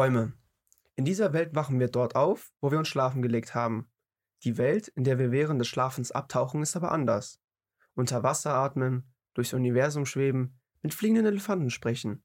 [0.00, 0.32] Träume.
[0.96, 3.92] In dieser Welt wachen wir dort auf, wo wir uns schlafen gelegt haben.
[4.44, 7.38] Die Welt, in der wir während des Schlafens abtauchen, ist aber anders.
[7.92, 12.24] Unter Wasser atmen, durchs Universum schweben, mit fliegenden Elefanten sprechen.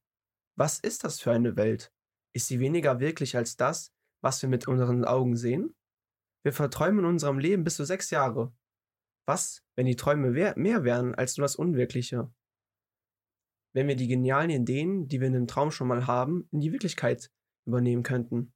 [0.56, 1.92] Was ist das für eine Welt?
[2.32, 5.76] Ist sie weniger wirklich als das, was wir mit unseren Augen sehen?
[6.44, 8.56] Wir verträumen in unserem Leben bis zu sechs Jahre.
[9.26, 12.34] Was, wenn die Träume mehr wären als nur das Unwirkliche?
[13.74, 16.72] Wenn wir die genialen Ideen, die wir in dem Traum schon mal haben, in die
[16.72, 17.34] Wirklichkeit
[17.66, 18.54] übernehmen könnten.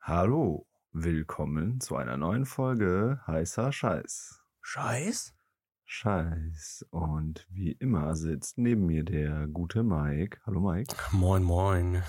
[0.00, 4.42] Hallo, willkommen zu einer neuen Folge heißer Scheiß.
[4.60, 5.34] Scheiß?
[5.84, 6.86] Scheiß.
[6.90, 10.40] Und wie immer sitzt neben mir der gute Mike.
[10.44, 10.96] Hallo Mike.
[11.12, 12.02] Moin, moin.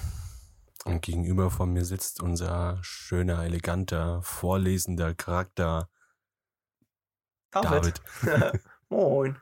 [0.85, 5.89] Und gegenüber von mir sitzt unser schöner, eleganter, vorlesender Charakter
[7.51, 8.01] David.
[8.23, 8.61] David.
[8.89, 9.37] Moin.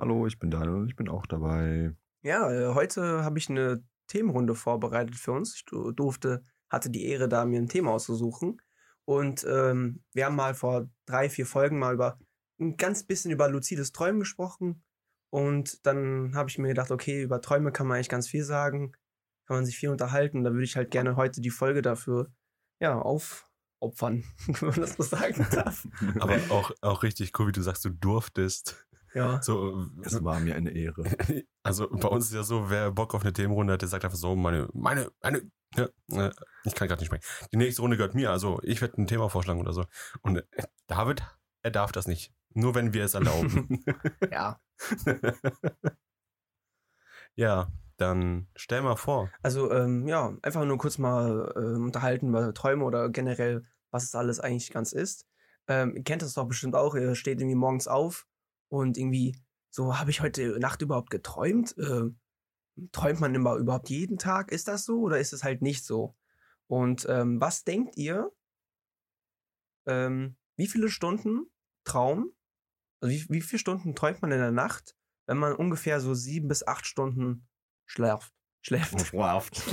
[0.00, 1.94] Hallo, ich bin Daniel und ich bin auch dabei.
[2.22, 5.54] Ja, äh, heute habe ich eine Themenrunde vorbereitet für uns.
[5.54, 8.60] Ich durfte, hatte die Ehre, da mir ein Thema auszusuchen.
[9.04, 12.18] Und ähm, wir haben mal vor drei, vier Folgen mal über
[12.58, 14.82] ein ganz bisschen über luzides Träumen gesprochen.
[15.28, 18.94] Und dann habe ich mir gedacht, okay, über Träume kann man eigentlich ganz viel sagen
[19.50, 20.44] kann man sich viel unterhalten.
[20.44, 22.32] Da würde ich halt gerne heute die Folge dafür
[22.78, 25.88] ja, aufopfern, wenn man das so sagen darf.
[26.20, 28.86] Aber auch, auch richtig cool, wie du sagst, du durftest.
[29.14, 29.42] Ja.
[29.42, 31.04] So, es war mir eine Ehre.
[31.62, 34.16] Also bei uns ist ja so, wer Bock auf eine Themenrunde hat, der sagt einfach
[34.16, 35.42] so, meine, meine, meine,
[35.76, 36.30] ja, äh,
[36.64, 37.22] ich kann gerade nicht sprechen.
[37.52, 39.84] Die nächste Runde gehört mir, also ich werde ein Thema vorschlagen oder so.
[40.22, 41.22] Und äh, David,
[41.62, 42.32] er darf das nicht.
[42.54, 43.84] Nur wenn wir es erlauben.
[44.32, 44.58] ja.
[47.34, 49.30] ja, dann stell mal vor.
[49.42, 54.14] Also, ähm, ja, einfach nur kurz mal äh, unterhalten über Träume oder generell, was es
[54.14, 55.26] alles eigentlich ganz ist.
[55.68, 58.26] Ähm, ihr kennt das doch bestimmt auch, ihr steht irgendwie morgens auf
[58.70, 59.36] und irgendwie
[59.68, 61.76] so, habe ich heute Nacht überhaupt geträumt?
[61.76, 62.10] Äh,
[62.92, 64.50] träumt man immer überhaupt jeden Tag?
[64.50, 66.16] Ist das so oder ist es halt nicht so?
[66.66, 68.32] Und ähm, was denkt ihr,
[69.86, 71.50] ähm, wie viele Stunden
[71.84, 72.32] Traum,
[73.00, 76.48] also wie, wie viele Stunden träumt man in der Nacht, wenn man ungefähr so sieben
[76.48, 77.48] bis acht Stunden
[77.86, 78.32] schläft.
[78.62, 79.06] Schläft.
[79.06, 79.62] Schlaft.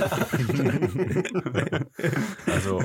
[2.46, 2.82] also,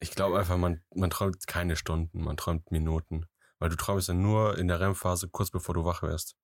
[0.00, 3.26] ich glaube einfach, man, man träumt keine Stunden, man träumt Minuten.
[3.58, 6.36] Weil du träumst ja nur in der REM-Phase kurz bevor du wach wirst.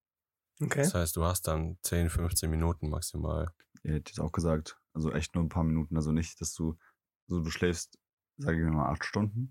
[0.61, 0.83] Okay.
[0.83, 3.49] Das heißt, du hast dann 10, 15 Minuten maximal.
[3.83, 4.79] Ja, hätte ich auch gesagt.
[4.93, 5.97] Also echt nur ein paar Minuten.
[5.97, 6.79] Also nicht, dass du,
[7.29, 7.99] also du schläfst,
[8.37, 9.51] sage ich mal, acht Stunden.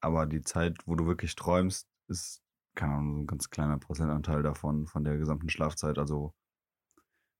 [0.00, 2.42] Aber die Zeit, wo du wirklich träumst, ist,
[2.74, 5.98] keine Ahnung, so ein ganz kleiner Prozentanteil davon, von der gesamten Schlafzeit.
[5.98, 6.34] Also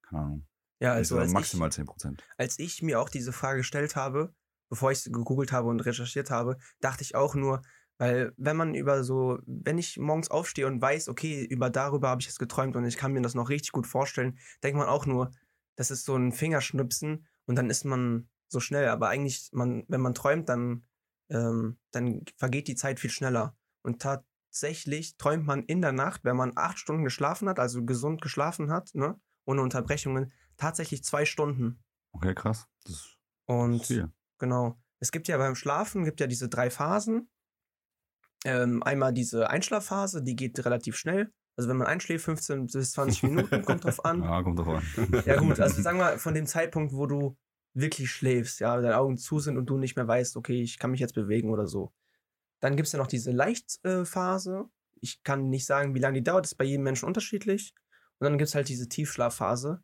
[0.02, 0.46] keine Ahnung.
[0.80, 2.20] Ja, also als maximal ich, 10%.
[2.36, 4.34] Als ich mir auch diese Frage gestellt habe,
[4.68, 7.62] bevor ich gegoogelt habe und recherchiert habe, dachte ich auch nur,
[8.02, 12.20] weil wenn man über so, wenn ich morgens aufstehe und weiß, okay, über darüber habe
[12.20, 15.06] ich jetzt geträumt und ich kann mir das noch richtig gut vorstellen, denkt man auch
[15.06, 15.30] nur,
[15.76, 18.88] das ist so ein Fingerschnipsen und dann ist man so schnell.
[18.88, 20.84] Aber eigentlich, man, wenn man träumt, dann,
[21.30, 23.56] ähm, dann vergeht die Zeit viel schneller.
[23.82, 28.20] Und tatsächlich träumt man in der Nacht, wenn man acht Stunden geschlafen hat, also gesund
[28.20, 31.84] geschlafen hat, ne, ohne Unterbrechungen tatsächlich zwei Stunden.
[32.10, 32.66] Okay, krass.
[32.84, 34.12] Das und ist viel.
[34.38, 34.76] genau.
[34.98, 37.28] Es gibt ja beim Schlafen gibt ja diese drei Phasen.
[38.44, 41.32] Ähm, einmal diese Einschlafphase, die geht relativ schnell.
[41.56, 44.22] Also wenn man einschläft, 15 bis 20 Minuten, kommt drauf an.
[44.22, 45.22] Ja, kommt drauf an.
[45.26, 47.36] ja gut, also sagen wir von dem Zeitpunkt, wo du
[47.74, 50.90] wirklich schläfst, ja, deine Augen zu sind und du nicht mehr weißt, okay, ich kann
[50.90, 51.92] mich jetzt bewegen oder so.
[52.60, 54.66] Dann gibt es ja noch diese Leichtphase.
[55.00, 57.74] ich kann nicht sagen, wie lange die dauert, das ist bei jedem Menschen unterschiedlich.
[58.18, 59.82] Und dann gibt es halt diese Tiefschlafphase.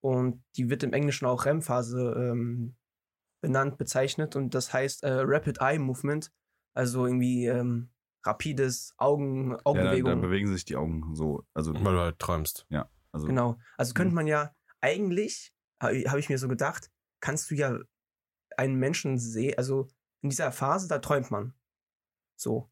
[0.00, 2.74] Und die wird im Englischen auch REM-Phase ähm,
[3.40, 4.34] benannt, bezeichnet.
[4.34, 6.32] Und das heißt äh, Rapid Eye Movement.
[6.74, 7.90] Also irgendwie ähm,
[8.26, 10.08] rapides Augen, Augenbewegung.
[10.08, 11.44] Ja, da, da, bewegen sich die Augen so.
[11.54, 12.66] Also, Weil du halt träumst.
[12.68, 12.90] Ja.
[13.12, 13.58] Also, genau.
[13.76, 14.16] Also könnte mhm.
[14.16, 17.78] man ja eigentlich, habe ich mir so gedacht, kannst du ja
[18.56, 19.88] einen Menschen sehen, also
[20.22, 21.54] in dieser Phase, da träumt man.
[22.36, 22.70] So.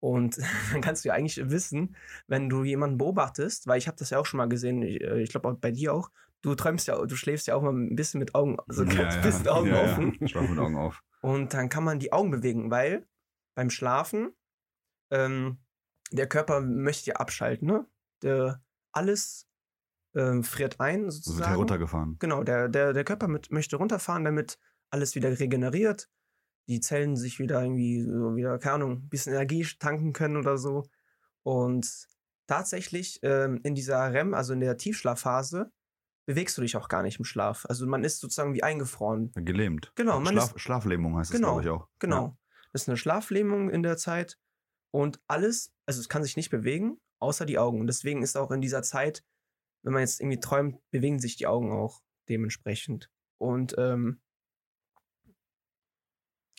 [0.00, 0.38] Und
[0.72, 1.96] dann kannst du ja eigentlich wissen,
[2.26, 5.20] wenn du jemanden beobachtest, weil ich habe das ja auch schon mal gesehen, ich, äh,
[5.20, 6.10] ich glaube auch bei dir auch,
[6.42, 9.14] du träumst ja, du schläfst ja auch mal ein bisschen mit Augen, also ja, ganz
[9.16, 9.20] ja.
[9.20, 10.16] bisschen Augen ja, offen.
[10.20, 10.28] Ja.
[10.28, 11.02] Schlaf mit Augen auf.
[11.22, 13.06] Und dann kann man die Augen bewegen, weil
[13.54, 14.32] beim Schlafen
[15.10, 15.58] ähm,
[16.12, 17.86] der Körper möchte ja abschalten, ne?
[18.22, 18.62] Der,
[18.92, 19.48] alles
[20.14, 21.40] ähm, friert ein, sozusagen.
[21.40, 22.16] wird heruntergefahren.
[22.18, 24.58] Genau, der, der, der Körper mit, möchte runterfahren, damit
[24.90, 26.08] alles wieder regeneriert
[26.68, 30.58] die Zellen sich wieder irgendwie so wieder, keine Ahnung, ein bisschen Energie tanken können oder
[30.58, 30.88] so.
[31.42, 32.08] Und
[32.46, 35.70] tatsächlich ähm, in dieser REM, also in der Tiefschlafphase,
[36.26, 37.66] bewegst du dich auch gar nicht im Schlaf.
[37.68, 39.30] Also man ist sozusagen wie eingefroren.
[39.34, 39.92] Gelähmt.
[39.94, 40.18] Genau.
[40.18, 41.88] Man Schlaf, ist, Schlaflähmung heißt genau, das, glaube ich, auch.
[42.00, 42.26] Genau.
[42.26, 42.36] Ja.
[42.72, 44.38] Das ist eine Schlaflähmung in der Zeit.
[44.96, 47.80] Und alles, also es kann sich nicht bewegen, außer die Augen.
[47.80, 49.22] Und deswegen ist auch in dieser Zeit,
[49.84, 52.00] wenn man jetzt irgendwie träumt, bewegen sich die Augen auch
[52.30, 53.10] dementsprechend.
[53.38, 54.22] Und ähm,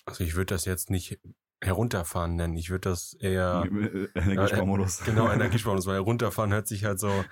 [0.05, 1.19] Also ich würde das jetzt nicht
[1.63, 2.55] herunterfahren nennen.
[2.57, 3.67] Ich würde das eher
[4.13, 5.03] Energiesparmodus.
[5.03, 7.25] genau Energiesparmodus, weil herunterfahren hört sich halt so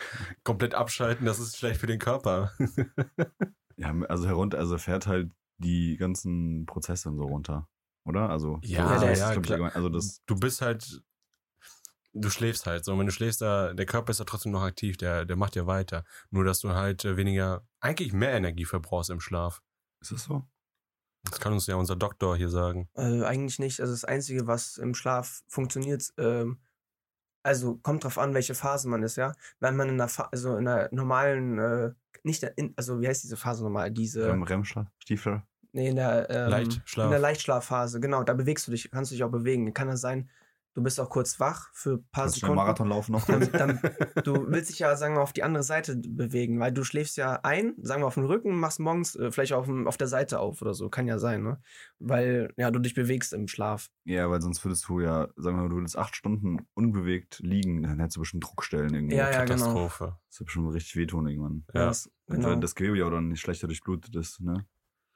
[0.43, 1.27] komplett abschalten.
[1.27, 2.51] Das ist schlecht für den Körper.
[3.77, 7.69] Ja, also herunter, also fährt halt die ganzen Prozesse und so runter,
[8.05, 8.29] oder?
[8.29, 9.75] Also Ja, das ja, ja, klar.
[9.75, 11.01] also das du bist halt,
[12.13, 12.93] du schläfst halt so.
[12.93, 15.55] Und wenn du schläfst, da, der Körper ist ja trotzdem noch aktiv, der, der macht
[15.55, 16.03] ja weiter.
[16.31, 19.61] Nur, dass du halt äh, weniger, eigentlich mehr Energie verbrauchst im Schlaf.
[20.01, 20.43] ist das so?
[21.29, 22.87] Das kann uns ja unser Doktor hier sagen.
[22.95, 23.79] äh, eigentlich nicht.
[23.81, 26.59] Also das Einzige, was im Schlaf funktioniert, ähm,
[27.43, 29.33] also kommt drauf an, welche Phase man ist, ja.
[29.59, 31.91] Wenn man in einer, Fa also in einer normalen, äh,
[32.23, 33.91] nicht in, also wie heißt diese Phase nochmal?
[33.91, 34.87] Diese, Rem REM-Schlaf?
[34.99, 35.43] Stiefel?
[35.75, 37.05] Nee, in der, ähm, Leichtschlaf.
[37.05, 39.73] in der Leichtschlafphase, genau, da bewegst du dich, kannst du dich auch bewegen.
[39.73, 40.29] Kann das sein,
[40.75, 42.55] du bist auch kurz wach für ein paar Kannst Sekunden.
[42.57, 43.25] Marathon laufen noch?
[43.25, 43.79] Dann, dann,
[44.23, 47.39] du willst dich ja, sagen wir, auf die andere Seite bewegen, weil du schläfst ja
[47.43, 50.39] ein, sagen wir, auf dem Rücken, machst morgens äh, vielleicht auf, dem, auf der Seite
[50.39, 50.89] auf oder so.
[50.89, 51.61] Kann ja sein, ne?
[51.99, 53.89] Weil, ja, du dich bewegst im Schlaf.
[54.03, 57.83] ja, weil sonst würdest du ja, sagen wir mal, du würdest acht Stunden unbewegt liegen,
[57.83, 59.15] dann hättest du bestimmt Druckstellen irgendwo.
[59.15, 59.65] Ja, ja, genau.
[59.65, 60.17] Katastrophe.
[60.29, 61.65] Das wird bestimmt richtig wehtun irgendwann.
[61.73, 61.85] Ja.
[61.85, 62.55] Das, Und genau.
[62.55, 64.65] Das Gewebe ja auch dann nicht schlechter durchblutet ist, ne?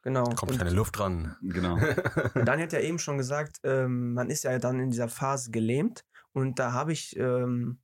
[0.09, 0.23] Genau.
[0.35, 1.35] Kommt Und keine Luft ran.
[1.41, 1.77] Genau.
[2.33, 6.05] Daniel hat ja eben schon gesagt, ähm, man ist ja dann in dieser Phase gelähmt.
[6.31, 7.79] Und da habe ich ähm,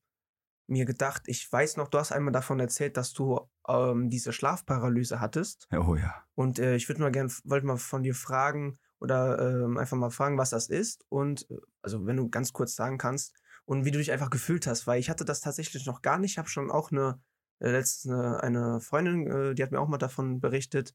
[0.68, 5.19] mir gedacht, ich weiß noch, du hast einmal davon erzählt, dass du ähm, diese Schlafparalyse
[5.19, 5.68] hattest.
[5.72, 6.13] Ja, oh ja.
[6.36, 10.10] Und äh, ich würde mal gerne, wollte mal von dir fragen oder ähm, einfach mal
[10.10, 11.06] fragen, was das ist.
[11.10, 13.33] Und äh, also wenn du ganz kurz sagen kannst
[13.66, 16.31] und wie du dich einfach gefühlt hast, weil ich hatte das tatsächlich noch gar nicht.
[16.31, 17.19] Ich habe schon auch eine
[17.60, 20.94] äh, letztens eine, eine Freundin, äh, die hat mir auch mal davon berichtet,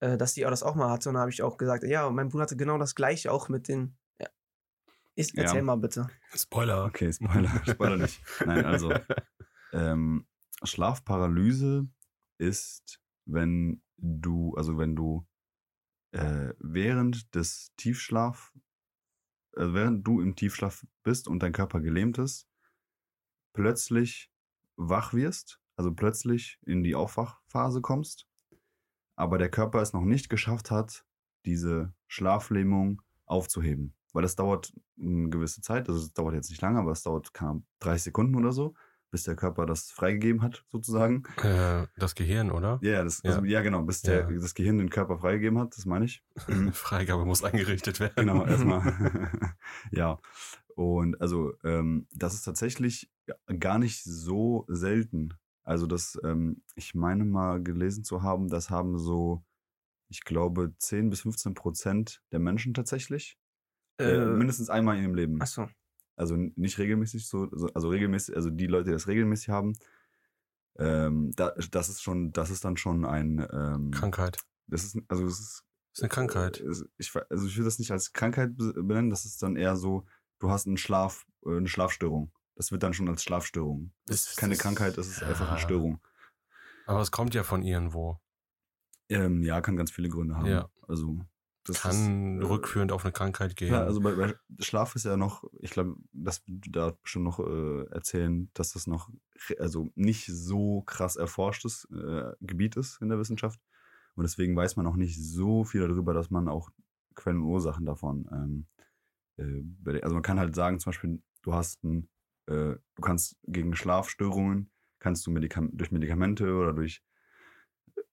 [0.00, 1.08] äh, dass die auch das auch mal hatte.
[1.08, 3.68] Und da habe ich auch gesagt, ja, mein Bruder hatte genau das gleiche auch mit
[3.68, 3.96] den.
[4.18, 4.28] Ja.
[5.14, 5.44] Ist, Ja.
[5.44, 6.08] erzähl mal bitte.
[6.34, 6.84] Spoiler.
[6.84, 8.22] Okay, Spoiler, Spoiler nicht.
[8.44, 8.92] Nein, also
[9.72, 10.26] ähm,
[10.62, 11.88] Schlafparalyse
[12.38, 15.26] ist, wenn du, also wenn du
[16.12, 18.52] äh, während des Tiefschlaf,
[19.54, 22.48] also während du im Tiefschlaf bist und dein Körper gelähmt ist,
[23.52, 24.30] plötzlich
[24.76, 28.26] wach wirst, also plötzlich in die Aufwachphase kommst,
[29.20, 31.04] aber der Körper es noch nicht geschafft hat,
[31.44, 33.94] diese Schlaflähmung aufzuheben.
[34.12, 37.30] Weil das dauert eine gewisse Zeit, also es dauert jetzt nicht lange, aber es dauert
[37.38, 38.74] Ahnung, 30 Sekunden oder so,
[39.10, 41.24] bis der Körper das freigegeben hat, sozusagen.
[41.42, 42.78] Äh, das Gehirn, oder?
[42.82, 43.30] Ja, ja, das, Ja.
[43.30, 44.38] Also, ja genau, bis der, Ja.
[44.38, 46.24] das Gehirn den Körper freigegeben hat, das meine ich.
[46.48, 46.72] Mhm.
[46.72, 48.14] Freigabe muss eingerichtet werden.
[48.16, 48.80] Genau, erstmal.
[49.92, 50.18] ja.
[50.74, 53.10] Und also, ähm, das ist tatsächlich
[53.58, 55.34] gar nicht so selten.
[55.62, 59.44] Also, das, ähm, ich meine mal gelesen zu haben, das haben so,
[60.08, 63.38] ich glaube, 10 bis 15 Prozent der Menschen tatsächlich.
[63.98, 65.40] Äh, Äh, mindestens einmal in ihrem Leben.
[65.40, 65.68] achso.
[66.16, 69.74] Also n- nicht regelmäßig so, so- also regelmäßig, also die Leute, die das regelmäßig haben,
[70.78, 74.38] ähm, da, das ist schon, das ist dann schon ein ähm, Krankheit.
[74.66, 76.60] Das ist, also es ist Das ist eine Krankheit.
[76.60, 79.76] äh, Ich, also ich will das nicht als Krankheit be- benennen, das ist dann eher
[79.76, 80.06] so,
[80.38, 82.32] du hast einen Schlaf, äh, eine Schlafstörung.
[82.60, 83.90] Das wird dann schon als Schlafstörung.
[84.04, 85.64] Das ist keine Krankheit, das ist einfach eine ja.
[85.64, 85.98] Störung.
[86.84, 88.20] Aber es kommt ja von irgendwo.
[89.08, 90.44] Ähm, ja, kann ganz viele Gründe haben.
[90.44, 90.68] Ja.
[90.86, 91.24] Also
[91.72, 93.72] Kann ist, äh, rückführend auf eine Krankheit gehen.
[93.72, 97.86] Ja, also bei, bei Schlaf ist ja noch, ich glaube, das da bestimmt noch äh,
[97.92, 99.08] erzählen, dass das noch
[99.58, 103.58] also nicht so krass erforschtes äh, Gebiet ist in der Wissenschaft.
[104.16, 106.68] Und deswegen weiß man auch nicht so viel darüber, dass man auch
[107.14, 108.28] Quellen und Ursachen davon.
[108.30, 108.66] Ähm,
[109.38, 112.09] äh, also man kann halt sagen, zum Beispiel, du hast ein,
[112.50, 117.02] äh, du kannst gegen Schlafstörungen, kannst du Medikam durch Medikamente oder durch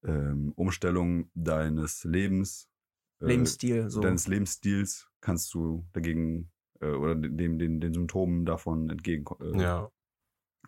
[0.04, 2.70] ähm, Umstellung deines Lebens
[3.20, 4.02] äh, Lebensstil, so.
[4.02, 6.52] deines Lebensstils kannst du dagegen
[6.82, 9.92] äh, oder dem, den, den Symptomen davon entgegen, äh, ja.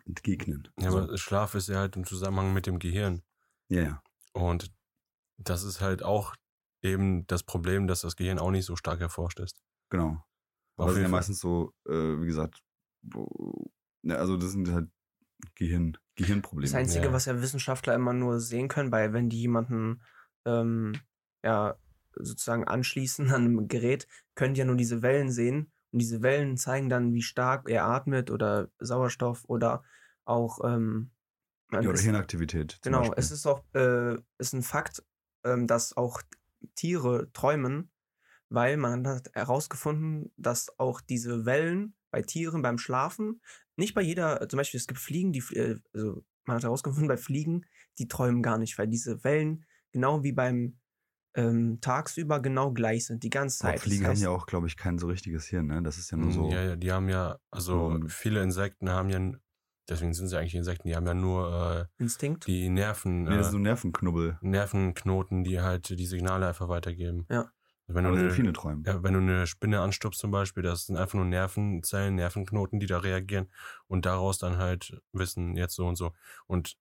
[0.04, 0.68] entgegnen.
[0.78, 0.98] ja, So.
[0.98, 3.22] aber Schlaf ist ja halt im Zusammenhang mit dem Gehirn.
[3.68, 4.02] ja, ja.
[4.32, 4.72] Und
[5.38, 6.36] das ist halt auch
[6.82, 9.60] eben das Problem, dass das Gehirn auch nicht so stark erforscht ist.
[9.90, 10.22] genau.
[10.76, 12.62] Aber sind ja meistens so, äh, wie gesagt,
[13.02, 14.88] ne, also das sind halt
[15.54, 16.66] Gehirn, Gehirnprobleme.
[16.70, 17.12] Das Einzige, Ja.
[17.12, 20.02] was ja Wissenschaftler immer nur sehen können, weil wenn die jemanden
[20.44, 20.92] ähm,
[21.42, 21.76] ja
[22.14, 25.72] sozusagen anschließen an einem Gerät, können die ja nur diese Wellen sehen.
[25.92, 29.82] Und diese Wellen zeigen dann, wie stark er atmet oder Sauerstoff oder
[30.24, 31.10] auch ähm,
[31.72, 32.78] ja, oder ist- Hirnaktivität.
[32.82, 33.18] Genau, Beispiel.
[33.18, 35.02] es ist auch äh, ist ein Fakt,
[35.44, 36.22] ähm, dass auch
[36.76, 37.90] Tiere träumen,
[38.50, 43.40] weil man hat herausgefunden, dass auch diese Wellen bei Tieren beim Schlafen,
[43.76, 47.16] nicht bei jeder, zum Beispiel es gibt Fliegen, die, äh, also man hat herausgefunden, bei
[47.16, 47.64] Fliegen,
[47.98, 50.78] die träumen gar nicht, weil diese Wellen genau wie beim
[51.36, 53.80] ähm, tagsüber genau gleich sind, die ganze Aber Zeit.
[53.82, 55.80] Fliegen das haben heißt, ja auch, glaube ich, kein so richtiges Hirn, ne?
[55.82, 56.50] Das ist ja nur so.
[56.50, 59.38] Ja, ja, die haben ja, also So- viele Insekten haben ja,
[59.88, 62.48] deswegen sind sie eigentlich Insekten, die haben ja nur äh, Instinkt.
[62.48, 64.38] die Nerven, Nee, das ist äh, so ein Nervenknubbel.
[64.40, 67.26] Nervenknoten, die halt die Signale einfach weitergeben.
[67.30, 67.52] Ja.
[67.90, 68.84] Also Wenn du, eine, Delfine träumen.
[68.86, 72.86] ja, wenn du eine Spinne anstupst zum Beispiel, das sind einfach nur Nervenzellen, Nervenknoten, die
[72.86, 73.48] da reagieren
[73.88, 76.12] und daraus dann halt wissen, jetzt so und so.
[76.46, 76.76] Und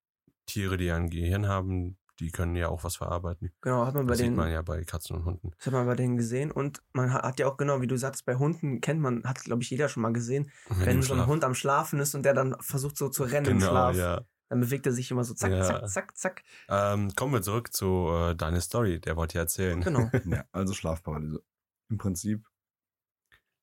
[0.45, 3.51] Tiere, die ein Gehirn haben, die können ja auch was verarbeiten.
[3.61, 5.51] Genau, hat man bei Das sieht den, man ja bei Katzen und Hunden.
[5.57, 6.51] das hat man bei denen gesehen.
[6.51, 9.63] Und man hat, ja auch genau, wie du sagst, bei Hunden kennt man, hat glaube
[9.63, 12.23] ich jeder schon mal gesehen, Wenn wenn im so ein Hund am Schlafen ist und
[12.23, 14.21] der dann versucht so zu rennen im Genau, Schlaf, ja.
[14.49, 15.63] Dann bewegt er sich immer so zack, Ja.
[15.63, 16.43] zack, zack, zack.
[16.67, 19.79] Ähm, kommen wir zurück zu äh, deiner Story, der wollte ja erzählen.
[19.81, 20.09] Genau.
[20.25, 21.43] Ja, also Schlafparalyse.
[21.89, 22.45] Im Prinzip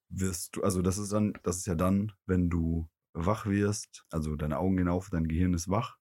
[0.09, 4.37] wirst du, also das ist dann, das ist ja dann, wenn du wach wirst, also
[4.37, 5.99] deine Augen gehen auf, dein Gehirn ist wach,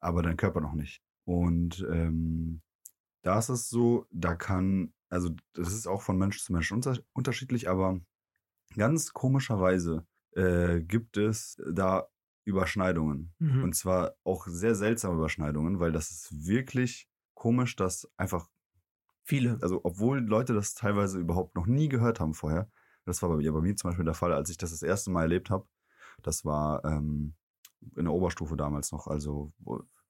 [0.00, 1.02] aber dein Körper noch nicht.
[1.24, 2.62] Und ähm,
[3.22, 6.98] da ist es so, da kann, also das ist auch von Mensch zu Mensch unter,
[7.12, 8.00] unterschiedlich, aber
[8.76, 12.08] ganz komischerweise äh, gibt es da
[12.46, 13.34] Überschneidungen.
[13.38, 13.64] Mhm.
[13.64, 18.48] Und zwar auch sehr seltsame Überschneidungen, weil das ist wirklich komisch, dass einfach
[19.24, 19.58] Viele.
[19.60, 22.70] also obwohl Leute das teilweise überhaupt noch nie gehört haben vorher,
[23.04, 25.10] das war bei mir, bei mir zum Beispiel der Fall, als ich das das erste
[25.10, 25.66] Mal erlebt habe,
[26.22, 27.34] das war ähm,
[27.96, 29.52] in der Oberstufe damals noch, also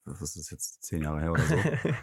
[0.04, 1.56] was ist jetzt, zehn Jahre her oder so?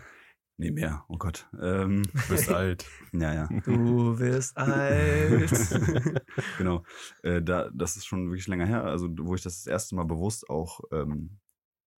[0.58, 1.50] nee, mehr, oh Gott.
[1.60, 2.88] Ähm, Du bist alt.
[3.14, 5.52] ja, ja, du wirst alt.
[6.58, 6.84] genau.
[7.24, 10.06] Äh, da, das ist schon wirklich länger her, also wo ich das das erste Mal
[10.06, 11.40] bewusst auch ähm,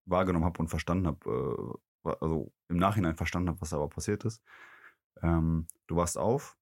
[0.06, 4.26] wahrgenommen habe und verstanden habe, äh, also im Nachhinein verstanden habe, was da aber passiert
[4.26, 4.44] ist.
[5.22, 6.58] Ähm, du wachst auf,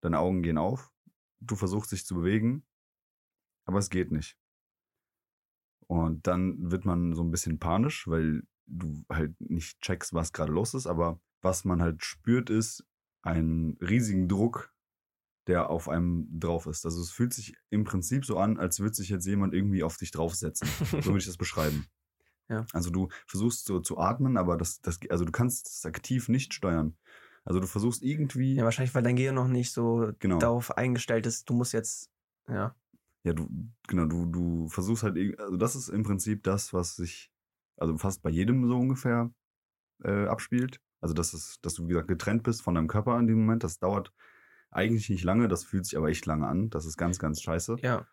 [0.00, 0.92] deine Augen gehen auf,
[1.40, 2.64] du versuchst dich zu bewegen,
[3.66, 4.38] aber es geht nicht.
[5.86, 10.52] Und dann wird man so ein bisschen panisch, weil du halt nicht checkst, was gerade
[10.52, 12.84] los ist, aber was man halt spürt, ist
[13.22, 14.74] einen riesigen Druck,
[15.46, 16.84] der auf einem drauf ist.
[16.84, 19.96] Also es fühlt sich im Prinzip so an, als würde sich jetzt jemand irgendwie auf
[19.96, 20.68] dich draufsetzen.
[20.90, 21.86] So würde ich das beschreiben.
[22.50, 22.66] Ja.
[22.74, 26.52] Also du versuchst so zu atmen, aber das, das, also du kannst es aktiv nicht
[26.52, 26.94] steuern.
[27.44, 31.26] Also du versuchst irgendwie, ja, wahrscheinlich, weil dein Gehirn noch nicht so genau, darauf eingestellt
[31.26, 32.10] ist, du musst jetzt,
[32.48, 32.74] ja.
[33.22, 33.48] ja, du,
[33.86, 37.30] genau, du, du versuchst halt, also das ist im Prinzip das, was sich,
[37.76, 39.30] also fast bei jedem so ungefähr
[40.02, 40.80] äh, abspielt.
[41.00, 43.64] Also dass es, dass du, wie gesagt, getrennt bist von deinem Körper in dem Moment.
[43.64, 44.12] Das dauert
[44.70, 46.70] eigentlich nicht lange, das fühlt sich aber echt lange an.
[46.70, 47.76] Das ist ganz, ganz scheiße.
[47.82, 48.06] Ja.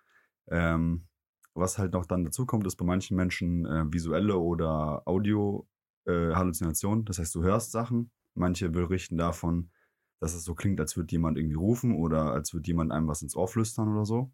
[0.48, 1.08] Ähm,
[1.54, 5.68] was halt noch dann dazu kommt, ist bei manchen Menschen äh, visuelle oder Audio
[6.06, 7.06] äh, Halluzinationen.
[7.06, 8.12] Das heißt, du hörst Sachen.
[8.34, 9.72] Manche berichten davon,
[10.20, 13.22] dass es so klingt, als würde jemand irgendwie rufen oder als würde jemand einem was
[13.22, 14.32] ins Ohr flüstern oder so.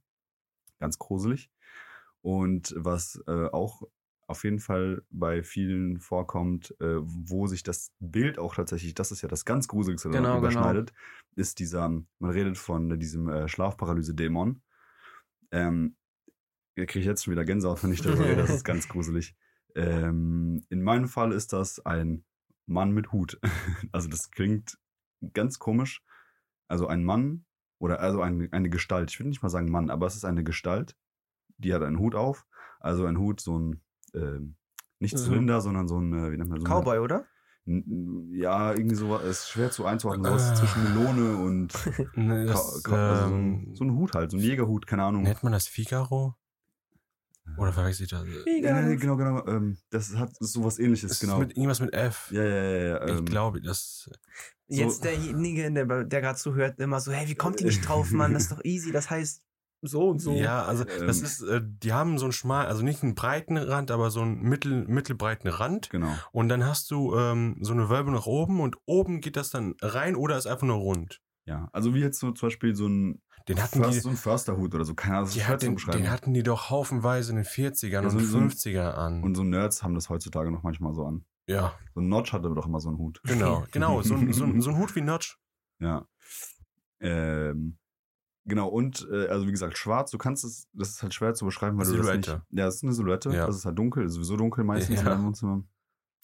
[0.79, 1.49] Ganz gruselig.
[2.21, 3.83] Und was äh, auch
[4.27, 9.21] auf jeden Fall bei vielen vorkommt, äh, wo sich das Bild auch tatsächlich, das ist
[9.21, 10.37] ja das ganz Gruseligste, Genau, genau.
[10.39, 10.93] überschneidet,
[11.35, 14.61] ist dieser, man redet von diesem äh, Schlafparalyse-Dämon.
[15.51, 15.95] Ähm,
[16.75, 19.35] da kriege ich jetzt schon wieder Gänsehaut, wenn ich darüber rede, das ist ganz gruselig.
[19.75, 22.25] Ähm, in meinem Fall ist das ein
[22.65, 23.39] Mann mit Hut.
[23.93, 24.77] Also das klingt
[25.33, 26.03] ganz komisch.
[26.67, 27.45] Also ein Mann
[27.79, 29.09] oder also ein, eine Gestalt.
[29.09, 30.97] Ich würde nicht mal sagen Mann, aber es ist eine Gestalt,
[31.57, 32.45] die hat einen Hut auf.
[32.79, 33.81] Also ein Hut, so ein
[34.17, 34.55] ähm,
[34.99, 37.25] nicht So- Zylinder, sondern so ein, äh, wie nennt man so Cowboy, oder?
[37.65, 40.55] N- Ja, irgendwie so, es ist schwer zu einzuordnen, sowas Ah.
[40.55, 41.73] zwischen Melone und
[42.15, 45.03] Ne, Ka das, also so, ein, ähm, so ein Hut halt, so ein Jägerhut, keine
[45.03, 45.23] Ahnung.
[45.23, 46.35] nennt man das Figaro?
[47.57, 48.25] Oder verwechsel ich das?
[48.61, 49.45] Ja, nee, genau, genau.
[49.47, 51.35] Ähm, das hat sowas ähnliches, Das genau.
[51.41, 52.29] Ist mit, irgendwas mit F.
[52.31, 53.05] ja, ja, ja, ja.
[53.05, 54.09] ich ähm, glaube, das.
[54.67, 58.11] Jetzt So- derjenige, der, der gerade zuhört, immer so, hey, wie kommt ihr nicht drauf,
[58.11, 58.33] Mann?
[58.33, 59.41] Das ist doch easy, das heißt
[59.87, 60.31] so und so.
[60.33, 61.25] Ja, also das Ähm.
[61.25, 64.41] ist, äh, die haben so einen schmal, also nicht einen breiten Rand, aber so einen
[64.41, 65.89] mittel, mittelbreiten Rand.
[65.89, 66.13] Genau.
[66.31, 69.75] Und dann hast du ähm, so eine Wölbung nach oben und oben geht das dann
[69.81, 71.21] rein oder ist einfach nur rund.
[71.45, 74.17] Ja, also wie jetzt so zum Beispiel so ein, Den hatten Först, die, so ein
[74.17, 75.99] Försterhut oder so, keine Ahnung, das die hat den, beschreiben.
[75.99, 79.23] den hatten die doch haufenweise in den 40ern Ja, und so- so ein- 50er an.
[79.23, 81.23] Und so Nerds haben das heutzutage noch manchmal so an.
[81.47, 83.21] ja, So ein Notch hatte doch immer so einen Hut.
[83.23, 84.01] genau, genau.
[84.01, 85.37] So, so, so ein Hut wie Notch.
[85.79, 86.05] Ja.
[86.99, 87.77] Ähm,
[88.47, 91.45] genau, und äh, also wie gesagt, schwarz, du kannst es, das ist halt schwer zu
[91.45, 92.31] beschreiben, weil du das Silhouette.
[92.49, 92.59] nicht.
[92.59, 93.45] Ja, es ist eine Silhouette, Ja.
[93.45, 95.11] das ist halt dunkel, ist sowieso dunkel meistens in Ja.
[95.11, 95.63] deinem Wohnzimmer,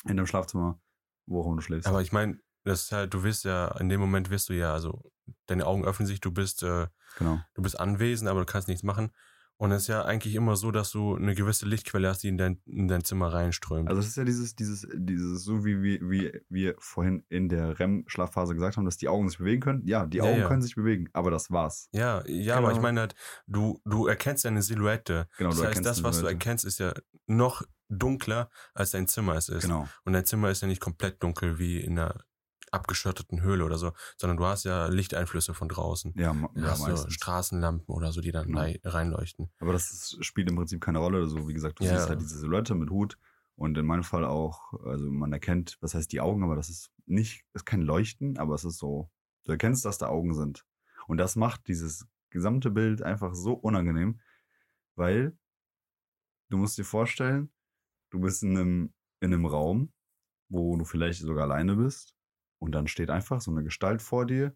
[0.06, 0.80] in deinem Schlafzimmer,
[1.28, 1.88] wo auch immer du schläfst.
[1.88, 4.74] Aber ich meine, das ist halt, du wirst ja, in dem Moment wirst du ja,
[4.74, 5.04] also
[5.48, 6.88] deine Augen öffnen sich, du bist, äh,
[7.18, 7.40] genau.
[7.54, 9.12] du bist anwesend, aber du kannst nichts machen.
[9.58, 12.38] Und es ist ja eigentlich immer so, dass du eine gewisse Lichtquelle hast, die in
[12.38, 13.88] dein, in dein Zimmer reinströmt.
[13.88, 17.80] Also es ist ja dieses, dieses, dieses, so wie, wie, wie wir vorhin in der
[17.80, 19.82] REM-Schlafphase gesagt haben, dass die Augen sich bewegen können.
[19.86, 20.48] Ja, die Ja, Augen ja.
[20.48, 21.88] können sich bewegen, aber das war's.
[21.94, 22.78] ja, ja, aber Genau.
[22.78, 23.16] ich meine halt,
[23.48, 25.28] du, du erkennst ja eine Silhouette.
[25.38, 26.94] Genau, das du heißt, erkennst das, was du erkennst, ist ja
[27.28, 29.64] noch dunkler, als dein Zimmer es ist.
[29.64, 29.88] Genau.
[30.04, 32.24] Und dein Zimmer ist ja nicht komplett dunkel wie in einer
[32.74, 36.14] abgeschotteten Höhle oder so, sondern du hast ja Lichteinflüsse von draußen.
[36.16, 37.14] Ja, Du ja hast so meistens.
[37.14, 38.60] Straßenlampen oder so, die dann Genau.
[38.60, 39.52] rei- reinleuchten.
[39.60, 41.20] Aber das ist, spielt im Prinzip keine Rolle.
[41.20, 41.96] Also, wie gesagt, du Ja.
[41.96, 43.18] siehst halt diese Silhouette mit Hut
[43.56, 46.92] und in meinem Fall auch, also man erkennt, was heißt die Augen, aber das ist
[47.06, 49.10] nicht, ist kein Leuchten, aber es ist so,
[49.44, 50.66] du erkennst, dass da Augen sind.
[51.08, 54.20] Und das macht dieses gesamte Bild einfach so unangenehm,
[54.96, 55.38] weil
[56.50, 57.52] du musst dir vorstellen,
[58.10, 59.92] du bist in einem, in einem Raum,
[60.50, 62.16] wo du vielleicht sogar alleine bist
[62.64, 64.56] und dann steht einfach so eine Gestalt vor dir,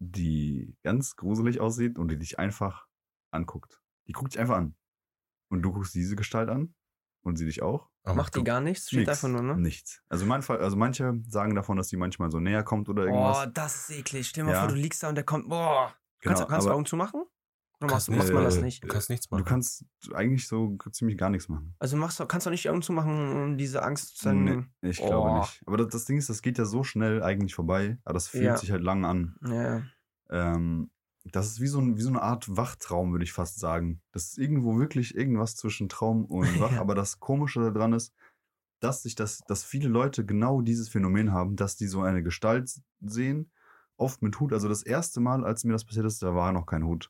[0.00, 2.88] die ganz gruselig aussieht und die dich einfach
[3.30, 3.80] anguckt.
[4.08, 4.74] Die guckt dich einfach an.
[5.50, 6.74] Und du guckst diese Gestalt an
[7.22, 7.90] und sie dich auch.
[8.02, 9.10] Aber Macht die gar nichts, steht Nix.
[9.10, 9.56] einfach nur, ne?
[9.56, 10.02] Nichts.
[10.08, 13.48] Also, Fall, also manche sagen davon, dass die manchmal so näher kommt oder Oh, irgendwas.
[13.54, 14.28] das ist eklig.
[14.28, 14.60] Stell dir mal Ja.
[14.62, 15.48] vor, du liegst da und der kommt.
[15.48, 15.94] Boah.
[16.20, 17.22] kannst du, kannst du Augen zumachen?
[17.82, 18.82] Oder kannst machst, macht man das äh, nicht?
[18.84, 19.44] Du kannst nichts machen.
[19.44, 19.84] du kannst
[20.14, 21.74] eigentlich so ziemlich gar nichts machen.
[21.78, 24.44] Also machst du, kannst du nicht die Augen zumachen, um diese Angst dann.
[24.44, 25.38] Nee, ich glaube Oh.
[25.38, 25.62] nicht.
[25.66, 28.44] Aber das, das Ding ist, das geht ja so schnell eigentlich vorbei, aber das fühlt
[28.44, 28.56] Ja.
[28.56, 29.36] sich halt lang an.
[29.46, 29.82] Ja.
[30.30, 30.90] Ähm,
[31.24, 34.00] das ist wie so, ein, wie so eine Art Wachtraum, würde ich fast sagen.
[34.12, 36.72] Das ist irgendwo wirklich irgendwas zwischen Traum und Wach.
[36.72, 36.80] Ja.
[36.80, 38.12] Aber das Komische daran ist,
[38.80, 42.68] dass sich das, dass viele Leute genau dieses Phänomen haben, dass die so eine Gestalt
[43.00, 43.52] sehen,
[43.96, 44.52] oft mit Hut.
[44.52, 47.08] Also das erste Mal, als mir das passiert ist, da war noch kein Hut.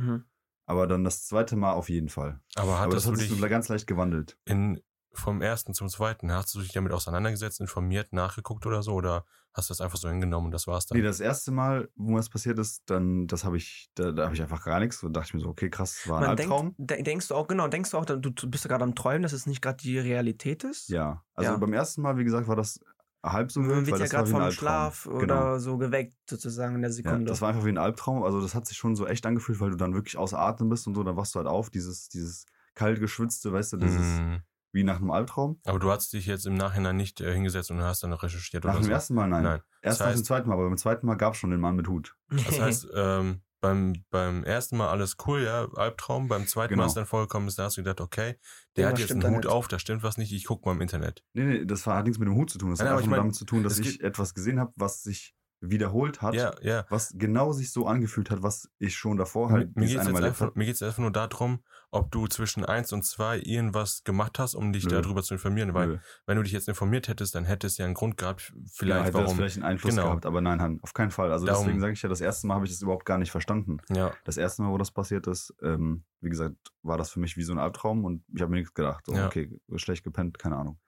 [0.00, 0.24] Mhm.
[0.66, 2.40] Aber dann das zweite Mal auf jeden Fall.
[2.54, 4.38] Aber Aber hattest das hat du sich ganz leicht gewandelt.
[4.44, 4.80] in,
[5.12, 8.92] vom ersten zum zweiten, hast du dich damit auseinandergesetzt, informiert, nachgeguckt oder so?
[8.94, 10.98] Oder hast du das einfach so hingenommen und das war's dann?
[10.98, 14.26] Nee, das erste Mal, wo mir das passiert ist, dann, das habe ich, da, da
[14.26, 15.02] habe ich einfach gar nichts.
[15.02, 16.76] Und dachte ich mir so, okay, krass, war ein Man Albtraum.
[16.76, 18.94] denkt, de denkst du auch, genau, denkst du auch, du, du bist ja gerade am
[18.94, 20.88] Träumen, dass es nicht gerade die Realität ist?
[20.88, 21.58] Ja, also Ja.
[21.58, 22.78] beim ersten Mal, wie gesagt, war das
[23.22, 24.50] halb so Man wild, wird weil ja das war gerade vom.
[24.52, 25.58] Schlaf oder Genau.
[25.58, 27.24] so geweckt, sozusagen in der Ja, Sekunde.
[27.26, 28.22] das war einfach wie ein Albtraum.
[28.22, 30.86] Also das hat sich schon so echt angefühlt, weil du dann wirklich außer Atem bist
[30.86, 31.02] und so.
[31.02, 34.36] Dann wachst du halt auf, dieses, dieses kalt geschwitzte, weißt du, dieses Mm.
[34.72, 35.60] wie nach einem Albtraum.
[35.66, 38.64] Aber du hast dich jetzt im Nachhinein nicht äh, hingesetzt und hast dann noch recherchiert
[38.64, 38.90] Nach oder dem so.
[38.92, 39.42] ersten Mal nein.
[39.42, 39.60] Nein.
[39.82, 41.60] Erst Das nach dem heißt- zweiten Mal, aber beim zweiten Mal gab es schon den
[41.60, 42.16] Mann mit Hut.
[42.30, 46.28] Das heißt, ähm, beim, beim ersten Mal alles cool, ja, Albtraum.
[46.28, 46.82] Beim zweiten Genau.
[46.82, 48.36] Mal, als dann vorgekommen ist, da hast du gedacht, okay,
[48.76, 49.52] der hat Irgendwas jetzt einen Hut nicht.
[49.52, 51.22] auf, da stimmt was nicht, ich guck mal im Internet.
[51.34, 52.70] Nee, nee, das war, hat nichts mit dem Hut zu tun.
[52.70, 54.72] Das Nein, hat einfach ich nur mein, damit zu tun, dass ich etwas gesehen habe,
[54.76, 56.34] was sich wiederholt hat.
[56.34, 56.86] Ja, ja.
[56.88, 60.06] Was genau sich so angefühlt hat, was ich schon davor halt mir geht es jetzt
[60.06, 64.38] erlebt einfach, mir geht's einfach nur darum, ob du zwischen eins und zwei irgendwas gemacht
[64.38, 64.90] hast, um dich Nö.
[65.02, 65.74] darüber zu informieren.
[65.74, 65.98] Weil Nö.
[66.26, 69.00] wenn du dich jetzt informiert hättest, dann hättest du ja einen Grund gehabt, ja, vielleicht
[69.06, 69.36] hätte das warum.
[69.36, 70.04] vielleicht einen Einfluss Genau.
[70.06, 71.30] gehabt, aber nein, auf keinen Fall.
[71.32, 73.30] Also Darum- deswegen sage ich ja, das erste Mal habe ich das überhaupt gar nicht
[73.30, 73.78] verstanden.
[73.90, 77.36] ja, Das erste Mal, wo das passiert ist, ähm, wie gesagt, war das für mich
[77.36, 79.04] wie so ein Albtraum und ich habe mir nichts gedacht.
[79.06, 79.26] So, Ja.
[79.26, 80.78] okay, schlecht gepennt, keine Ahnung.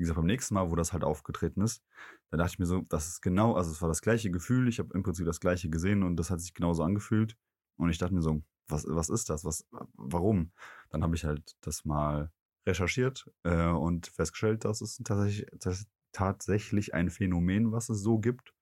[0.00, 1.82] Wie gesagt, beim nächsten Mal, wo das halt aufgetreten ist,
[2.30, 4.78] da dachte ich mir so, das ist genau, also es war das gleiche Gefühl, ich
[4.78, 7.36] habe im Prinzip das gleiche gesehen und das hat sich genauso angefühlt.
[7.76, 9.44] Und ich dachte mir so, was, was ist das?
[9.44, 10.52] Was, warum?
[10.88, 12.30] Dann habe ich halt das mal
[12.66, 18.20] recherchiert äh, und festgestellt, dass es tatsächlich, das ist tatsächlich ein Phänomen, was es so
[18.20, 18.54] gibt.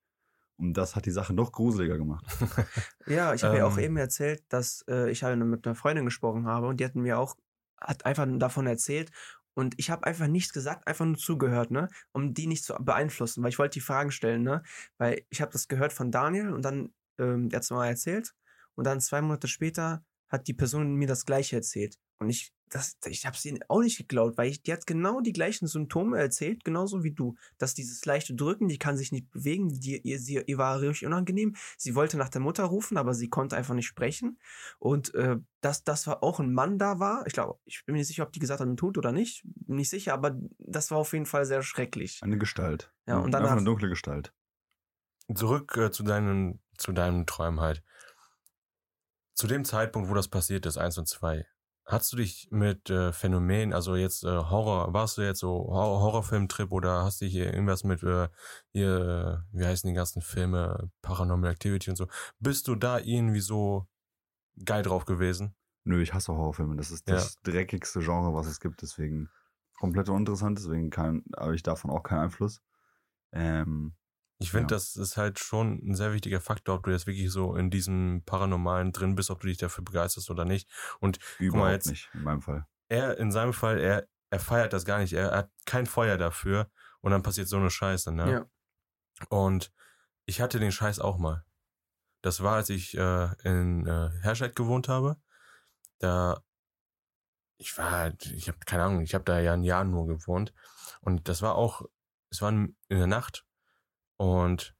[0.56, 2.26] Und das hat die Sache noch gruseliger gemacht.
[3.06, 3.84] Ja, ich habe ja auch Ähm.
[3.84, 7.20] eben erzählt, dass äh, ich halt mit einer Freundin gesprochen habe und die hatten mir
[7.20, 7.36] auch,
[7.80, 9.12] hat einfach davon erzählt
[9.58, 13.42] und ich habe einfach nichts gesagt, einfach nur zugehört, ne, um die nicht zu beeinflussen,
[13.42, 14.62] weil ich wollte die Fragen stellen, ne,
[14.98, 18.34] weil ich habe das gehört von Daniel und dann, ähm, der hat es mal erzählt
[18.76, 22.98] und dann zwei Monate später hat die Person mir das Gleiche erzählt und ich, das,
[23.06, 26.18] ich habe es ihnen auch nicht geglaubt, weil ich, die hat genau die gleichen Symptome
[26.18, 30.18] erzählt, genauso wie du, dass dieses leichte Drücken, die kann sich nicht bewegen, die, ihr,
[30.18, 33.74] sie, ihr war richtig unangenehm, sie wollte nach der Mutter rufen, aber sie konnte einfach
[33.74, 34.38] nicht sprechen.
[34.78, 38.00] Und äh, dass das war auch ein Mann da war, ich glaube, ich bin mir
[38.00, 40.98] nicht sicher, ob die gesagt hat, tut oder nicht, bin nicht sicher, aber das war
[40.98, 42.20] auf jeden Fall sehr schrecklich.
[42.22, 42.92] Eine Gestalt.
[43.06, 44.34] Ja, und dann Einfach eine dunkle Gestalt.
[45.34, 47.82] zurück äh, zu deinen, zu deinen Träumen halt.
[49.34, 51.46] Zu dem Zeitpunkt, wo das passiert ist, eins und zwei,
[51.88, 56.00] hast du dich mit äh, Phänomenen, also jetzt äh, Horror, warst du jetzt so Hor
[56.02, 58.28] Horrorfilmtrip oder hast du hier irgendwas mit äh,
[58.72, 62.06] hier, wie heißen die ganzen Filme, Paranormal Activity und so,
[62.38, 63.88] bist du da irgendwie so
[64.64, 65.54] geil drauf gewesen?
[65.84, 66.76] Nö, ich hasse Horrorfilme.
[66.76, 68.82] Das ist das dreckigste Genre, was es gibt.
[68.82, 69.30] Deswegen
[69.78, 70.58] komplett uninteressant.
[70.58, 72.60] Deswegen habe ich davon auch keinen Einfluss.
[73.32, 73.94] Ähm,
[74.40, 74.76] Ich finde, Ja.
[74.76, 78.22] das ist halt schon ein sehr wichtiger Faktor, ob du jetzt wirklich so in diesem
[78.24, 80.70] Paranormalen drin bist, ob du dich dafür begeisterst oder nicht.
[81.00, 82.66] Und überhaupt jetzt- nicht, in meinem Fall.
[82.88, 85.12] er in seinem Fall, er, er feiert das gar nicht.
[85.12, 86.70] Er hat kein Feuer dafür
[87.00, 88.30] und dann passiert so eine Scheiße, ne?
[88.30, 88.46] Ja.
[89.28, 89.72] Und
[90.26, 91.44] ich hatte den Scheiß auch mal.
[92.22, 95.16] Das war, als ich äh, in äh, Herscheid gewohnt habe.
[95.98, 96.42] Da,
[97.56, 100.52] ich war halt, ich habe keine Ahnung, ich habe da ja ein Jahr nur gewohnt.
[101.00, 101.82] Und das war auch,
[102.30, 103.44] es war in der Nacht
[104.18, 104.76] und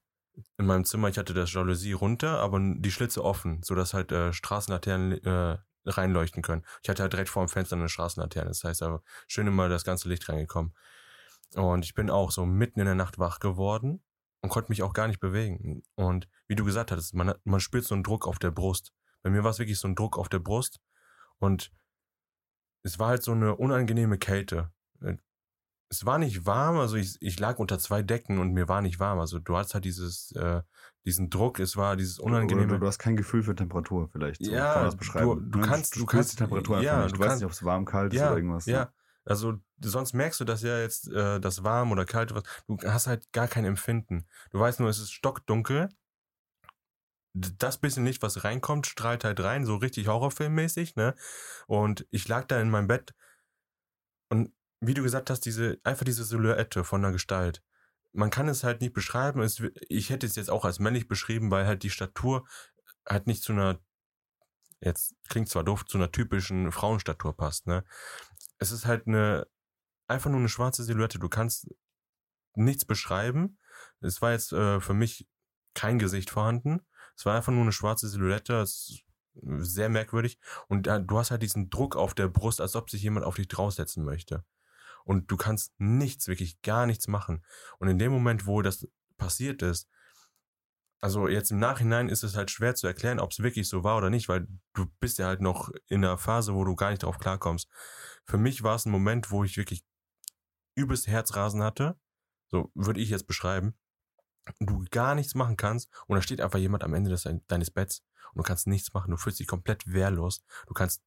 [0.59, 4.33] in meinem Zimmer, ich hatte das Jalousie runter, aber die Schlitze offen, sodass halt äh,
[4.33, 6.65] Straßenlaternen äh, reinleuchten können.
[6.83, 9.85] Ich hatte halt direkt vor dem Fenster eine Straßenlaterne, das heißt aber schön immer das
[9.85, 10.75] ganze Licht reingekommen.
[11.55, 14.03] Und ich bin auch so mitten in der Nacht wach geworden
[14.43, 15.83] und konnte mich auch gar nicht bewegen.
[15.97, 18.93] Und wie du gesagt hattest, man, hat- man spürt so einen Druck auf der Brust.
[19.23, 20.81] Bei mir war es wirklich so ein Druck auf der Brust
[21.39, 21.73] und
[22.83, 24.73] es war halt so eine unangenehme Kälte.
[25.91, 29.01] Es war nicht warm, also ich, ich lag unter zwei Decken und mir war nicht
[29.01, 29.19] warm.
[29.21, 30.61] Also du hast halt dieses, äh,
[31.07, 32.75] diesen Druck, es war dieses Oder unangenehme.
[32.75, 34.45] du, du hast kein Gefühl für Temperatur vielleicht.
[34.45, 35.51] So Ja, kann das du- beschreiben.
[35.51, 35.67] du ne?
[35.67, 37.13] kannst- du, du kannst- die Temperatur ja, nicht.
[37.13, 38.67] Du, du weißt kannst- nicht, ob es warm, kalt ist ja, oder irgendwas.
[38.67, 38.73] ne?
[38.75, 38.93] Ja,
[39.25, 43.07] also sonst merkst du das ja jetzt, äh, das warm oder kalt, was, du hast
[43.07, 44.27] halt gar kein Empfinden.
[44.51, 45.89] Du weißt nur, es ist stockdunkel.
[47.35, 51.15] Das bisschen Licht, was reinkommt, strahlt halt rein, so richtig Horrorfilmmäßig, ne?
[51.67, 53.15] Und ich lag da in meinem Bett
[54.31, 57.63] und wie du gesagt hast, diese, einfach diese Silhouette von einer Gestalt.
[58.13, 59.43] Man kann es halt nicht beschreiben.
[59.43, 62.47] Es, ich hätte es jetzt auch als männlich beschrieben, weil halt die Statur
[63.07, 63.81] halt nicht zu einer,
[64.81, 67.85] jetzt klingt zwar doof, zu einer typischen Frauenstatur passt, ne?
[68.59, 69.47] Es ist halt eine,
[70.09, 71.19] einfach nur eine schwarze Silhouette.
[71.19, 71.69] Du kannst
[72.55, 73.59] nichts beschreiben.
[74.01, 75.29] Es war jetzt äh, für mich
[75.75, 76.81] kein Gesicht vorhanden.
[77.17, 78.55] Es war einfach nur eine schwarze Silhouette.
[78.55, 79.05] Es
[79.43, 80.39] sehr merkwürdig.
[80.69, 83.37] Und äh, du hast halt diesen Druck auf der Brust, als ob sich jemand auf
[83.37, 84.45] dich draufsetzen möchte.
[85.09, 87.43] Und du kannst nichts, wirklich gar nichts machen.
[87.79, 89.89] Und in dem Moment, wo das passiert ist,
[91.01, 93.97] also jetzt im Nachhinein ist es halt schwer zu erklären, ob es wirklich so war
[93.97, 97.05] oder nicht, weil du bist ja halt noch in einer Phase, wo du gar nicht
[97.05, 97.71] drauf klarkommst.
[98.27, 99.83] Für mich war es ein Moment, wo ich wirklich
[100.75, 101.99] übelst Herzrasen hatte.
[102.49, 103.79] So würde ich jetzt beschreiben.
[104.61, 108.05] Du gar nichts machen kannst und da steht einfach jemand am Ende des, deines Betts
[108.35, 109.11] und du kannst nichts machen.
[109.11, 110.45] Du fühlst dich komplett wehrlos.
[110.67, 111.03] Du kannst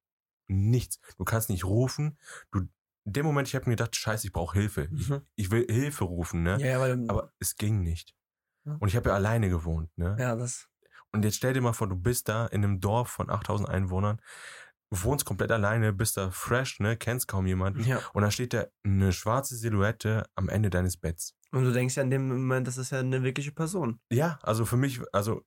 [0.48, 1.00] nichts.
[1.20, 2.18] Du kannst nicht rufen.
[2.50, 2.68] Du,
[3.06, 4.88] in dem Moment, ich habe mir gedacht, scheiße, ich brauche Hilfe.
[4.92, 5.22] Ich, Mhm.
[5.36, 6.58] ich will Hilfe rufen, ne?
[6.60, 8.14] Ja, ja, weil, Aber es ging nicht.
[8.66, 8.78] Ja.
[8.80, 10.16] Und ich habe ja alleine gewohnt, ne?
[10.20, 10.68] ja, das.
[11.12, 14.22] Und jetzt stell dir mal vor, du bist da in einem Dorf von 8000 Einwohnern,
[14.92, 17.84] wohnst komplett alleine, bist da fresh, ne, kennst kaum jemanden.
[17.84, 18.02] Ja.
[18.14, 21.36] Und dann steht da eine schwarze Silhouette am Ende deines Betts.
[21.52, 24.00] Und du denkst ja in dem Moment, das ist ja eine wirkliche Person.
[24.10, 25.42] Ja, also für mich, also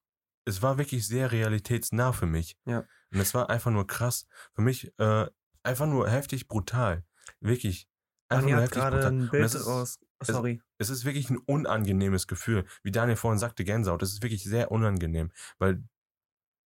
[0.45, 2.59] es war wirklich sehr realitätsnah für mich.
[2.67, 2.81] Ja.
[3.13, 4.27] Und es war einfach nur krass.
[4.55, 5.27] Für mich äh,
[5.63, 7.05] einfach nur heftig brutal.
[7.41, 7.89] Wirklich.
[8.29, 9.99] Einfach Dani hat gerade ein Bild es ist, raus.
[10.23, 10.63] Sorry.
[10.79, 12.65] es ist wirklich ein unangenehmes Gefühl.
[12.83, 14.01] Wie Daniel vorhin sagte, Gänsehaut.
[14.01, 15.85] Das ist wirklich sehr unangenehm, weil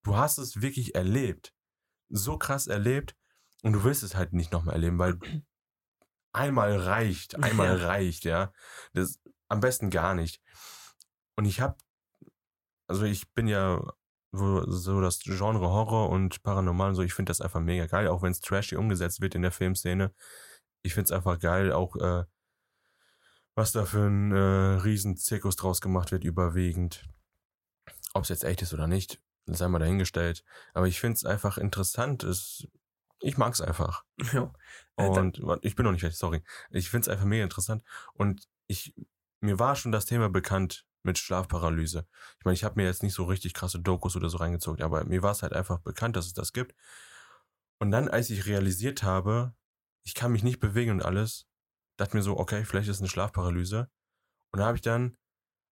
[0.04, 1.52] du hast es wirklich erlebt.
[2.08, 3.16] So krass erlebt
[3.62, 5.18] und du willst es halt nicht nochmal erleben, weil
[6.32, 7.86] einmal reicht, einmal Ja.
[7.86, 8.52] reicht, ja.
[8.92, 9.18] Das,
[9.48, 10.40] am besten gar nicht.
[11.36, 11.76] Und ich habe,
[12.86, 13.82] also ich bin ja
[14.32, 18.08] so, so das Genre Horror und Paranormal und so, ich finde das einfach mega geil,
[18.08, 20.12] auch wenn es trashy umgesetzt wird in der Filmszene.
[20.82, 22.24] Ich finde es einfach geil, auch äh,
[23.54, 27.08] was da für ein äh, Riesenzirkus draus gemacht wird, überwiegend.
[28.14, 30.44] Ob es jetzt echt ist oder nicht, sei mal dahingestellt.
[30.74, 32.22] Aber ich finde es einfach interessant.
[32.22, 32.68] Es,
[33.20, 34.04] ich mag es einfach.
[34.32, 34.52] Ja.
[34.96, 36.42] Äh, Und ich bin noch nicht fertig, sorry.
[36.70, 37.82] Ich finde es einfach mega interessant.
[38.14, 38.94] Und ich,
[39.40, 42.06] mir war schon das Thema bekannt mit Schlafparalyse.
[42.38, 45.04] Ich meine, ich habe mir jetzt nicht so richtig krasse Dokus oder so reingezogen, aber
[45.04, 46.74] mir war es halt einfach bekannt, dass es das gibt.
[47.78, 49.54] Und dann, als ich realisiert habe,
[50.08, 51.44] ich kann mich nicht bewegen und alles,
[51.98, 53.90] dachte mir so, okay, vielleicht ist es eine Schlafparalyse.
[54.52, 55.18] Und da habe ich dann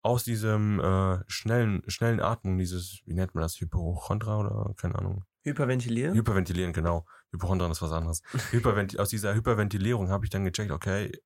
[0.03, 5.23] aus diesem äh, schnellen, schnellen Atmung, dieses, wie nennt man das, Hypochondra oder keine Ahnung,
[5.43, 6.15] Hyperventilieren?
[6.15, 7.05] Hyperventilieren, genau.
[7.31, 8.21] Hypochondrieren ist was anderes.
[8.97, 11.17] Aus dieser Hyperventilierung habe ich dann gecheckt, okay,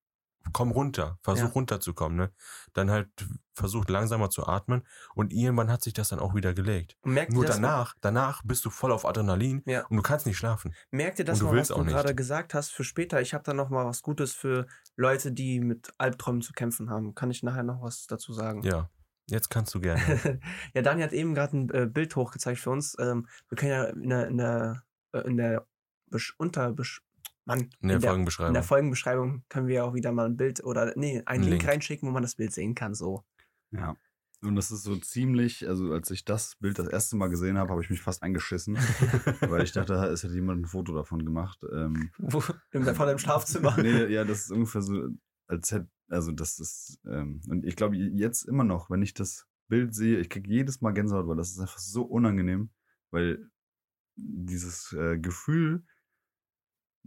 [0.52, 1.52] komm runter, versuch Ja.
[1.52, 2.32] runterzukommen, ne?
[2.72, 3.08] Dann halt
[3.54, 6.96] versucht langsamer zu atmen und irgendwann hat sich das dann auch wieder gelegt.
[7.04, 9.86] Merkt Nur ihr das, danach, danach bist du voll auf Adrenalin Ja.
[9.86, 10.74] und du kannst nicht schlafen.
[10.90, 13.20] Merkt ihr das mal, was du gerade gesagt hast für später?
[13.20, 17.14] Ich habe da noch mal was Gutes für Leute, die mit Albträumen zu kämpfen haben.
[17.14, 18.62] Kann ich nachher noch was dazu sagen?
[18.62, 18.88] Ja,
[19.26, 20.00] jetzt kannst du gerne.
[20.74, 22.96] ja, Dani hat eben gerade ein äh, Bild hochgezeigt für uns.
[22.98, 25.66] Ähm, wir können ja in der, in der, äh, in der
[26.06, 27.02] Besch unter Besch
[27.46, 28.62] Mann, In der in der Folgenbeschreibung.
[28.62, 31.68] Folgenbeschreibung können wir auch wieder mal ein Bild oder nee, einen Ein Link, Link.
[31.68, 32.94] reinschicken, wo man das Bild sehen kann.
[32.94, 33.24] So.
[33.70, 33.96] Ja.
[34.42, 37.70] Und das ist so ziemlich, also als ich das Bild das erste Mal gesehen habe,
[37.72, 38.76] habe ich mich fast eingeschissen,
[39.48, 41.60] weil ich dachte, es hätte jemand ein Foto davon gemacht.
[41.70, 43.76] Ähm, Wo, in der, von deinem Schlafzimmer.
[43.76, 45.08] nee, ja, das ist ungefähr so,
[45.46, 49.46] als hätte, also das ist, ähm, und ich glaube jetzt immer noch, wenn ich das
[49.68, 52.70] Bild sehe, ich kriege jedes Mal Gänsehaut, weil das ist einfach so unangenehm,
[53.10, 53.50] weil
[54.16, 55.84] dieses äh, Gefühl,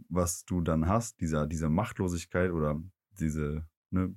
[0.08, 2.80] was du dann hast, dieser, diese Machtlosigkeit oder
[3.18, 4.14] diese, ne,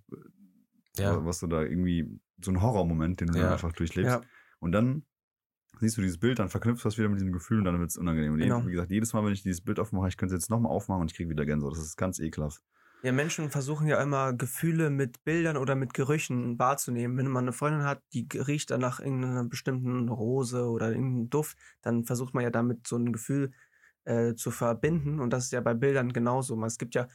[0.97, 3.43] ja, was du da irgendwie, so ein Horrormoment, den du Ja.
[3.45, 4.11] dann einfach durchlebst.
[4.11, 4.21] Ja.
[4.59, 5.05] Und dann
[5.79, 7.89] siehst du dieses Bild, dann verknüpfst du das wieder mit diesem Gefühl und dann wird
[7.89, 8.33] es unangenehm.
[8.33, 8.65] Und Genau.
[8.65, 11.01] wie gesagt, jedes Mal, wenn ich dieses Bild aufmache, ich könnte es jetzt nochmal aufmachen
[11.01, 11.73] und ich kriege wieder Gänsehaut.
[11.73, 12.61] Das ist ganz ekelhaft.
[13.03, 17.15] Ja, Menschen versuchen ja immer Gefühle mit Bildern oder mit Gerüchen wahrzunehmen.
[17.17, 21.57] Wenn man eine Freundin hat, die riecht dann nach irgendeiner bestimmten Rose oder irgendeinem Duft,
[21.83, 23.51] dann versucht man ja damit so ein Gefühl
[24.07, 25.19] äh, zu verbinden.
[25.19, 26.61] Und das ist ja bei Bildern genauso.
[26.63, 27.07] Es gibt ja,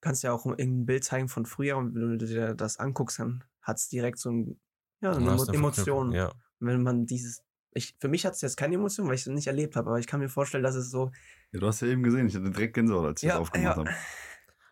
[0.00, 3.44] kannst ja auch irgendein Bild zeigen von früher und wenn du dir das anguckst, dann
[3.60, 4.60] hat es direkt so ein
[5.00, 6.12] Ja, eine Emo Emotion.
[6.12, 6.32] Ja.
[6.58, 7.42] Wenn man dieses.
[7.72, 9.98] Ich, für mich hat es jetzt keine Emotion, weil ich es nicht erlebt habe, aber
[10.00, 11.12] ich kann mir vorstellen, dass es so.
[11.52, 13.76] Ja, du hast ja eben gesehen, ich hatte direkt Gänsehaut, als ich Ja, das aufgemacht
[13.76, 13.84] ja.
[13.84, 13.90] habe.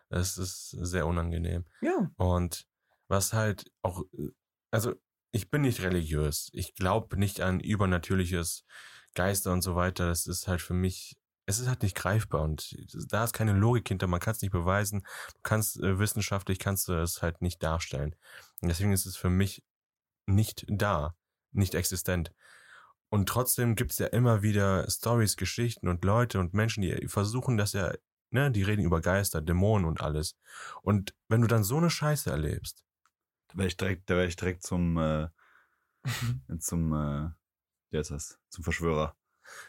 [0.09, 1.65] Es ist sehr unangenehm.
[1.81, 2.11] Ja.
[2.17, 2.67] Und
[3.07, 4.03] was halt auch,
[4.71, 4.95] also
[5.31, 6.49] ich bin nicht religiös.
[6.53, 8.65] Ich glaube nicht an übernatürliches
[9.13, 10.07] Geister und so weiter.
[10.07, 11.18] Das ist halt für mich,
[11.49, 12.75] es ist halt nicht greifbar und
[13.11, 14.05] da ist keine Logik hinter.
[14.07, 15.01] Man kann es nicht beweisen.
[15.33, 18.15] Du kannst äh, wissenschaftlich kannst du es halt nicht darstellen.
[18.61, 19.63] Und deswegen ist es für mich
[20.27, 21.15] nicht da,
[21.51, 22.31] nicht existent.
[23.09, 27.57] Und trotzdem gibt es ja immer wieder Stories, Geschichten und Leute und Menschen, die versuchen
[27.57, 27.93] das ja,
[28.29, 30.37] ne, die reden über Geister, Dämonen und alles.
[30.83, 32.85] Und wenn du dann so eine Scheiße erlebst,
[33.49, 35.29] Da wäre ich direkt, da wäre ich direkt zum, äh,
[36.59, 37.29] zum, äh,
[37.91, 38.39] wie heißt das?
[38.49, 39.15] Zum Verschwörer.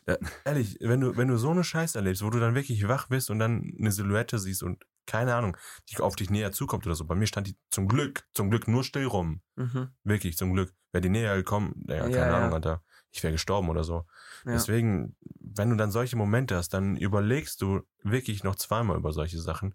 [0.06, 3.08] Ja, ehrlich, wenn du, wenn du so eine Scheiße erlebst, wo du dann wirklich wach
[3.08, 5.56] bist und dann eine Silhouette siehst und keine Ahnung,
[5.88, 7.04] die auf dich näher zukommt oder so.
[7.04, 9.40] Bei mir stand die zum Glück, zum Glück nur still rum.
[9.56, 9.88] Mhm.
[10.04, 10.72] Wirklich, zum Glück.
[10.92, 12.36] Wäre die näher gekommen, ja, keine Ja, ja.
[12.36, 12.82] Ahnung, Alter.
[13.12, 14.06] Ich wäre gestorben oder so.
[14.44, 14.52] Ja.
[14.52, 19.40] Deswegen, wenn du dann solche Momente hast, dann überlegst du wirklich noch zweimal über solche
[19.40, 19.74] Sachen.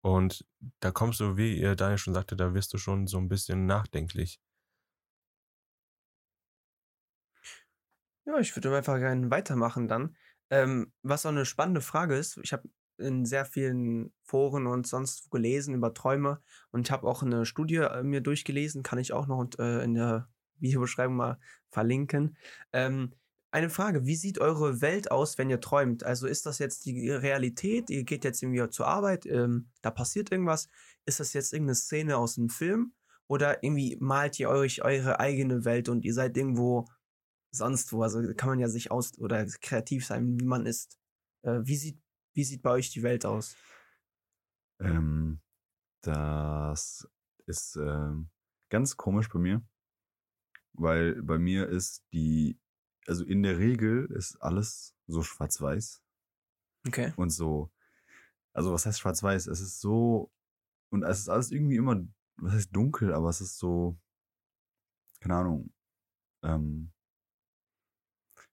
[0.00, 0.46] Und
[0.80, 3.66] da kommst du, wie ihr Daniel schon sagte, da wirst du schon so ein bisschen
[3.66, 4.40] nachdenklich.
[8.26, 10.16] Ja, ich würde einfach gerne weitermachen dann.
[10.50, 15.30] Ähm, was auch eine spannende Frage ist, ich habe in sehr vielen Foren und sonst
[15.30, 19.26] gelesen über Träume und ich habe auch eine Studie äh, mir durchgelesen, kann ich auch
[19.26, 21.38] noch und, äh, in der Videobeschreibung mal
[21.70, 22.36] verlinken.
[22.72, 23.12] Ähm,
[23.50, 26.02] eine Frage, wie sieht eure Welt aus, wenn ihr träumt?
[26.04, 27.88] Also ist das jetzt die Realität?
[27.90, 30.68] Ihr geht jetzt irgendwie zur Arbeit, ähm, da passiert irgendwas.
[31.06, 32.94] Ist das jetzt irgendeine Szene aus einem Film?
[33.26, 36.86] Oder irgendwie malt ihr euch eure eigene Welt und ihr seid irgendwo
[37.56, 38.02] sonst wo.
[38.02, 40.98] Also kann man ja sich aus oder kreativ sein, wie man ist.
[41.42, 42.00] Äh, wie, sieht,
[42.34, 43.56] wie sieht bei euch die Welt aus?
[44.80, 45.40] Ähm,
[46.02, 47.08] das
[47.46, 48.30] ist ähm,
[48.70, 49.62] ganz komisch bei mir,
[50.72, 52.58] weil bei mir ist die,
[53.06, 56.02] also in der Regel ist alles so schwarz-weiß
[56.86, 57.12] Okay.
[57.16, 57.70] und so,
[58.52, 59.46] also was heißt schwarz-weiß?
[59.46, 60.30] Es ist so,
[60.90, 63.98] und es ist alles irgendwie immer, was heißt dunkel, aber es ist so,
[65.20, 65.72] keine Ahnung,
[66.42, 66.92] ähm,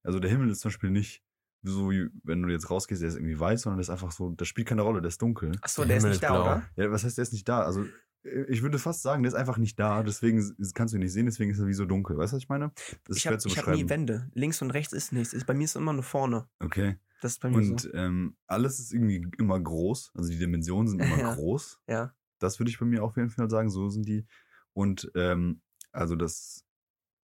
[0.03, 1.23] also der Himmel ist zum Beispiel nicht
[1.63, 4.31] so, wie wenn du jetzt rausgehst, der ist irgendwie weiß, sondern der ist einfach so,
[4.31, 5.51] das spielt keine Rolle, der ist dunkel.
[5.61, 6.41] Achso, Der der ist nicht ist da, blau.
[6.43, 6.63] oder?
[6.75, 7.61] Ja, was heißt, der ist nicht da?
[7.61, 7.85] Also,
[8.23, 10.39] äh, ich würde fast sagen, der ist einfach nicht da, deswegen
[10.73, 12.17] kannst du ihn nicht sehen, deswegen ist er wie so dunkel.
[12.17, 12.71] Weißt du, was ich meine?
[12.75, 14.29] Das ist Ich schwer zu hab nie Wände.
[14.33, 15.33] Links und rechts ist nichts.
[15.33, 16.47] Ist- Bei mir ist immer nur vorne.
[16.59, 16.97] okay.
[17.21, 17.93] Das ist bei mir Und so.
[17.93, 21.35] ähm, alles ist irgendwie immer groß, also die Dimensionen sind immer Ja.
[21.35, 21.79] groß.
[21.87, 22.15] Ja.
[22.39, 24.25] Das würde ich bei mir auf jeden Fall sagen, so sind die.
[24.73, 25.61] Und ähm,
[25.91, 26.65] also das,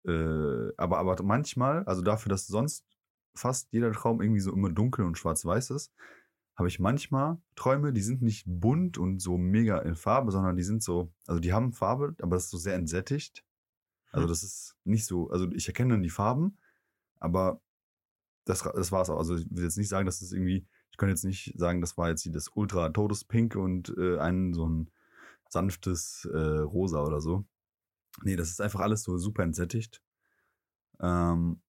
[0.07, 2.85] äh, aber, aber manchmal, also dafür, dass sonst
[3.35, 5.93] fast jeder Traum irgendwie so immer dunkel und schwarz-weiß ist,
[6.55, 10.63] habe ich manchmal Träume, die sind nicht bunt und so mega in Farbe, sondern die
[10.63, 13.45] sind so, also die haben Farbe, aber das ist so sehr entsättigt.
[14.11, 14.29] Also Hm.
[14.29, 16.57] das ist nicht so, also ich erkenne dann die Farben,
[17.19, 17.61] aber
[18.45, 19.17] das, das war es auch.
[19.17, 21.97] Also ich will jetzt nicht sagen, dass das irgendwie, ich kann jetzt nicht sagen, das
[21.97, 24.89] war jetzt das ultra Todespink und äh, ein so ein
[25.49, 27.45] sanftes äh, Rosa oder so.
[28.23, 30.01] Nee, das ist einfach alles so super entsättigt.
[30.99, 31.61] Ähm,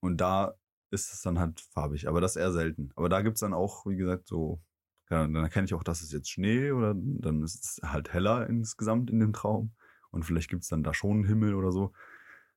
[0.00, 0.54] und da
[0.90, 2.90] ist es dann halt farbig, aber das eher selten.
[2.96, 4.60] Aber da gibt's dann auch, wie gesagt, so,
[5.08, 9.10] dann erkenne ich auch, das ist jetzt Schnee oder dann ist es halt heller insgesamt
[9.10, 9.72] in dem Traum.
[10.10, 11.92] Und vielleicht gibt's dann da schon einen Himmel oder so.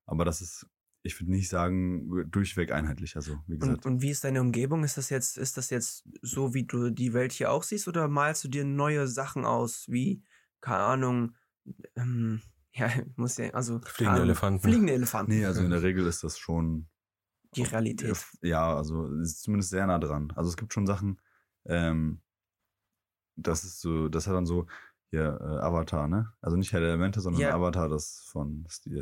[0.05, 0.67] Aber das ist,
[1.03, 3.15] ich würde nicht sagen, durchweg einheitlich.
[3.15, 3.85] Also, wie gesagt.
[3.85, 4.83] Und, und wie ist deine Umgebung?
[4.83, 8.07] Ist das jetzt, ist das jetzt so, wie du die Welt hier auch siehst, oder
[8.07, 10.23] malst du dir neue Sachen aus, wie,
[10.61, 11.35] keine Ahnung,
[11.95, 12.41] ähm,
[12.75, 14.61] ja, muss ja, also Fliegende Ahnung, Elefanten.
[14.61, 15.31] Fliegende Elefanten.
[15.31, 16.87] nee, also in der Regel ist das schon
[17.55, 18.17] die Realität.
[18.41, 20.31] Ja, also es ist zumindest sehr nah dran.
[20.35, 21.19] Also es gibt schon Sachen,
[21.65, 22.21] ähm,
[23.35, 24.67] das ist so, das hat dann so,
[25.09, 26.31] hier, äh, Avatar, ne?
[26.39, 27.53] Also nicht Herr der Elemente, sondern Ja.
[27.53, 28.97] Avatar, das von das die,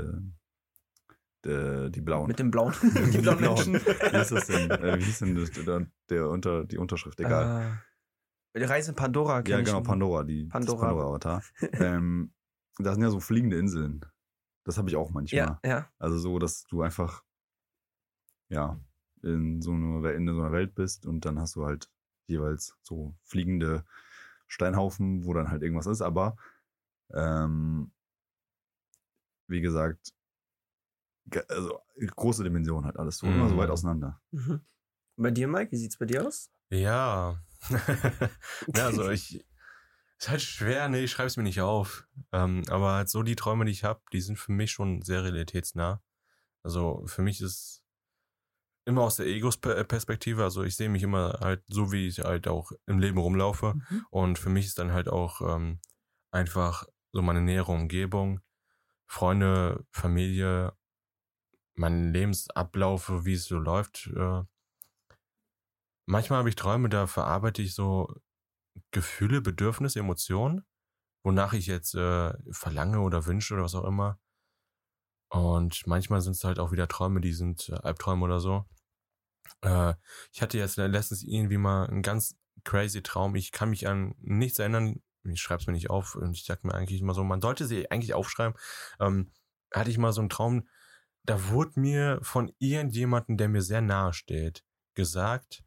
[1.45, 2.27] äh, die blauen.
[2.27, 2.73] Mit dem blauen,
[3.13, 3.75] die blauen Menschen.
[3.75, 4.71] Wie ist das denn?
[4.71, 7.19] Äh, wie hieß denn das, der, der unter, die Unterschrift?
[7.19, 7.79] Egal.
[8.53, 9.81] Äh, die Reise in Pandora ja, genau.
[9.81, 10.87] Pandora, die Pandora.
[10.87, 11.43] Pandora-Avatar.
[11.73, 12.33] ähm,
[12.85, 14.05] da sind ja so fliegende Inseln.
[14.63, 15.59] Das habe ich auch manchmal.
[15.63, 15.89] Ja, ja.
[15.99, 17.23] Also so, dass du einfach
[18.49, 18.79] ja
[19.21, 21.89] in so einer in so einer Welt bist und dann hast du halt
[22.27, 23.85] jeweils so fliegende
[24.47, 26.01] Steinhaufen, wo dann halt irgendwas ist.
[26.01, 26.35] Aber
[27.13, 27.91] ähm,
[29.47, 30.13] wie gesagt,
[31.25, 31.79] ge- also
[32.15, 33.73] große Dimension halt alles so immer so weit Mhm.
[33.73, 34.21] auseinander.
[34.31, 34.61] Mhm.
[35.17, 36.49] Bei dir, Mike, wie sieht's bei dir aus?
[36.69, 37.41] Ja.
[38.73, 39.45] ja, also ich.
[40.19, 42.05] Ist halt schwer, nee, ich schreibe es mir nicht auf.
[42.33, 45.23] Ähm, aber halt so die Träume, die ich habe, die sind für mich schon sehr
[45.23, 46.03] realitätsnah.
[46.61, 47.81] Also für mich ist
[48.85, 52.73] immer aus der Egos-Perspektive, also ich sehe mich immer halt so, wie ich halt auch
[52.85, 53.75] im Leben rumlaufe.
[53.75, 54.05] Mhm.
[54.09, 55.79] Und für mich ist dann halt auch ähm,
[56.31, 58.41] einfach so meine nähere Umgebung.
[59.07, 60.73] Freunde, Familie,
[61.75, 64.07] mein Lebensablauf, wie es so läuft.
[64.15, 64.43] Äh,
[66.05, 68.13] manchmal habe ich Träume, da verarbeite ich so
[68.91, 70.65] Gefühle, Bedürfnisse, Emotionen,
[71.23, 74.19] wonach ich jetzt äh, verlange oder wünsche oder was auch immer.
[75.29, 78.65] Und manchmal sind es halt auch wieder Träume, die sind äh, Albträume oder so.
[79.61, 79.93] Äh,
[80.31, 83.35] ich hatte jetzt letztens irgendwie mal einen ganz crazy Traum.
[83.35, 85.01] Ich kann mich an nichts erinnern.
[85.23, 87.65] Ich schreibe es mir nicht auf und ich sag mir eigentlich immer so, man sollte
[87.65, 88.57] sie eigentlich aufschreiben.
[88.99, 89.31] Ähm,
[89.71, 90.67] hatte ich mal so einen Traum,
[91.23, 94.63] da wurde mir von irgendjemandem, der mir sehr nahe steht,
[94.95, 95.63] gesagt,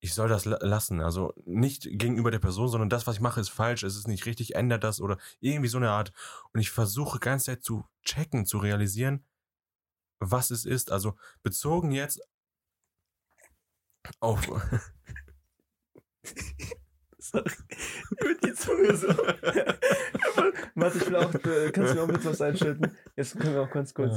[0.00, 1.00] ich soll das lassen.
[1.00, 4.26] Also nicht gegenüber der Person, sondern das, was ich mache, ist falsch, es ist nicht
[4.26, 6.12] richtig, ändert das oder irgendwie so eine Art.
[6.52, 9.24] Und ich versuche ganz Zeit zu checken, zu realisieren,
[10.18, 10.92] was es ist.
[10.92, 12.20] Also bezogen jetzt
[14.20, 14.46] auf.
[17.18, 17.50] Sorry.
[18.22, 19.08] Mit die Zunge so.
[20.74, 22.96] Warte, ich will auch, äh, kannst du mir auch mit was einschütten?
[23.16, 24.14] Jetzt können wir auch ganz kurz.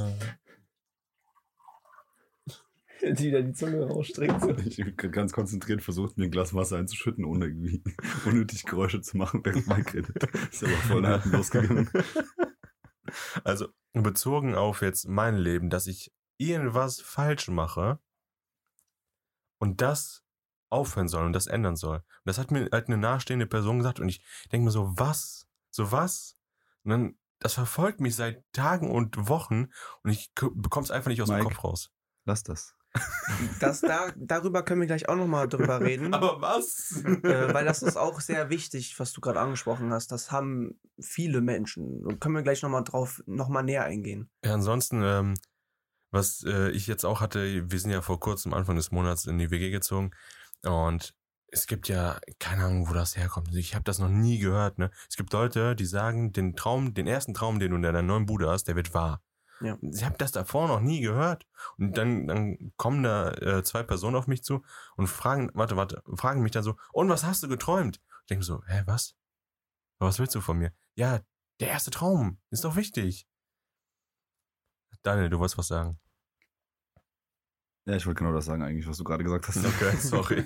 [3.02, 4.40] Die wieder die Zunge rausstreckt.
[4.40, 4.50] So.
[4.64, 7.82] Ich habe ganz konzentriert versucht, mir ein Glas Wasser einzuschütten, ohne irgendwie
[8.26, 10.24] unnötig Geräusche zu machen, während Mike redet.
[10.50, 11.90] Ist aber voll nach losgegangen.
[13.44, 17.98] Also bezogen auf jetzt mein Leben, dass ich irgendwas falsch mache
[19.58, 20.24] und das
[20.70, 21.96] aufhören soll und das ändern soll.
[21.96, 25.48] Und das hat mir halt eine nahestehende Person gesagt und ich denke mir so, was?
[25.70, 26.36] So was?
[26.84, 29.70] Und dann, das verfolgt mich seit Tagen und Wochen
[30.02, 31.90] und ich bekomme es einfach nicht aus Mike, dem Kopf raus.
[32.24, 32.76] Lass das.
[33.60, 36.12] Das, da, darüber können wir gleich auch nochmal drüber reden.
[36.14, 37.02] Aber was?
[37.04, 40.10] äh, weil das ist auch sehr wichtig, was du gerade angesprochen hast.
[40.10, 42.04] Das haben viele Menschen.
[42.04, 44.28] Und können wir gleich nochmal drauf, nochmal näher eingehen.
[44.44, 45.34] Ja, ansonsten, ähm,
[46.10, 49.38] was äh, ich jetzt auch hatte, wir sind ja vor kurzem Anfang des Monats in
[49.38, 50.10] die WG gezogen
[50.64, 51.14] und
[51.52, 53.48] es gibt ja keine Ahnung, wo das herkommt.
[53.48, 54.78] Also ich habe das noch nie gehört.
[54.78, 54.90] Ne?
[55.08, 58.26] Es gibt Leute, die sagen, den Traum, den ersten Traum, den du in deiner neuen
[58.26, 59.22] Bude hast, der wird wahr.
[59.60, 59.76] Ja.
[59.82, 61.46] Ich habe das davor noch nie gehört.
[61.76, 64.62] Und dann, dann kommen da äh, zwei Personen auf mich zu
[64.96, 68.00] und fragen, warte, warte, fragen mich dann so, und was hast du geträumt?
[68.22, 69.16] Ich denke so, hä, was?
[69.98, 70.72] Was willst du von mir?
[70.94, 71.20] Ja,
[71.60, 73.26] der erste Traum ist doch wichtig.
[75.02, 75.98] Daniel, du wolltest was sagen.
[77.86, 79.56] Ja, ich wollte genau das sagen eigentlich, was du gerade gesagt hast.
[79.64, 80.44] Okay, sorry.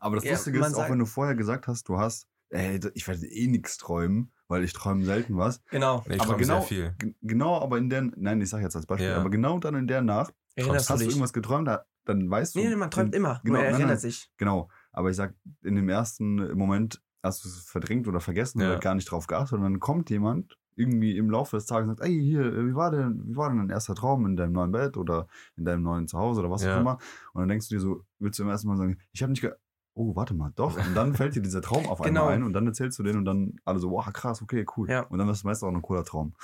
[0.00, 3.06] Aber das Ja, Lustige ist, auch wenn du vorher gesagt hast, du hast, ey, ich
[3.06, 5.60] werde eh nichts träumen, weil ich träume selten was.
[5.70, 6.04] Genau.
[6.06, 6.94] Ich Aber träume genau- sehr viel.
[7.22, 9.16] Genau, aber in der, nein, ich sag jetzt als Beispiel, Ja.
[9.16, 12.54] aber genau dann in der Nacht, Erinnerst hast du du irgendwas geträumt, da, dann weißt
[12.54, 12.60] du.
[12.60, 13.40] Nee, nee, man träumt immer.
[13.42, 13.98] Genau, Nur er nein, erinnert nein.
[13.98, 14.30] sich.
[14.36, 18.68] Genau, aber ich sag, in dem ersten Moment hast du es verdrängt oder vergessen Ja.
[18.70, 21.96] oder gar nicht drauf geachtet und dann kommt jemand irgendwie im Laufe des Tages und
[21.98, 24.72] sagt, ey, hier, wie war denn, wie war denn dein erster Traum in deinem neuen
[24.72, 26.76] Bett oder in deinem neuen Zuhause oder was Ja.
[26.76, 26.98] auch immer?
[27.34, 29.42] Und dann denkst du dir so, willst du im ersten Mal sagen, ich habe nicht
[29.42, 29.52] ge
[29.94, 30.76] Oh, warte mal, doch.
[30.76, 32.22] Und dann fällt dir dieser Traum auf Genau.
[32.22, 34.90] einmal ein und dann erzählst du den und dann alle so, wow, krass, okay, cool.
[34.90, 35.02] Ja.
[35.02, 36.34] Und dann ist es meistens auch ein cooler Traum.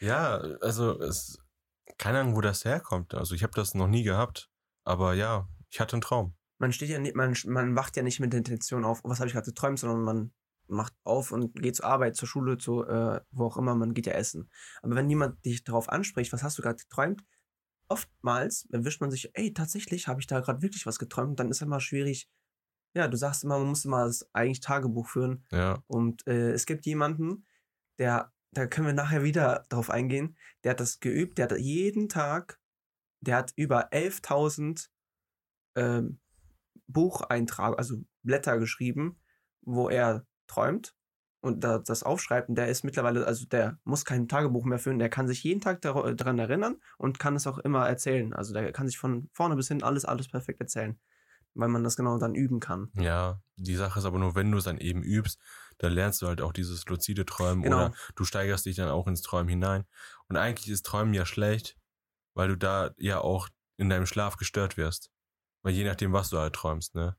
[0.00, 1.38] Ja, also es,
[1.98, 3.14] keine Ahnung, wo das herkommt.
[3.14, 4.50] Also ich habe das noch nie gehabt.
[4.84, 6.34] Aber ja, ich hatte einen Traum.
[6.58, 9.28] Man steht ja nicht, man, man wacht ja nicht mit der Intention auf, was habe
[9.28, 10.32] ich gerade geträumt, sondern man
[10.66, 14.06] macht auf und geht zur Arbeit, zur Schule, zu äh, wo auch immer, man geht
[14.06, 14.50] ja essen.
[14.82, 17.22] Aber wenn jemand dich darauf anspricht, was hast du gerade geträumt,
[17.88, 21.60] oftmals erwischt man sich, ey, tatsächlich habe ich da gerade wirklich was geträumt, dann ist
[21.62, 22.28] immer schwierig.
[22.94, 25.44] Ja, du sagst immer, man muss immer das eigentlich Tagebuch führen.
[25.50, 25.82] Ja.
[25.86, 27.46] Und äh, es gibt jemanden,
[27.98, 32.08] der, da können wir nachher wieder drauf eingehen, der hat das geübt, der hat jeden
[32.08, 32.60] Tag,
[33.20, 34.88] der hat über 11.000
[35.76, 36.20] ähm,
[36.86, 39.18] Bucheintrag, also Blätter geschrieben,
[39.62, 40.94] wo er träumt
[41.40, 42.48] und da, das aufschreibt.
[42.48, 45.60] Und der ist mittlerweile, also der muss kein Tagebuch mehr führen, der kann sich jeden
[45.60, 48.32] Tag dar- daran erinnern und kann es auch immer erzählen.
[48.34, 50.98] Also der kann sich von vorne bis hin alles, alles perfekt erzählen,
[51.54, 52.90] weil man das genau dann üben kann.
[52.94, 55.40] Ja, die Sache ist aber nur, wenn du es dann eben übst,
[55.78, 57.76] dann lernst du halt auch dieses luzide Träumen Genau.
[57.86, 59.84] oder du steigerst dich dann auch ins Träumen hinein.
[60.28, 61.76] Und eigentlich ist Träumen ja schlecht,
[62.34, 65.10] weil du da ja auch in deinem Schlaf gestört wirst.
[65.62, 67.16] Weil je nachdem, was du halt träumst, ne?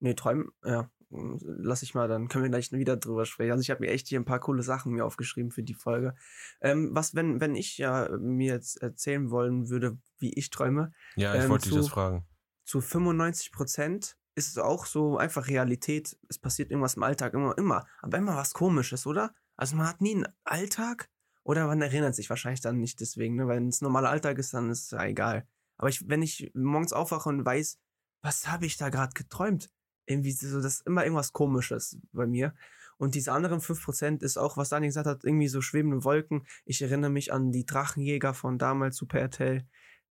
[0.00, 0.90] Nee, träumen, ja.
[1.08, 3.52] Lass ich mal, dann können wir gleich wieder drüber sprechen.
[3.52, 6.16] Also ich habe mir echt hier ein paar coole Sachen mir aufgeschrieben für die Folge.
[6.60, 11.34] Ähm, was, wenn, wenn ich ja mir jetzt erzählen wollen würde, wie ich träume, Ja,
[11.34, 12.26] ich Ähm, wollte dich das fragen.
[12.66, 16.18] Zu 95 Prozent ist es auch so einfach Realität.
[16.28, 17.86] Es passiert irgendwas im Alltag immer, immer.
[18.02, 19.32] Aber immer was Komisches, oder?
[19.56, 21.08] Also man hat nie einen Alltag
[21.42, 23.48] oder man erinnert sich wahrscheinlich dann nicht deswegen, ne?
[23.48, 25.48] Wenn es normaler Alltag ist, dann ist es ja egal.
[25.78, 27.78] Aber ich, wenn ich morgens aufwache und weiß,
[28.20, 29.70] was habe ich da gerade geträumt?
[30.04, 32.54] Irgendwie so, das ist immer irgendwas Komisches bei mir.
[32.98, 36.46] Und diese anderen 5% ist auch, was Daniel gesagt hat, irgendwie so schwebende Wolken.
[36.64, 39.66] Ich erinnere mich an die Drachenjäger von damals, Super RTL.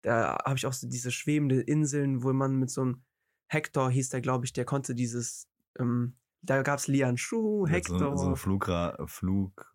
[0.02, 3.02] Da habe ich auch so diese schwebende Inseln, wo man mit so einem
[3.48, 5.48] Hector hieß der, glaube ich, der konnte dieses
[5.78, 8.18] ähm, Da gab's Lian Schuh, Mit So, Hector.
[8.18, 9.72] so ein Flugra Flug,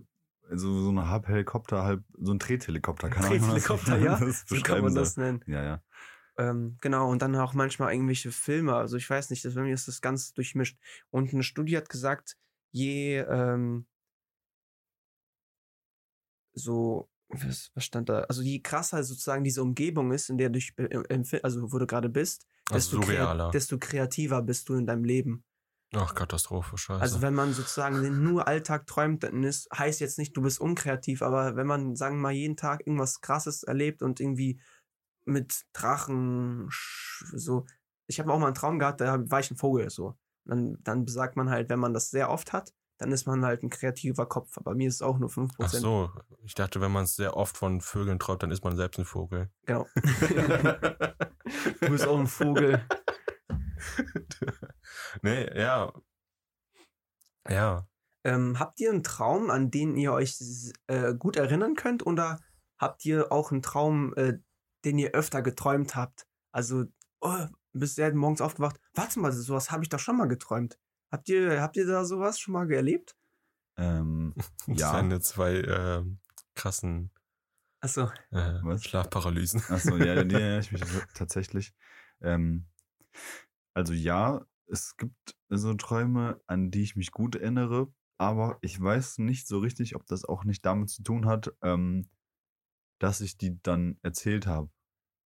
[0.51, 4.17] so, so ein Halbhelikopter, halb, so ein Drehthelikopter, kann Drehthelikopter, ja.
[4.19, 5.43] Das so kann man das nennen.
[5.47, 5.83] Ja, ja.
[6.37, 8.75] Ähm, genau, und dann auch manchmal irgendwelche Filme.
[8.75, 10.77] Also ich weiß nicht, das, bei mir ist das ganz durchmischt.
[11.09, 12.37] Und eine Studie hat gesagt,
[12.71, 13.87] je ähm,
[16.53, 18.21] so, was, was stand da?
[18.21, 22.09] Also je krasser sozusagen diese Umgebung ist, in der du, äh, also wo du gerade
[22.09, 23.51] bist, Also desto, krea surrealer.
[23.51, 25.43] desto kreativer bist du in deinem Leben.
[25.93, 27.01] Ach, Katastrophe, scheiße.
[27.01, 31.21] Also wenn man sozusagen nur Alltag träumt, dann ist, heißt jetzt nicht, du bist unkreativ,
[31.21, 34.59] aber wenn man, sagen wir mal, jeden Tag irgendwas krasses erlebt und irgendwie
[35.25, 36.69] mit Drachen
[37.33, 37.65] so,
[38.07, 40.17] ich habe auch mal einen Traum gehabt, da war ich ein Vogel so.
[40.45, 43.63] Dann, dann besagt man halt, wenn man das sehr oft hat, dann ist man halt
[43.63, 44.57] ein kreativer Kopf.
[44.57, 45.53] Aber mir ist es auch nur 5%.
[45.59, 46.11] Ach so,
[46.43, 49.05] ich dachte, wenn man es sehr oft von Vögeln träumt, dann ist man selbst ein
[49.05, 49.49] Vogel.
[49.65, 49.85] Genau.
[51.81, 52.81] du bist auch ein Vogel.
[55.21, 55.93] nee, ja.
[57.47, 57.87] Ja.
[58.23, 60.37] Ähm, habt ihr einen Traum, an den ihr euch
[60.87, 62.05] äh, gut erinnern könnt?
[62.05, 62.39] Oder
[62.77, 64.39] habt ihr auch einen Traum, äh,
[64.85, 66.27] den ihr öfter geträumt habt?
[66.51, 66.85] Also,
[67.21, 68.79] oh, bist du morgens aufgewacht?
[68.93, 70.77] Warte mal, sowas habe ich doch schon mal geträumt.
[71.11, 73.15] Habt ihr, habt ihr da sowas schon mal erlebt?
[73.77, 74.47] Ähm, Das
[74.79, 74.99] ja.
[74.99, 76.03] sind jetzt zwei äh,
[76.55, 77.11] krassen
[77.79, 78.09] Achso.
[78.31, 78.83] äh, Was?
[78.83, 79.61] Schlafparalysen.
[79.69, 80.81] Achso, ja, die erinnere ich mich
[81.13, 81.73] tatsächlich.
[82.21, 82.65] Ähm,
[83.73, 89.19] also ja, es gibt so Träume, an die ich mich gut erinnere, aber ich weiß
[89.19, 92.09] nicht so richtig, ob das auch nicht damit zu tun hat, ähm,
[92.99, 94.69] dass ich die dann erzählt habe.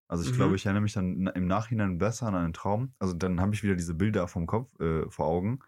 [0.08, 0.36] Also ich Mhm.
[0.36, 2.94] glaube, ich erinnere mich dann im Nachhinein besser an einen Traum.
[2.98, 5.60] Also dann habe ich wieder diese Bilder vom Kopf, äh, vor Augen,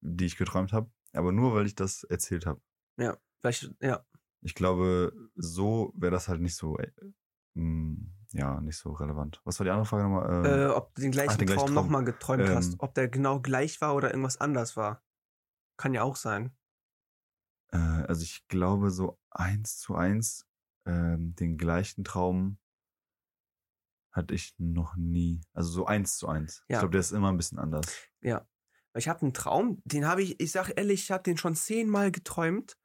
[0.00, 2.60] die ich geträumt habe, aber nur weil ich das erzählt habe.
[3.40, 4.04] Vielleicht, ja.
[4.42, 6.90] Ich glaube, so wäre das halt nicht so, äh,
[7.54, 7.96] mh,
[8.32, 9.40] ja, nicht so relevant.
[9.44, 10.44] Was war die andere Frage nochmal?
[10.44, 11.84] Äh, Ähm, ob du den gleichen den gleichen Traum Traum.
[11.84, 12.54] nochmal geträumt Ähm.
[12.56, 12.76] hast.
[12.80, 15.02] Ob der genau gleich war oder irgendwas anders war.
[15.78, 16.54] Kann ja auch sein.
[17.72, 20.46] äh, also ich glaube, so eins zu eins
[20.86, 22.58] ähm, den gleichen Traum
[24.12, 25.40] hatte ich noch nie.
[25.52, 26.64] Also so eins zu eins.
[26.68, 26.80] Ich Ja.
[26.80, 27.86] glaube, der ist immer ein bisschen anders.
[28.22, 28.46] Ja.
[28.94, 32.10] Ich habe einen Traum, den habe ich, ich sag ehrlich, ich habe den schon zehnmal
[32.10, 32.76] geträumt.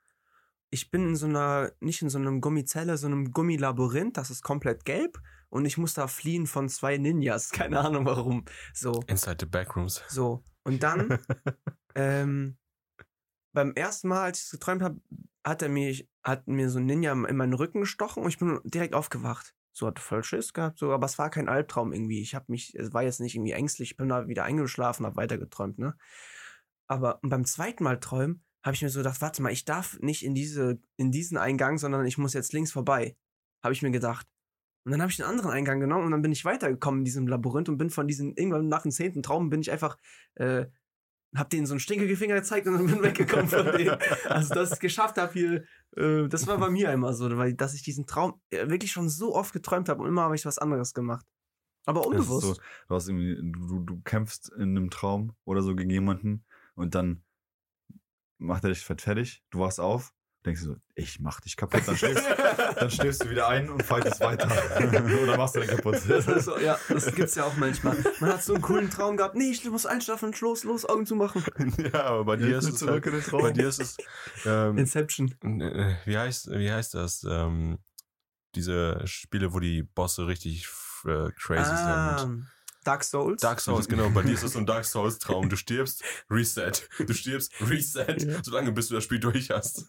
[0.70, 4.43] Ich bin in so einer, nicht in so einem Gummizelle, so einem Gummilabyrinth, das ist
[4.43, 8.45] komplett gelb und ich muss da fliehen von zwei Ninjas, keine Ahnung warum.
[8.74, 10.03] So, Inside the Backrooms.
[10.08, 10.43] so.
[10.64, 11.20] Und dann,
[11.95, 12.58] ähm,
[13.53, 14.99] beim ersten Mal, als ich es geträumt habe,
[15.43, 18.60] hat er mich, hat mir so ein Ninja in meinen Rücken gestochen und ich bin
[18.64, 19.55] direkt aufgewacht.
[19.76, 22.22] So hatte voll Schiss gehabt, so, aber es war kein Albtraum irgendwie.
[22.22, 25.18] Ich habe mich, es war jetzt nicht irgendwie ängstlich, ich bin da wieder eingeschlafen, habe
[25.18, 25.98] weiter geträumt, ne?
[26.88, 30.24] Aber beim zweiten Mal träumen, habe ich mir so gedacht, warte mal, ich darf nicht
[30.24, 33.18] in diese, in diesen Eingang, sondern ich muss jetzt links vorbei.
[33.62, 34.28] Habe ich mir gedacht.
[34.86, 37.28] Und dann habe ich den anderen Eingang genommen und dann bin ich weitergekommen in diesem
[37.28, 39.98] Labyrinth und bin von diesem, irgendwann nach dem zehnten Traum bin ich einfach,
[40.36, 40.68] äh,
[41.38, 43.98] hab denen so einen stinkige Finger gezeigt und dann bin weggekommen von denen.
[44.26, 45.64] Also, dass ich es geschafft habe hier,
[45.96, 49.10] äh, das war bei mir immer so, weil, dass ich diesen Traum äh, wirklich schon
[49.10, 51.26] so oft geträumt habe und immer habe ich was anderes gemacht.
[51.86, 52.48] Aber unbewusst.
[52.48, 56.96] So, du, hast irgendwie, du, du kämpfst in einem Traum oder so gegen jemanden und
[56.96, 57.24] dann
[58.38, 60.14] macht er dich fertig, du wachst auf,
[60.46, 62.26] denkst du so, ich mach dich kaputt, dann schläfst,
[62.76, 64.48] dann schläfst du wieder ein und fightest weiter.
[65.24, 66.00] oder machst du den kaputt.
[66.08, 67.98] Das ist so, ja, das gibt's ja auch manchmal.
[68.20, 69.36] Man hat so einen coolen Traum gehabt.
[69.36, 71.43] Nee, ich muss einschlafen, los, los, Augen zu machen.
[71.93, 73.41] ja, aber bei dir Jetzt ist es zurück halt, in den Traum.
[73.41, 73.98] bei dir ist es
[74.46, 75.36] ähm, Inception.
[75.62, 77.80] äh, wie heißt wie heißt das ähm,
[78.56, 80.68] diese Spiele, wo die Bosse richtig
[81.06, 82.48] äh, crazy sind.
[82.86, 83.42] Dark Souls.
[83.42, 84.10] Dark Souls, genau.
[84.10, 85.50] Bei dir ist es so ein Dark Souls Traum.
[85.50, 86.72] Du stirbst, Reset.
[87.00, 88.16] Du stirbst, Reset.
[88.20, 88.44] Ja.
[88.44, 89.88] Solange bis du das Spiel durch hast.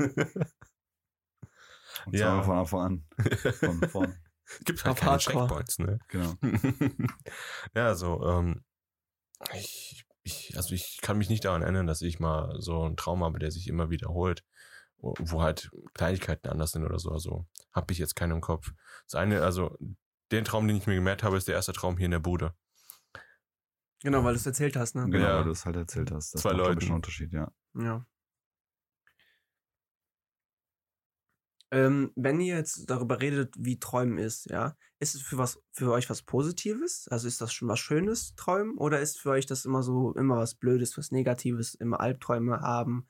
[2.06, 2.42] Und Ja.
[2.42, 3.04] von Anfang an.
[3.54, 4.16] Von vorn.
[4.64, 5.46] Gibt halt Auf keine Hardcore.
[5.46, 5.98] Checkpoints, ne?
[6.08, 6.34] Genau.
[7.74, 8.64] ja, so, ähm,
[9.54, 13.24] ich, ich, also ich kann mich nicht daran erinnern, dass ich mal so einen Traum
[13.24, 14.44] habe, der sich immer wiederholt,
[14.98, 17.10] wo wo halt Kleinigkeiten anders sind oder so.
[17.10, 18.70] Also habe ich jetzt keinen im Kopf.
[19.06, 19.76] Das eine, also
[20.30, 22.54] den Traum, den ich mir gemerkt habe, ist der erste Traum hier in der Bude.
[24.06, 25.04] Genau, weil du es erzählt hast, ne?
[25.10, 25.36] Genau, Ja.
[25.38, 26.32] weil du es halt erzählt hast.
[26.32, 26.78] Das Zwei macht, Leuten.
[26.80, 27.50] ich, einen Unterschied, ja.
[27.74, 28.06] Ja.
[31.72, 35.90] Ähm, wenn ihr jetzt darüber redet, wie Träumen ist, ja, ist es für was für
[35.90, 37.08] euch was Positives?
[37.08, 38.78] Also ist das schon was Schönes, Träumen?
[38.78, 43.08] Oder ist für euch das immer so, immer was Blödes, was Negatives, immer Albträume haben,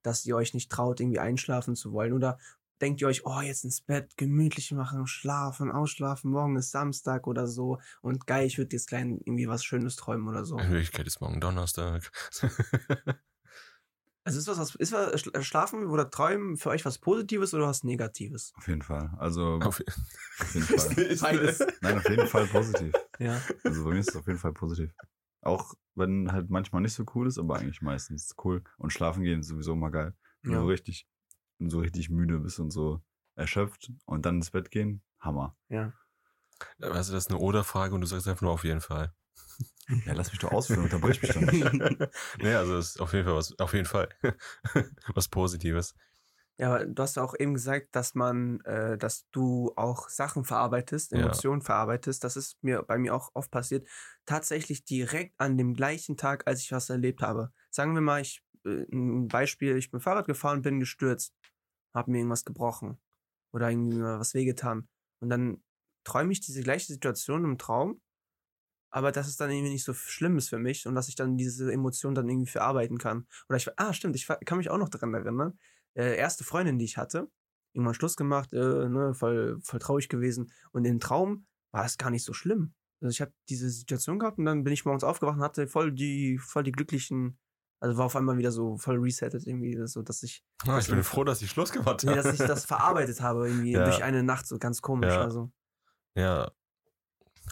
[0.00, 2.14] dass ihr euch nicht traut, irgendwie einschlafen zu wollen?
[2.14, 2.38] Oder
[2.80, 7.46] denkt ihr euch, oh, jetzt ins Bett, gemütlich machen, schlafen, ausschlafen, morgen ist Samstag oder
[7.46, 10.58] so und geil, ich würde jetzt klein irgendwie was Schönes träumen oder so?
[10.58, 12.10] In Wirklichkeit ist morgen Donnerstag.
[14.24, 17.66] Also ist was, was ist was, Schla- Schlafen oder Träumen für euch was Positives oder
[17.66, 18.52] was Negatives?
[18.58, 19.10] Auf jeden Fall.
[19.18, 19.80] Also Auf-
[20.40, 21.16] auf jeden Fall.
[21.20, 21.66] Beides.
[21.80, 22.92] Nein, auf jeden Fall positiv.
[23.18, 23.40] Ja.
[23.64, 24.92] Also bei mir ist es auf jeden Fall positiv.
[25.40, 28.62] Auch wenn halt manchmal nicht so cool ist, aber eigentlich meistens cool.
[28.76, 30.14] Und schlafen gehen ist sowieso immer geil.
[30.44, 30.60] Ja.
[30.60, 31.06] du richtig,
[31.60, 33.02] so richtig müde bist und so
[33.34, 35.56] erschöpft und dann ins Bett gehen, Hammer.
[35.68, 35.92] Ja.
[36.80, 39.12] Also das ist eine Oder-Frage und du sagst einfach nur auf jeden Fall.
[40.04, 41.64] Ja, lass mich doch ausführen, unterbrich mich doch nicht.
[42.42, 44.08] nee, also das ist auf jeden Fall was, auf jeden Fall
[45.14, 45.94] was Positives.
[46.58, 50.44] Ja, aber du hast ja auch eben gesagt, dass man, äh, dass du auch Sachen
[50.44, 51.20] verarbeitest, Ja.
[51.20, 52.22] Emotionen verarbeitest.
[52.22, 53.88] Das ist mir bei mir auch oft passiert.
[54.26, 57.52] Tatsächlich direkt an dem gleichen Tag, als ich was erlebt habe.
[57.70, 58.42] Sagen wir mal, ich
[58.92, 61.34] ein Beispiel, ich bin Fahrrad gefahren, bin gestürzt,
[61.94, 62.98] habe mir irgendwas gebrochen
[63.52, 64.88] oder irgendwie was wehgetan.
[65.20, 65.62] Und dann
[66.04, 68.00] träume ich diese gleiche Situation im Traum,
[68.90, 71.36] aber dass es dann irgendwie nicht so schlimm ist für mich und dass ich dann
[71.36, 73.26] diese Emotion dann irgendwie verarbeiten kann.
[73.48, 75.58] Oder ich, ah, stimmt, ich kann mich auch noch daran erinnern
[75.98, 77.30] äh, erste Freundin, die ich hatte,
[77.72, 80.52] irgendwann Schluss gemacht, äh, ne, voll, voll traurig gewesen.
[80.72, 82.74] Und im Traum war das gar nicht so schlimm.
[83.00, 85.92] Also ich habe diese Situation gehabt und dann bin ich morgens aufgewacht und hatte voll
[85.92, 87.38] die, voll die glücklichen,
[87.80, 91.02] also war auf einmal wieder so voll resettet irgendwie, so dass ich, Ah, ich bin
[91.04, 92.22] froh, dass ich Schluss gemacht nee, habe.
[92.22, 93.84] dass ich das verarbeitet habe irgendwie Ja.
[93.84, 95.12] durch eine Nacht, so ganz komisch.
[95.12, 95.22] Ja.
[95.22, 95.50] Also.
[96.14, 96.50] Ja,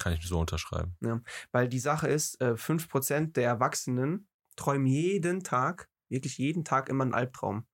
[0.00, 0.96] kann ich so unterschreiben.
[1.52, 7.04] Weil die Sache ist, äh, 5% der Erwachsenen träumen jeden Tag, wirklich jeden Tag immer
[7.04, 7.66] einen Albtraum.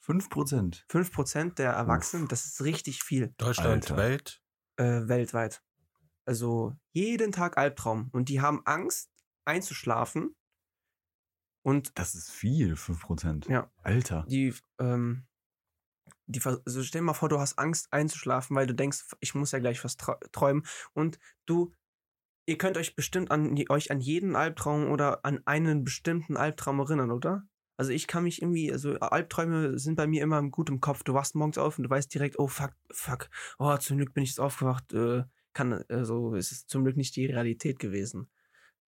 [0.00, 0.84] 5%.
[0.88, 3.34] 5% der Erwachsenen, das ist richtig viel.
[3.38, 3.96] Deutschland, Alter.
[3.96, 4.42] Welt.
[4.76, 5.62] äh, weltweit.
[6.26, 8.08] Also jeden Tag Albtraum.
[8.12, 9.10] Und die haben Angst
[9.44, 10.36] einzuschlafen.
[11.66, 13.50] Und Das ist viel, 5%.
[13.50, 13.68] Ja.
[13.82, 14.24] Alter.
[14.28, 15.26] die, ähm,
[16.26, 19.50] die, also stell dir mal vor, du hast Angst einzuschlafen, weil du denkst, ich muss
[19.50, 20.64] ja gleich was träumen.
[20.92, 21.72] Und du,
[22.46, 27.10] ihr könnt euch bestimmt an euch an jeden Albtraum oder an einen bestimmten Albtraum erinnern,
[27.10, 27.48] oder?
[27.76, 31.02] Also ich kann mich irgendwie, also Albträume sind bei mir immer gut im Kopf.
[31.02, 34.22] Du wachst morgens auf und du weißt direkt, oh fuck, fuck, oh zum Glück bin
[34.22, 34.92] ich jetzt aufgewacht.
[34.92, 38.28] Äh, kann, also es ist zum Glück nicht die Realität gewesen.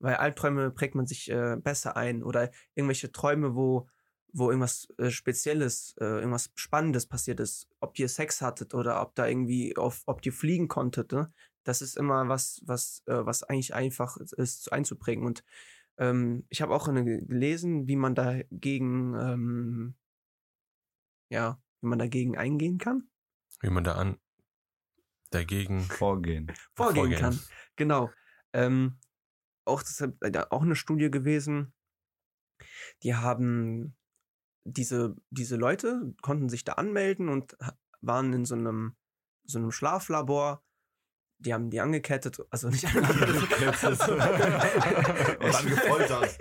[0.00, 3.88] Weil Albträume prägt man sich äh, besser ein oder irgendwelche Träume, wo,
[4.32, 7.68] wo irgendwas äh, Spezielles, äh, irgendwas Spannendes passiert ist.
[7.80, 11.32] Ob ihr Sex hattet oder ob da irgendwie, auf, ob ihr fliegen konntet, ne?
[11.64, 15.26] Das ist immer was, was, äh, was eigentlich einfach ist einzuprägen.
[15.26, 15.44] Und
[15.98, 19.94] ähm, ich habe auch eine, gelesen, wie man dagegen, ähm,
[21.28, 23.08] ja, wie man dagegen eingehen kann,
[23.60, 24.16] Wie man da an
[25.30, 26.50] dagegen Vorgehen.
[26.74, 27.20] vorgehen, Vorgehen.
[27.20, 27.38] kann.
[27.76, 28.10] Genau.
[28.52, 28.98] Ähm,
[29.68, 31.72] auch das ist äh, auch eine Studie gewesen.
[33.02, 33.96] Die haben
[34.64, 37.56] diese, diese Leute konnten sich da anmelden und
[38.00, 38.96] waren in so einem,
[39.44, 40.64] so einem Schlaflabor.
[41.40, 44.08] Die haben die angekettet, also nicht angekettet.
[44.08, 44.18] Und
[45.54, 46.38] dann gefoltert.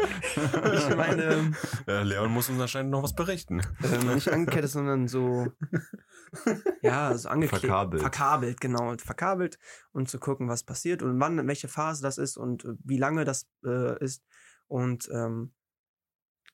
[0.73, 1.53] ich meine,
[1.87, 3.61] äh, Leon muss uns anscheinend noch was berichten.
[3.83, 5.51] ähm, nicht angekettet, sondern so,
[6.81, 7.61] ja, so angeklebt.
[7.61, 8.01] Verkabelt.
[8.01, 8.89] Verkabelt, genau.
[8.89, 9.59] und Verkabelt,
[9.91, 13.23] um zu gucken, was passiert und wann, welche Phase das ist und äh, wie lange
[13.23, 14.23] das äh, ist.
[14.67, 15.53] Und ähm,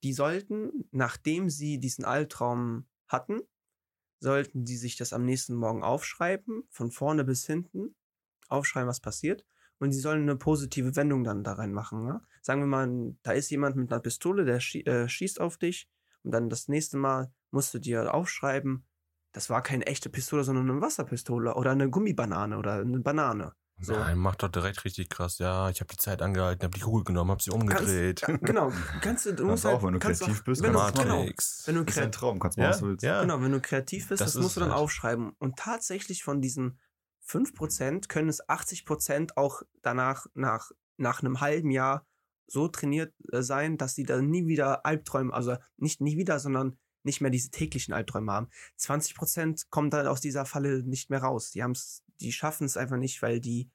[0.03, 3.39] die sollten, nachdem sie diesen Albtraum hatten,
[4.19, 7.95] sollten die sich das am nächsten Morgen aufschreiben, von vorne bis hinten,
[8.53, 9.45] aufschreiben, was passiert.
[9.79, 12.05] Und die sollen eine positive Wendung dann da rein machen.
[12.05, 12.21] Ne?
[12.41, 15.89] Sagen wir mal, da ist jemand mit einer Pistole, der schie äh, schießt auf dich.
[16.23, 18.85] Und dann das nächste Mal musst du dir aufschreiben,
[19.33, 23.53] das war keine echte Pistole, sondern eine Wasserpistole oder eine Gummibanane oder eine Banane.
[23.79, 23.93] So.
[23.93, 25.39] Nein, macht doch direkt richtig krass.
[25.39, 28.21] Ja, ich habe die Zeit angehalten, habe die Kugel genommen, habe sie umgedreht.
[28.21, 30.61] Ja, genau, kannst du, du Kannst musst auch, halt, wenn du kannst kreativ auch, bist,
[30.63, 31.63] wenn du, kannst du genau, Matrix.
[31.65, 33.03] wenn du Das ist ein kreativ, Traum, kannst du Ja, was willst.
[33.03, 33.21] ja.
[33.21, 35.31] genau, wenn du kreativ bist, Das das, musst du dann halt- aufschreiben.
[35.39, 36.79] Und tatsächlich von diesen
[37.27, 42.05] 5% können es 80% auch danach, nach, nach einem halben Jahr
[42.47, 46.77] so trainiert äh, sein, dass sie dann nie wieder Albträume, also nicht nie wieder, sondern
[47.03, 48.49] nicht mehr diese täglichen Albträume haben.
[48.79, 51.51] 20% kommen dann aus dieser Falle nicht mehr raus.
[51.51, 53.69] Die haben's, die schaffen es einfach nicht, weil die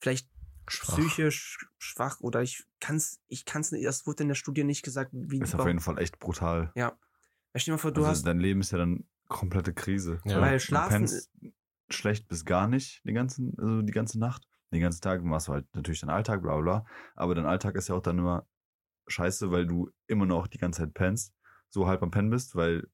[0.00, 0.28] vielleicht
[0.68, 0.96] Schwach.
[0.96, 5.10] psychisch schwach oder ich kann's, ich kann's nicht, das wurde in der Studie nicht gesagt,
[5.12, 6.72] wie Ist auf jeden Fall echt brutal.
[6.74, 6.98] Ja.
[7.54, 10.20] Stell dir mal vor, du also hast, dein Leben ist ja dann komplette Krise.
[10.24, 10.40] Ja.
[10.40, 11.30] Weil du Schlafen- pennst
[11.90, 14.46] schlecht bis gar nicht die, ganzen, also die ganze Nacht.
[14.72, 16.86] Den ganzen Tag machst du halt natürlich deinen Alltag, bla bla.
[17.16, 18.46] Aber dein Alltag ist ja auch dann immer
[19.08, 21.34] scheiße, weil du immer noch die ganze Zeit pennst.
[21.68, 22.86] So halb am Pennen bist, weil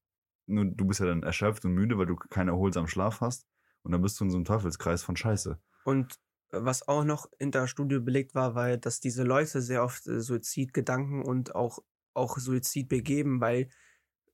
[0.47, 3.47] nur, du bist ja dann erschöpft und müde, weil du keinen erholsamen Schlaf hast.
[3.83, 5.59] Und dann bist du in so einem Teufelskreis von Scheiße.
[5.85, 6.15] und
[6.51, 10.07] äh, was auch noch in der Studie belegt war, weil, dass diese Leute sehr oft
[10.07, 11.81] äh, Suizidgedanken und auch,
[12.15, 13.69] auch Suizid begeben, weil,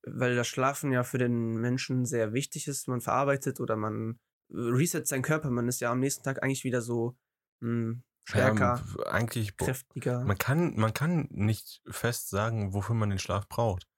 [0.05, 2.89] weil das Schlafen ja für den Menschen sehr wichtig ist.
[2.89, 4.19] Man verarbeitet oder man
[4.53, 5.51] reset seinen Körper.
[5.51, 7.17] Man ist ja am nächsten Tag eigentlich wieder so
[7.61, 10.25] mh, stärker, Ja, eigentlich, kräftiger.
[10.25, 13.89] man kann, man kann nicht fest sagen, wofür man den Schlaf braucht.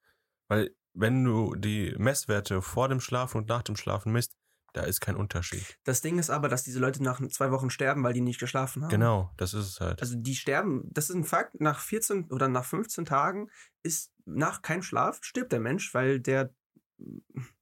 [0.47, 4.33] Weil, wenn du die Messwerte vor dem Schlafen und nach dem Schlafen misst,
[4.73, 5.79] Da ist kein Unterschied.
[5.85, 8.83] Das Ding ist aber, dass diese Leute nach zwei Wochen sterben, weil die nicht geschlafen
[8.83, 8.89] haben.
[8.89, 10.01] Genau, das ist es halt.
[10.01, 13.49] Also die sterben, das ist ein Fakt, nach 14 oder nach 15 Tagen
[13.83, 16.53] ist nach keinem Schlaf stirbt der Mensch, weil der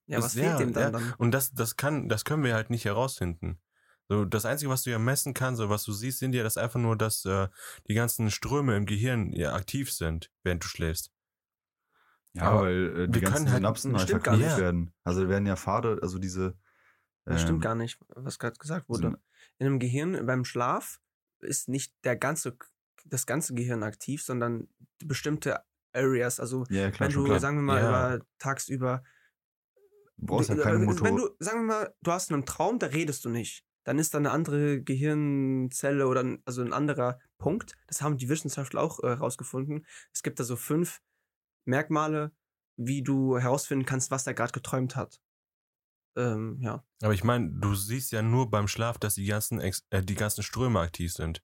[0.08, 0.92] ja, Das- was fehlt dem dann, ja.
[0.92, 1.14] dann?
[1.18, 3.60] Und das, das kann, das können wir halt nicht herausfinden.
[4.10, 6.58] So, das Einzige, was du ja messen kannst, oder was du siehst, sind ja das
[6.58, 7.48] einfach nur, dass äh,
[7.88, 11.12] die ganzen Ströme im Gehirn ja aktiv sind, während du schläfst.
[12.34, 14.58] Ja, Aber weil äh, die wir ganzen können halt- Synapsen gar verknüpft nicht.
[14.58, 14.94] werden.
[15.04, 16.58] Also werden ja Pfade, also diese.
[17.26, 19.12] Das stimmt ähm, gar nicht, was gerade gesagt wurde.
[19.12, 19.18] so-
[19.60, 21.00] In einem Gehirn beim Schlaf
[21.40, 22.58] ist nicht der ganze,
[23.06, 24.68] das ganze Gehirn aktiv, sondern
[25.00, 26.40] bestimmte Areas.
[26.42, 27.40] Also Ja, klar, wenn du, klar.
[27.40, 28.16] sagen wir mal, Ja.
[28.16, 29.04] über tagsüber
[30.18, 31.08] Du brauchst ja Du- keine wenn- Motor.
[31.08, 33.64] Wenn du, sagen wir mal, du hast einen Traum, da redest du nicht.
[33.86, 37.76] Dann ist da eine andere Gehirnzelle oder ein, also ein anderer Punkt.
[37.88, 39.86] Das haben die Wissenschaftler auch äh, herausgefunden.
[40.14, 41.02] Es gibt da so fünf
[41.66, 42.32] Merkmale,
[42.78, 45.20] wie du herausfinden kannst, was der gerade geträumt hat.
[46.16, 46.84] Ähm, ja.
[47.02, 50.16] Aber ich meine, du siehst ja nur beim Schlaf, dass die ganzen, Ex äh, die
[50.16, 51.44] ganzen Ströme aktiv sind.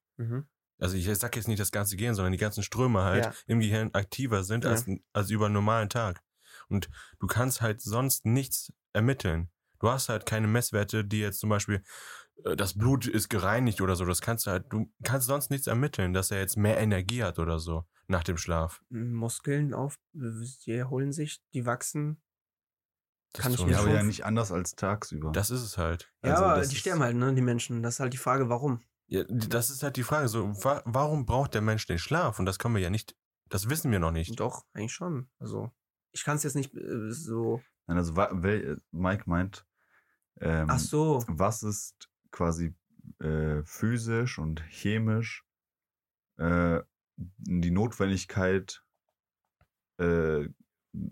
[0.78, 3.34] Also ich sag jetzt nicht das ganze Gehirn, sondern die ganzen Ströme halt Ja.
[3.46, 4.70] im Gehirn aktiver sind Ja.
[4.70, 6.22] als, als über einen normalen Tag.
[6.70, 9.50] Und du kannst halt sonst nichts ermitteln.
[9.80, 11.82] Du hast halt keine Messwerte, die jetzt zum Beispiel,
[12.44, 14.04] äh, das Blut ist gereinigt oder so.
[14.04, 17.38] Das kannst du halt, du kannst sonst nichts ermitteln, dass er jetzt mehr Energie hat
[17.38, 18.82] oder so nach dem Schlaf.
[18.90, 22.20] Muskeln auf, die erholen sich, die wachsen.
[23.32, 25.30] Das Kann ich mir aber ja nicht anders als tagsüber.
[25.30, 26.12] Das ist es halt.
[26.24, 27.82] Ja, Also aber die sterben halt, ne, die Menschen.
[27.82, 28.82] Das ist halt die Frage, warum.
[29.06, 30.28] Ja, das ist halt die Frage.
[30.28, 32.40] So, wa warum braucht der Mensch den Schlaf?
[32.40, 33.16] Und das können wir ja nicht,
[33.48, 34.38] das wissen wir noch nicht.
[34.40, 35.28] Doch, eigentlich schon.
[35.38, 35.70] Also,
[36.12, 37.60] ich kann es jetzt nicht äh, so.
[37.86, 38.12] Nein, also
[38.92, 39.66] Mike meint,
[40.40, 41.24] ähm, Ach so.
[41.28, 42.74] was ist quasi
[43.18, 45.44] äh, physisch und chemisch
[46.38, 46.80] äh,
[47.16, 48.82] die Notwendigkeit,
[49.98, 50.48] äh,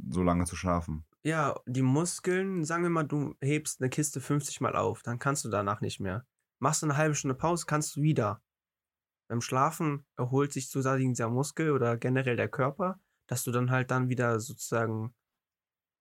[0.08, 1.04] so lange zu schlafen?
[1.24, 5.44] Ja, die Muskeln, sagen wir mal, du hebst eine Kiste 50 Mal auf, dann kannst
[5.44, 6.26] du danach nicht mehr.
[6.60, 8.42] Machst du eine halbe Stunde Pause, kannst du wieder.
[9.28, 12.98] Beim Schlafen erholt sich sozusagen dieser Muskel oder generell der Körper,
[13.28, 15.14] dass du dann halt dann wieder sozusagen.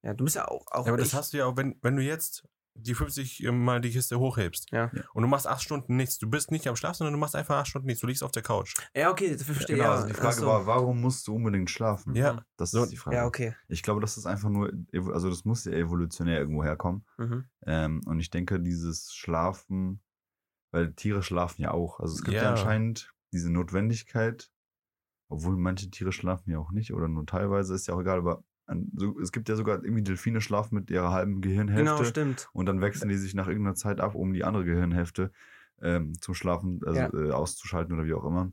[0.03, 0.65] Ja, du bist ja auch.
[0.71, 2.47] auch Ja, aber das ich- hast du ja auch, wenn, wenn du jetzt
[2.79, 4.91] die 50 Mal die Kiste hochhebst Ja.
[5.15, 6.19] Und du machst acht Stunden nichts.
[6.19, 8.01] Du bist nicht am Schlaf, sondern du machst einfach acht Stunden nichts.
[8.01, 8.75] Du liegst auf der Couch.
[8.95, 9.95] Ja, okay, das verstehe genau, ja.
[9.95, 10.45] also die Frage so.
[10.45, 12.13] war, warum musst du unbedingt schlafen?
[12.15, 12.45] Ja.
[12.55, 13.15] Das ist die Frage.
[13.17, 13.55] Ja, okay.
[13.67, 14.71] Ich glaube, das ist einfach nur,
[15.11, 17.03] also das muss ja evolutionär irgendwo herkommen.
[17.17, 17.45] Mhm.
[17.65, 20.03] Ähm, und ich denke, dieses Schlafen,
[20.71, 21.99] weil Tiere schlafen ja auch.
[21.99, 22.49] Also es gibt ja, Ja.
[22.51, 24.51] anscheinend diese Notwendigkeit,
[25.29, 28.43] obwohl manche Tiere schlafen ja auch nicht oder nur teilweise, ist ja auch egal, aber
[29.21, 32.49] es gibt ja sogar irgendwie Delfine schlafen mit ihrer halben Gehirnhälfte Genau, stimmt.
[32.53, 35.31] und dann wechseln die sich nach irgendeiner Zeit ab, um die andere Gehirnhälfte
[35.81, 37.13] ähm, zum Schlafen, also Ja.
[37.13, 38.51] äh, auszuschalten oder wie auch immer.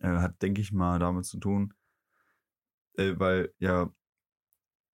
[0.00, 1.74] Äh, hat, denke ich mal, damit zu tun,
[2.96, 3.90] äh, weil ja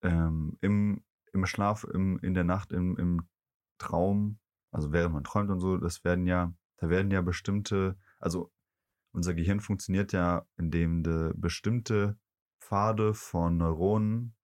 [0.03, 3.29] ähm, im, im Schlaf, im, in der Nacht, im, im
[3.79, 4.39] Traum,
[4.71, 8.51] also während man träumt und so, das werden ja, da werden ja bestimmte, also
[9.13, 12.19] unser Gehirn funktioniert ja, indem de bestimmte
[12.61, 14.35] Pfade von Neuronen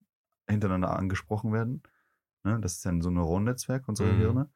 [0.49, 1.83] hintereinander angesprochen werden.
[2.45, 2.59] Ne?
[2.61, 4.19] Das ist ja so ein Neuronennetzwerk unserer Mhm.
[4.19, 4.51] Gehirne.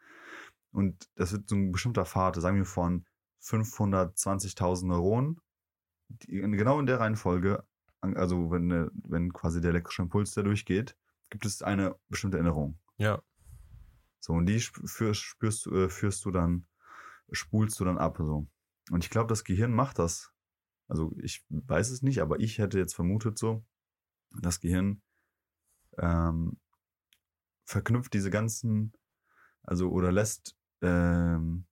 [0.72, 3.04] Und das wird so ein bestimmter Pfad, sagen wir von
[3.40, 5.40] 520.000 Neuronen,
[6.08, 7.64] die, in- genau in der Reihenfolge,
[8.00, 10.96] also wenn, äh, wenn quasi der elektrische Impuls da durchgeht,
[11.30, 12.78] gibt es eine bestimmte Erinnerung.
[12.98, 13.22] Ja.
[14.20, 16.66] So, und die spürst, du- äh, führst du dann,
[17.32, 18.16] spulst du dann ab.
[18.18, 18.46] So.
[18.93, 20.34] Und ich glaube, das Gehirn macht das.
[20.86, 23.64] Also ich weiß es nicht, aber ich hätte jetzt vermutet so,
[24.43, 25.01] das Gehirn
[25.97, 26.61] ähm,
[27.64, 28.93] verknüpft diese ganzen,
[29.62, 31.64] also oder lässt ähm,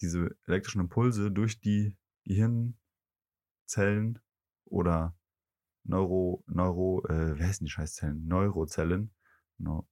[0.00, 2.78] diese elektrischen Impulse durch die Gehirnzellen
[4.64, 5.14] oder
[5.84, 8.26] Neuro, Neuro, äh, wer heißen die Scheißzellen?
[8.26, 9.12] Neurozellen.
[9.58, 9.86] No,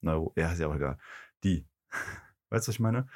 [0.00, 0.98] Neuro, ja, ist ja auch egal.
[1.44, 1.68] Die.
[2.50, 3.08] Weißt du, was ich meine?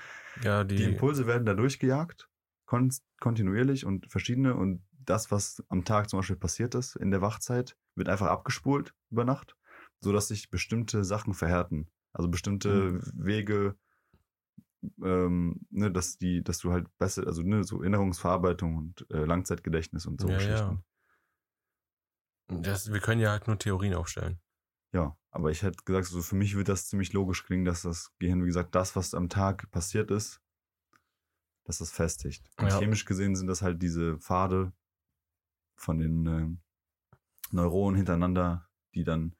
[0.42, 2.30] Ja, die, Die Impulse werden da durchgejagt,
[2.66, 4.54] kon kontinuierlich und verschiedene.
[4.54, 8.94] Und das, was am Tag zum Beispiel passiert ist, in der Wachzeit, wird einfach abgespult
[9.10, 9.56] über Nacht,
[10.00, 11.88] sodass sich bestimmte Sachen verhärten.
[12.12, 13.76] Also bestimmte Wege,
[15.02, 20.06] ähm, ne, dass die, dass du halt besser, also ne, so Erinnerungsverarbeitung und äh, Langzeitgedächtnis
[20.06, 20.38] und so Ja, ja.
[20.38, 20.84] Geschichten.
[22.48, 24.40] das, wir können ja halt nur Theorien aufstellen.
[24.92, 28.12] Ja, aber ich hätte gesagt, so für mich wird das ziemlich logisch klingen, dass das
[28.18, 30.40] Gehirn, wie gesagt, das, was am Tag passiert ist,
[31.66, 32.48] dass das festigt.
[32.58, 32.78] Und Ja.
[32.78, 34.72] chemisch gesehen sind das halt diese Pfade
[35.76, 36.60] von den ähm,
[37.50, 39.34] Neuronen hintereinander, die dann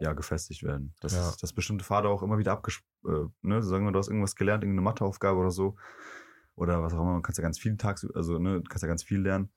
[0.00, 0.94] ja gefestigt werden.
[1.00, 1.28] Das Ja.
[1.28, 2.82] ist, dass bestimmte Pfade auch immer wieder abgesch...
[3.06, 5.76] Äh, ne, sagen wir, du hast irgendwas gelernt, irgendeine Matheaufgabe oder so.
[6.56, 9.02] Oder was auch immer, kannst ja ganz viel tags, also ne, du kannst ja ganz
[9.02, 9.50] viel lernen.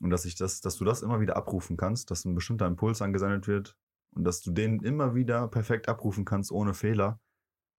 [0.00, 3.00] Und dass ich das, dass du das immer wieder abrufen kannst, dass ein bestimmter Impuls
[3.00, 3.76] angesammelt wird
[4.10, 7.20] und dass du den immer wieder perfekt abrufen kannst ohne Fehler,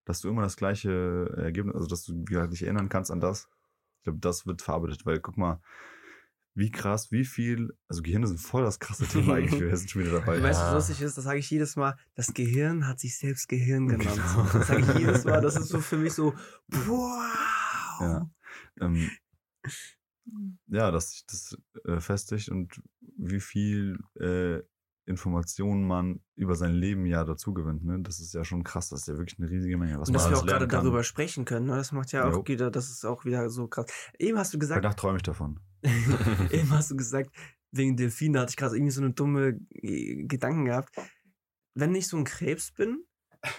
[0.05, 3.47] dass du immer das gleiche Ergebnis, also dass du dich erinnern kannst an das.
[3.97, 5.61] Ich glaube, das wird verarbeitet, weil guck mal,
[6.55, 10.03] wie krass, wie viel, also Gehirne sind voll das krasse Thema eigentlich, wir sind schon
[10.03, 10.41] wieder dabei.
[10.41, 10.75] Weißt du, Ja.
[10.75, 11.17] was lustig ist?
[11.17, 11.97] Das sage ich jedes Mal.
[12.15, 14.09] Das Gehirn hat sich selbst Gehirn genannt.
[14.13, 14.47] Genau.
[14.53, 15.41] Das sage ich jedes Mal.
[15.41, 16.33] Das ist so für mich so,
[16.67, 18.01] wow.
[18.01, 18.29] Ja.
[18.81, 19.09] Ähm,
[20.67, 22.81] ja, dass sich das äh, festigt und
[23.17, 24.61] wie viel äh,
[25.05, 27.83] Informationen man über sein Leben ja dazu gewinnt.
[27.83, 27.99] Ne?
[28.01, 28.89] Das ist ja schon krass.
[28.89, 29.99] Das ist ja wirklich eine riesige Menge.
[29.99, 30.83] Was Und dass wir auch gerade kann.
[30.83, 31.75] darüber sprechen können, ne?
[31.75, 33.87] das macht ja auch wieder, das ist auch wieder so krass.
[34.17, 35.59] Eben hast du gesagt, Nacht träume ich davon.
[36.51, 37.35] eben hast du gesagt,
[37.71, 40.95] wegen Delfine hatte ich gerade irgendwie so eine dumme äh, Gedanken gehabt.
[41.73, 43.03] Wenn ich so ein Krebs bin,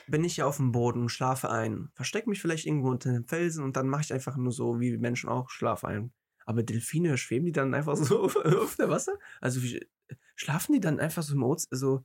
[0.06, 1.90] bin ich ja auf dem Boden und schlafe ein.
[1.94, 4.96] Versteck mich vielleicht irgendwo unter einem Felsen und dann mache ich einfach nur so, wie
[4.96, 6.12] Menschen auch, schlafe ein.
[6.46, 9.14] Aber Delfine, schweben die dann einfach so auf, auf der Wasser?
[9.40, 9.86] Also wie,
[10.34, 12.04] schlafen die dann einfach so im Ozean, so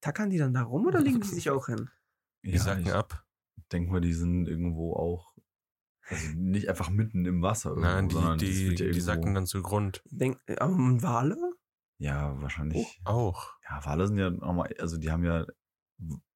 [0.00, 1.90] tackern die dann da rum oder legen die sich auch hin?
[2.42, 3.24] Die sacken ich ab.
[3.72, 5.34] denke mal, die sind irgendwo auch,
[6.08, 7.76] also nicht einfach mitten im Wasser.
[7.76, 10.02] Irgendwo, Nein, die, die, ja die irgendwo- sacken dann zu Grund.
[10.06, 11.36] Denk, ähm, Wale?
[11.98, 13.00] Ja, wahrscheinlich.
[13.04, 13.52] Auch.
[13.68, 15.44] Ja, Wale sind ja nochmal, also die haben ja,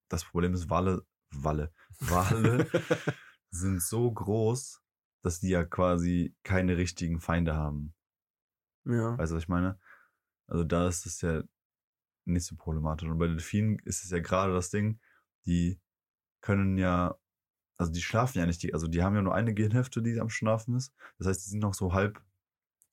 [0.09, 2.67] das Problem ist, Wale, Wale, Wale
[3.51, 4.83] sind so groß,
[5.23, 7.95] dass die ja quasi keine richtigen Feinde haben.
[8.85, 9.17] Ja.
[9.17, 9.79] Weißt du, was ich meine?
[10.47, 11.43] Also da ist es ja
[12.25, 13.09] nicht so problematisch.
[13.09, 14.99] Und bei Delfinen ist es ja gerade das Ding,
[15.47, 15.81] die
[16.41, 17.17] können ja,
[17.77, 20.29] also die schlafen ja nicht, die, also die haben ja nur eine Gehirnhälfte, die am
[20.31, 20.95] Schlafen ist.
[21.19, 22.21] Das heißt, die sind noch so halb,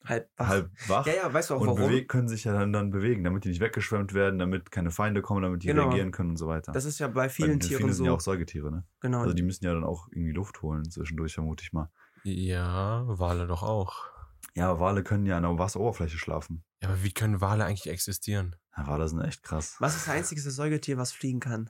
[0.03, 0.47] Halb wach.
[0.47, 1.05] halb wach.
[1.05, 2.07] Ja, ja, weißt du auch und warum?
[2.07, 5.43] können sich ja dann, dann bewegen, damit die nicht weggeschwemmt werden, damit keine Feinde kommen,
[5.43, 5.83] damit die Genau.
[5.89, 6.71] reagieren können und so weiter.
[6.71, 8.05] Das ist ja bei Weil vielen Delfine Tieren sind so.
[8.05, 8.83] ja auch Säugetiere, ne?
[8.99, 9.19] genau.
[9.21, 11.91] Also die müssen ja dann auch irgendwie Luft holen zwischendurch, vermute ich mal.
[12.23, 14.09] Ja, Wale doch auch.
[14.55, 16.63] Ja, Wale können ja an der Wasseroberfläche schlafen.
[16.81, 18.55] Ja, aber wie können Wale eigentlich existieren?
[18.75, 19.75] Ja, Wale sind echt krass.
[19.79, 21.69] was ist das einzige Säugetier, was fliegen kann?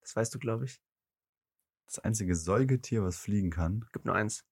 [0.00, 0.80] Das weißt du, glaube ich.
[1.86, 4.44] Das einzige Säugetier, was fliegen kann, Gibt nur eins.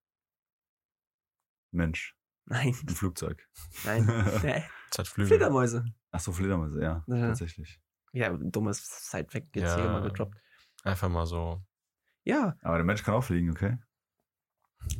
[1.70, 2.16] Mensch,
[2.46, 3.46] Nein, ein Flugzeug.
[3.84, 4.08] nein.
[4.90, 5.28] Es hat Flügel.
[5.36, 5.84] Fledermäuse.
[6.12, 7.26] Ach so, Fledermäuse, ja, Ja.
[7.28, 7.78] tatsächlich.
[8.12, 9.76] Ja, dummes Side weg jetzt Ja.
[9.76, 10.34] hier mal gedroppt.
[10.82, 11.62] Einfach mal so.
[12.24, 13.76] Ja, Aber der Mensch kann auch fliegen, okay?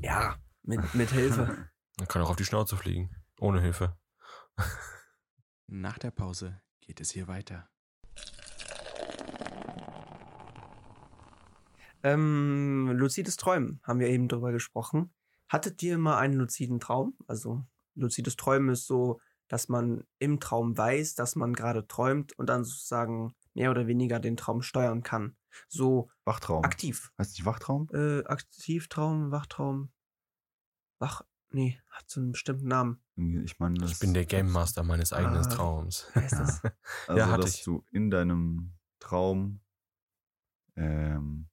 [0.02, 1.68] ja, mit, mit Hilfe.
[1.98, 3.16] Man kann auch auf die Schnauze fliegen.
[3.40, 3.96] Ohne Hilfe.
[5.66, 7.68] Nach der Pause geht es hier weiter.
[12.02, 15.12] ähm, luzides Träumen, haben wir eben drüber gesprochen.
[15.48, 17.16] Hattet ihr mal einen luziden Traum?
[17.26, 22.48] Also, luzides Träumen ist so, dass man im Traum weiß, dass man gerade träumt und
[22.48, 25.36] dann sozusagen mehr oder weniger den Traum steuern kann.
[25.68, 26.64] So Wachtraum.
[26.64, 27.12] aktiv.
[27.18, 27.88] Heißt nicht Wachtraum?
[27.92, 29.90] Äh, Aktivtraum, Wachtraum.
[30.98, 31.22] Wach.
[31.50, 33.00] Nee, hat so einen bestimmten Namen.
[33.44, 35.48] Ich meine, das Ich bin der Game Master meines eigenen Ah.
[35.48, 36.06] Traums.
[36.14, 36.62] Wer ist das?
[37.08, 37.64] Also, Ja, hatte dass ich.
[37.64, 39.60] du in deinem Traum
[40.76, 41.48] ähm,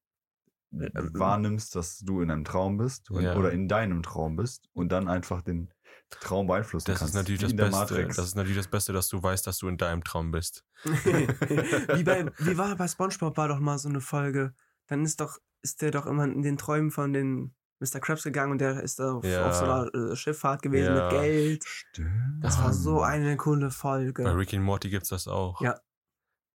[0.73, 3.35] Äh, äh, wahrnimmst, dass du in einem Traum bist und- Ja.
[3.37, 5.71] oder in deinem Traum bist und dann einfach den
[6.09, 7.13] Traum beeinflussen Das kannst.
[7.13, 7.79] ist natürlich das in der Beste.
[7.79, 8.15] Matrix.
[8.17, 10.65] Das ist natürlich das Beste, dass du weißt, dass du in deinem Traum bist.
[10.83, 14.53] wie, bei, wie war bei SpongeBob war doch mal so eine Folge.
[14.87, 17.99] Dann ist doch, ist der doch immer in den Träumen von den Mr.
[17.99, 19.47] Krabs gegangen und der ist auf, Ja.
[19.47, 21.03] auf so einer äh, Schifffahrt gewesen Ja.
[21.03, 21.63] mit Geld.
[21.65, 22.43] Stimmt.
[22.43, 24.37] Das war so eine coole Bei Folge.
[24.37, 25.59] Ricky und Morty gibt's das auch.
[25.61, 25.79] Ja.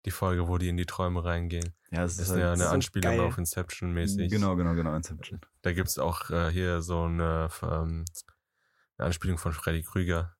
[0.06, 1.74] Die Folge, wo die in die Träume reingehen.
[1.90, 3.20] Ja, es Das ist ist ja halt eine so Anspielung geil.
[3.20, 4.30] auf Inception mäßig.
[4.30, 5.40] Genau, genau, genau, Inception.
[5.60, 8.04] Da gibt's auch äh, hier so eine, ähm,
[8.96, 10.34] eine Anspielung von Freddy Krüger.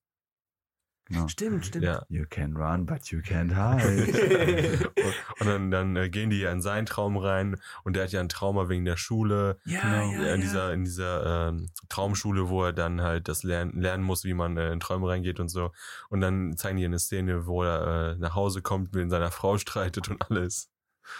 [1.11, 1.27] Genau.
[1.27, 1.85] Stimmt, stimmt.
[1.85, 2.05] Ja.
[2.09, 4.91] You can run, but you can't hide.
[5.41, 8.21] Und dann, dann äh, gehen die ja in seinen Traum rein und der hat ja
[8.21, 9.59] ein Trauma wegen der Schule.
[9.65, 10.13] Ja, Genau.
[10.13, 10.37] ja, in ja.
[10.37, 14.57] dieser, in dieser ähm, Traumschule, wo er dann halt das lernen, lernen muss, wie man
[14.57, 15.73] äh, in Träume reingeht und so.
[16.11, 19.59] Und dann zeigen die eine Szene, wo er äh, nach Hause kommt, mit seiner Frau
[19.59, 20.71] streitet und alles.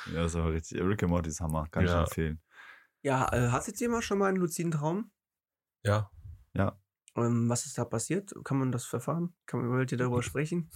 [0.07, 0.81] ja, das ist aber richtig.
[0.81, 1.67] Rick and Morty ist Hammer.
[1.71, 2.03] Kann ich Ja.
[2.03, 2.41] empfehlen.
[3.03, 5.11] Ja, äh, hattet ihr mal schon mal einen luziden Traum?
[5.85, 6.11] Ja.
[7.17, 8.33] Ähm, was ist da passiert?
[8.45, 9.35] Kann man das verfahren?
[9.47, 10.71] Kann man, wollt ihr darüber sprechen?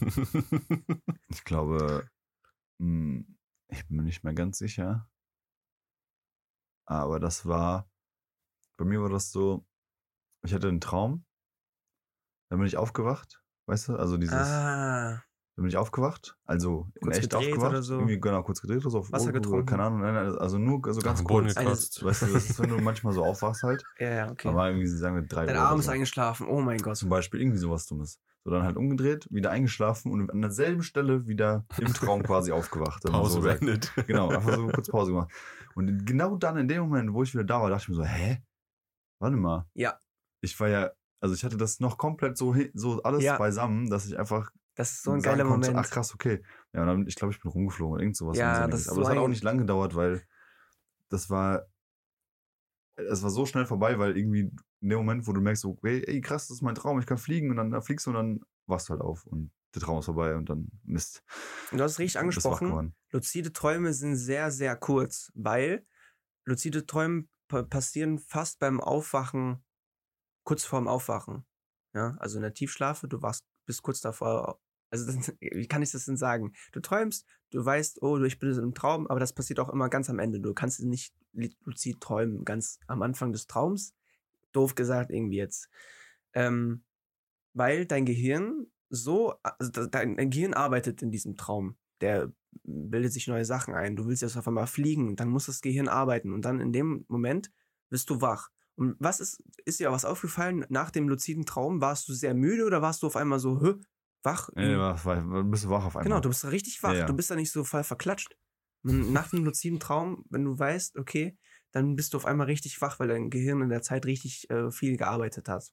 [1.29, 2.09] Ich glaube,
[2.79, 3.25] mh,
[3.69, 5.09] ich bin mir nicht mehr ganz sicher.
[6.87, 7.91] Aber das war,
[8.77, 9.67] bei mir war das so,
[10.43, 11.25] ich hatte einen Traum,
[12.51, 15.25] dann bin ich aufgewacht, weißt du, also dieses, ah,
[15.57, 17.95] dann bin ich aufgewacht, also in Kurz echt gedreht aufgewacht, oder so?
[17.95, 19.67] irgendwie genau kurz gedreht oder so, auf Wasser getrunken?
[19.67, 22.05] keine Ahnung, nein, also nur so Auf ganz kurz, gekotzt.
[22.05, 24.49] weißt du, das ist, wenn du manchmal so aufwachst halt, ja, ja, okay.
[24.49, 25.93] da war irgendwie, sagen wir, drei Dein Uhr Arm ist so.
[25.93, 26.47] eingeschlafen.
[26.49, 26.97] Oh mein Gott.
[26.97, 28.19] Zum Beispiel irgendwie sowas Dummes.
[28.47, 33.03] So dann halt umgedreht, wieder eingeschlafen und an derselben Stelle wieder im Traum quasi aufgewacht.
[33.05, 33.93] Pause so beendet.
[34.07, 35.33] Genau, einfach so kurz Pause gemacht.
[35.77, 38.05] Und genau dann in dem Moment, wo ich wieder da war, dachte ich mir so,
[38.05, 38.43] hä?
[39.21, 39.65] Warte mal.
[39.75, 39.99] Ja.
[40.43, 40.91] Ich war ja,
[41.21, 43.39] also ich hatte das noch komplett so, so alles Ja.
[43.39, 45.87] beisammen, dass ich einfach Das ist so ein geiler konnte, Moment.
[45.87, 46.43] ach krass, okay.
[46.73, 48.39] Ja, und dann, ich glaube, ich bin rumgeflogen oder irgend sowas.
[48.39, 50.23] Ja, das Aber so das hat auch nicht lange gedauert, weil
[51.11, 51.67] das war,
[52.97, 56.21] es war so schnell vorbei, weil irgendwie in dem Moment, wo du merkst, so, ey,
[56.21, 58.41] krass, das ist mein Traum, ich kann fliegen und dann da fliegst du und dann
[58.67, 61.25] wachst du halt auf und der Traum ist vorbei und dann Mist.
[61.73, 62.95] Und du hast es richtig angesprochen.
[63.11, 65.87] Luzide Träume sind sehr, sehr kurz, weil
[66.45, 69.65] luzide Träume pa- passieren fast beim Aufwachen,
[70.45, 71.45] kurz vorm Aufwachen.
[71.95, 74.61] Ja, also in der Tiefschlafe, du wachst, bist kurz davor.
[74.91, 76.53] Also, wie kann ich das denn sagen?
[76.73, 80.11] Du träumst, du weißt, oh, ich bin im Traum, aber das passiert auch immer ganz
[80.11, 80.41] am Ende.
[80.41, 83.95] Du kannst nicht luzid träumen, ganz am Anfang des Traums.
[84.53, 85.69] Doof gesagt, irgendwie jetzt.
[86.33, 86.85] Ähm,
[87.53, 91.77] weil dein Gehirn so, also dein, dein Gehirn arbeitet in diesem Traum.
[92.01, 93.97] Der bildet sich neue Sachen ein.
[93.97, 97.05] Du willst jetzt auf einmal fliegen, dann muss das Gehirn arbeiten und dann in dem
[97.09, 97.51] Moment
[97.91, 98.51] bist du wach.
[98.77, 101.81] Und was ist, ist dir was aufgefallen nach dem luziden Traum?
[101.81, 103.75] Warst du sehr müde oder warst du auf einmal so, hä,
[104.23, 104.51] wach?
[104.55, 106.05] Nee, war, war, bist du wach auf einmal.
[106.05, 106.93] genau, du bist richtig wach.
[106.93, 107.07] Ja, ja.
[107.07, 108.37] Du bist da nicht so voll verklatscht.
[108.83, 111.39] Nach dem luziden Traum, wenn du weißt, okay,
[111.71, 114.71] dann bist du auf einmal richtig wach, weil dein Gehirn in der Zeit richtig äh,
[114.71, 115.73] viel gearbeitet hat.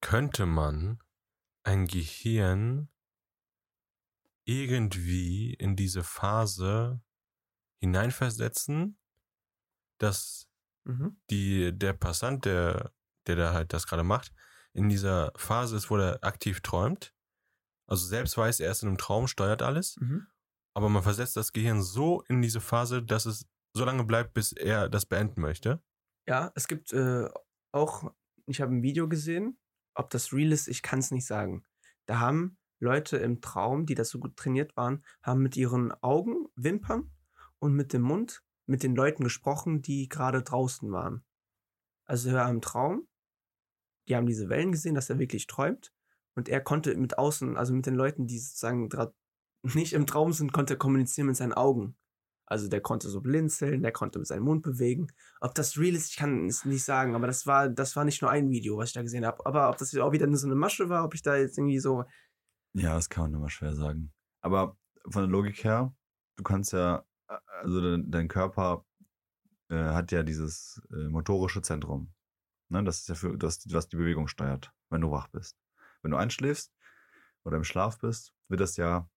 [0.00, 0.98] Könnte man
[1.62, 2.88] ein Gehirn
[4.44, 7.00] irgendwie in diese Phase
[7.80, 8.98] hineinversetzen,
[9.98, 10.48] dass
[10.86, 11.16] Mhm.
[11.30, 12.92] die, der Passant, der,
[13.26, 14.32] der da halt das gerade macht,
[14.72, 17.12] in dieser Phase ist, wo er aktiv träumt.
[17.88, 20.26] Also selbst weiß, er ist in einem Traum, steuert alles, Mhm.
[20.74, 24.52] aber man versetzt das Gehirn so in diese Phase, dass es so lange bleibt, bis
[24.52, 25.82] er das beenden möchte.
[26.26, 27.28] Ja, es gibt äh,
[27.72, 28.12] auch,
[28.46, 29.58] ich habe ein Video gesehen,
[29.94, 31.64] ob das real ist, ich kann es nicht sagen.
[32.06, 36.46] Da haben Leute im Traum, die das so gut trainiert waren, haben mit ihren Augen,
[36.54, 37.10] Wimpern
[37.58, 41.24] und mit dem Mund mit den Leuten gesprochen, die gerade draußen waren.
[42.04, 43.08] Also er war im Traum,
[44.08, 45.92] die haben diese Wellen gesehen, dass er wirklich träumt
[46.34, 48.88] und er konnte mit außen, also mit den Leuten, die sozusagen
[49.62, 51.96] nicht im Traum sind, konnte er kommunizieren mit seinen Augen.
[52.48, 55.08] Also der konnte so blinzeln, der konnte mit seinem Mund bewegen.
[55.40, 58.22] Ob das real ist, ich kann es nicht sagen, aber das war, das war nicht
[58.22, 59.44] nur ein Video, was ich da gesehen habe.
[59.44, 62.04] Aber ob das auch wieder so eine Masche war, ob ich da jetzt irgendwie so.
[62.72, 64.12] Ja, das kann man immer schwer sagen.
[64.42, 64.76] Aber
[65.10, 65.92] von der Logik her,
[66.36, 68.84] du kannst ja, also dein, dein Körper
[69.68, 72.12] äh, hat ja dieses äh, motorische Zentrum.
[72.68, 72.84] Ne?
[72.84, 75.56] Das ist ja für das, was die Bewegung steuert, wenn du wach bist.
[76.02, 76.72] Wenn du einschläfst
[77.44, 79.08] oder im Schlaf bist, wird das ja,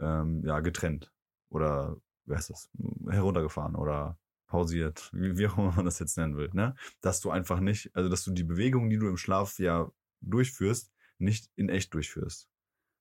[0.00, 1.12] ähm, ja getrennt.
[1.48, 2.70] Oder, wie heißt das,
[3.08, 6.50] heruntergefahren oder pausiert, wie, wie auch immer man das jetzt nennen will.
[6.52, 6.74] Ne?
[7.00, 9.90] Dass du einfach nicht, also dass du die Bewegung, die du im Schlaf ja
[10.20, 12.48] durchführst, nicht in echt durchführst.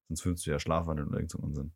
[0.08, 1.74] Sonst fühlst du ja Schlafwandel oder irgend so Unsinn.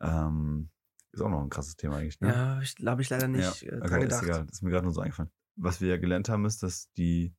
[0.00, 0.70] Ähm,
[1.14, 2.28] ist auch noch ein krasses Thema eigentlich, ne?
[2.28, 4.22] Ja, ich glaube ich leider nicht Ja, äh, okay, dran ist gedacht.
[4.24, 4.46] egal.
[4.46, 5.30] Das ist mir gerade nur so eingefallen.
[5.56, 7.34] Was wir ja gelernt haben, ist, dass die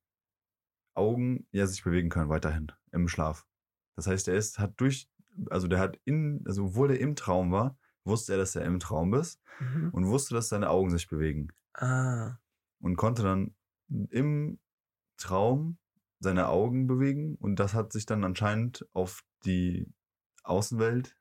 [0.93, 3.45] Augen ja sich bewegen können weiterhin im Schlaf.
[3.95, 5.09] Das heißt, er ist, hat durch,
[5.49, 8.80] also der hat in, also obwohl er im Traum war, wusste er, dass er im
[8.80, 9.89] Traum ist Mhm.
[9.93, 12.38] und wusste, dass seine Augen sich bewegen Ah,
[12.82, 13.55] und konnte dann
[14.09, 14.59] im
[15.17, 15.78] Traum
[16.19, 19.91] seine Augen bewegen und das hat sich dann anscheinend auf die
[20.43, 21.17] Außenwelt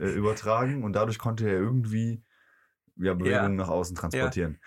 [0.00, 2.22] äh, übertragen und dadurch konnte er irgendwie
[2.96, 4.58] ja, Bewegungen nach außen transportieren.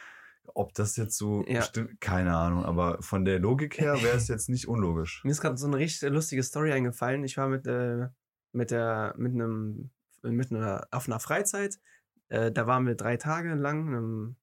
[0.54, 1.62] Ob das jetzt so Ja.
[1.62, 5.24] stimmt, keine Ahnung, aber von der Logik her wäre es jetzt nicht unlogisch.
[5.24, 7.24] Mir ist gerade so eine richtig lustige Story eingefallen.
[7.24, 8.08] Ich war mit, äh,
[8.52, 9.92] mit der, mit einem,
[10.24, 11.80] mit einer, auf einer Freizeit.
[12.30, 14.36] Äh, da waren wir drei Tage lang in, einem,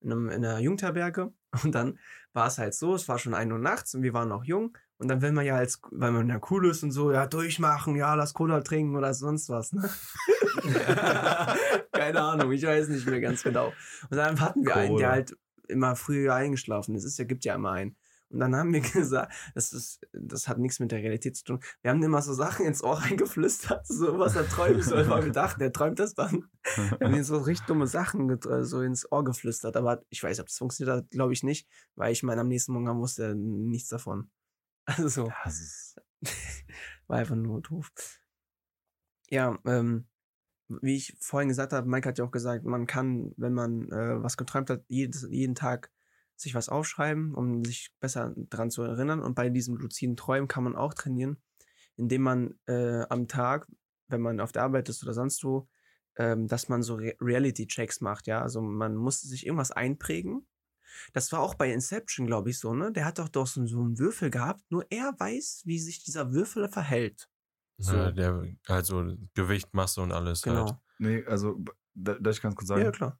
[0.00, 1.32] in, einem, in einer Jugendherberge.
[1.64, 1.98] Und dann
[2.32, 4.76] war es halt so, es war schon ein Uhr nachts und wir waren noch jung.
[5.00, 7.96] Und dann will man ja als, weil man ja cool ist und so, ja, durchmachen,
[7.96, 9.88] ja, lass Cola trinken oder sonst was, ne?
[11.92, 13.72] Keine Ahnung, ich weiß nicht mehr ganz genau.
[14.10, 15.12] Und dann hatten wir einen, der Cola.
[15.12, 15.36] halt
[15.68, 17.04] immer früher eingeschlafen ist.
[17.04, 17.96] Es gibt ja immer einen.
[18.28, 21.60] Und dann haben wir gesagt, das ist, das hat nichts mit der Realität zu tun.
[21.80, 25.32] Wir haben immer so Sachen ins Ohr reingeflüstert, so was er träumen soll, weil wir
[25.32, 26.44] dachten, er träumt das dann.
[26.76, 29.78] Wir haben ihm so richtig dumme Sachen äh, so ins Ohr geflüstert.
[29.78, 32.74] Aber ich weiß, ob das funktioniert hat, glaube ich nicht, weil ich meine, am nächsten
[32.74, 34.30] Morgen wusste er nichts davon.
[34.96, 36.00] Also, Ja, das ist,
[37.06, 37.90] war einfach nur doof.
[39.28, 40.06] Ja, ähm,
[40.68, 44.22] wie ich vorhin gesagt habe, Mike hat ja auch gesagt, man kann, wenn man äh,
[44.22, 45.90] was geträumt hat, jedes, jeden Tag
[46.36, 49.20] sich was aufschreiben, um sich besser daran zu erinnern.
[49.20, 51.36] Und bei diesen luziden Träumen kann man auch trainieren,
[51.96, 53.68] indem man äh, am Tag,
[54.08, 55.68] wenn man auf der Arbeit ist oder sonst wo,
[56.16, 58.40] ähm, dass man so Re Reality-Checks macht, ja.
[58.40, 60.46] Also man muss sich irgendwas einprägen.
[61.12, 62.92] Das war auch bei Inception, glaube ich, so, ne?
[62.92, 66.32] Der hat doch doch so, so einen Würfel gehabt, nur er weiß, wie sich dieser
[66.32, 67.28] Würfel verhält.
[67.78, 67.96] So.
[67.96, 70.44] Ja, der, also Gewicht, Masse und alles.
[70.44, 70.56] Halt.
[70.56, 70.82] Genau.
[70.98, 71.58] nee, also,
[71.94, 73.18] da, darf ich ganz kurz sagen, Ja, klar.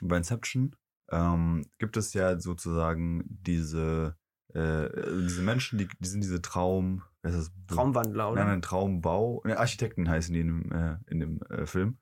[0.00, 0.76] bei Inception
[1.10, 4.16] ähm, gibt es ja sozusagen diese,
[4.54, 4.88] äh,
[5.26, 7.52] diese Menschen, die, die sind diese Traum, ist das?
[7.68, 8.40] Traumwandler, oder?
[8.40, 9.42] Nein, nein, Traumbau.
[9.44, 11.98] Ne, Architekten heißen die in dem, äh, in dem äh, Film.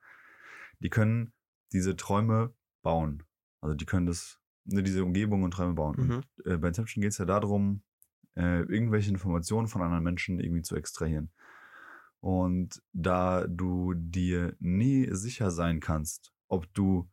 [0.79, 1.33] Die können
[1.73, 3.23] diese Träume bauen.
[3.61, 4.40] Also die können das
[4.71, 5.97] diese Umgebung und Träume bauen.
[5.97, 6.23] Und Mhm.
[6.45, 7.83] äh, bei Inception geht es ja darum,
[8.37, 11.31] äh, irgendwelche Informationen von anderen Menschen irgendwie zu extrahieren.
[12.21, 17.11] Und da du dir nie sicher sein kannst, ob du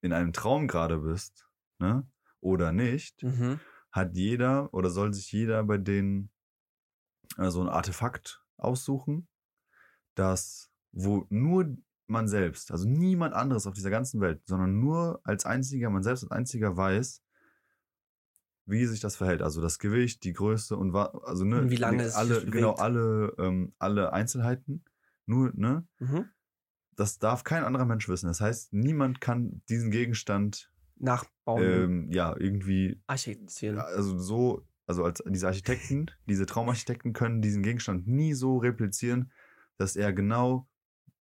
[0.00, 1.48] in einem Traum gerade bist,
[1.78, 2.06] ne,
[2.40, 3.60] oder nicht, Mhm.
[3.90, 6.30] hat jeder oder soll sich jeder bei denen
[7.38, 9.28] äh, so ein Artefakt aussuchen,
[10.14, 11.76] das, wo nur
[12.12, 16.22] man selbst, also niemand anderes auf dieser ganzen Welt, sondern nur als einziger, man selbst
[16.22, 17.22] als einziger weiß,
[18.66, 19.42] wie sich das verhält.
[19.42, 23.34] Also das Gewicht, die Größe und also ne, Und wie lange es alle, genau, alle,
[23.38, 24.84] ähm, alle Einzelheiten.
[25.26, 25.86] Nur, ne?
[25.98, 26.26] Mhm.
[26.94, 28.26] Das darf kein anderer Mensch wissen.
[28.26, 31.62] Das heißt, niemand kann diesen Gegenstand Nachbauen.
[31.62, 33.78] ähm, ja irgendwie Architektieren.
[33.78, 39.32] also so, also als diese Architekten, diese Traumarchitekten können diesen Gegenstand nie so replizieren,
[39.78, 40.68] dass er genau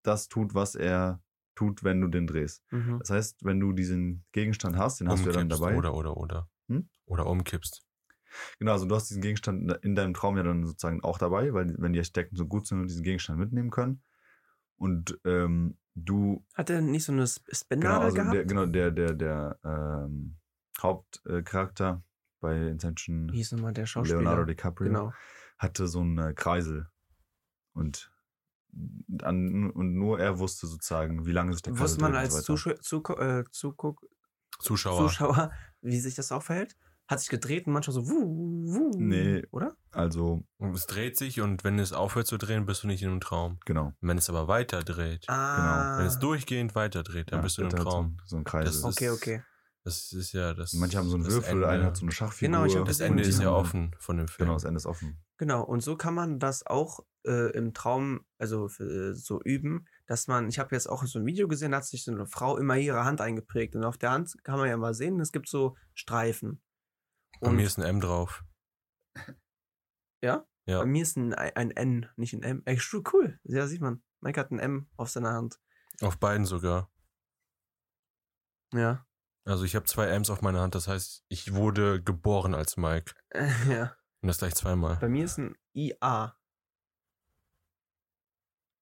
[0.03, 1.23] das tut, was er
[1.55, 2.65] tut, wenn du den drehst.
[2.71, 2.99] Mhm.
[3.01, 5.77] Das heißt, wenn du diesen Gegenstand hast, den hast du ja dann Umkippst dabei.
[5.77, 6.49] Oder, oder, oder.
[6.69, 6.89] Hm?
[7.07, 7.83] Oder umkippst.
[8.59, 11.75] Genau, also du hast diesen Gegenstand in deinem Traum ja dann sozusagen auch dabei, weil
[11.79, 14.03] wenn die Architekten so gut sind und diesen Gegenstand mitnehmen können.
[14.77, 18.35] Und ähm, du Hat er nicht so eine Sp- Genau, Spin-Nadel also gehabt?
[18.35, 20.37] der, genau, der, der, der ähm,
[20.81, 22.03] Hauptcharakter
[22.41, 24.21] bei Inception, Wie hieß nochmal der Schauspieler?
[24.21, 25.13] Leonardo DiCaprio, Genau.
[25.59, 26.89] hatte so einen Kreisel.
[27.73, 28.11] Und,
[29.23, 32.25] an, und nur er wusste sozusagen, wie lange sich der Kreisel Wusste man dreht und
[32.25, 32.45] als so weiter.
[32.47, 34.01] Zuschau Zugu äh, Zuguck
[34.61, 35.09] Zuschauer.
[35.09, 36.77] Zuschauer, wie sich das auch verhält?
[37.09, 39.43] Hat sich gedreht und manchmal so wuh, wuh, Nee.
[39.51, 39.75] oder?
[39.91, 43.11] Also, Und es dreht sich und wenn es aufhört zu drehen, bist du nicht in
[43.11, 43.59] einem Traum.
[43.67, 43.93] genau.
[44.01, 45.99] Wenn es aber weiter dreht, Ah.
[45.99, 48.17] wenn es durchgehend weiter dreht, dann Ja, bist du in einem Traum.
[48.21, 48.67] So, so einen Kreisel.
[48.67, 49.43] Das ist- Okay, okay.
[49.83, 50.75] Das ist ja das.
[50.75, 51.69] Manche haben so einen Würfel, Ende.
[51.69, 52.49] einer hat so eine Schachfigur.
[52.49, 54.47] Genau, ich hab Das Ende ist ja offen von dem Film.
[54.47, 55.19] Genau, das Ende ist offen.
[55.39, 60.27] Genau, und so kann man das auch äh, im Traum, also für, so üben, dass
[60.27, 62.57] man, ich habe jetzt auch so ein Video gesehen, da hat sich so eine Frau
[62.57, 65.49] immer ihre Hand eingeprägt und auf der Hand kann man ja mal sehen, es gibt
[65.49, 66.63] so Streifen.
[67.41, 68.45] Bei Und mir ist ein M drauf.
[70.23, 70.47] Ja?
[70.67, 70.81] Ja.
[70.81, 72.63] bei mir ist ein, ein N, nicht ein M.
[72.67, 74.03] Ey, stu- cool, ja, sieht man.
[74.21, 75.59] Mike hat ein M auf seiner Hand.
[76.03, 76.91] Auf beiden sogar.
[78.73, 79.07] Ja.
[79.45, 83.15] Also ich habe zwei M's auf meiner Hand, das heißt, ich wurde geboren als Mike.
[83.69, 83.97] ja.
[84.23, 84.97] Und das gleich zweimal.
[84.97, 86.37] Bei mir ist ein IA.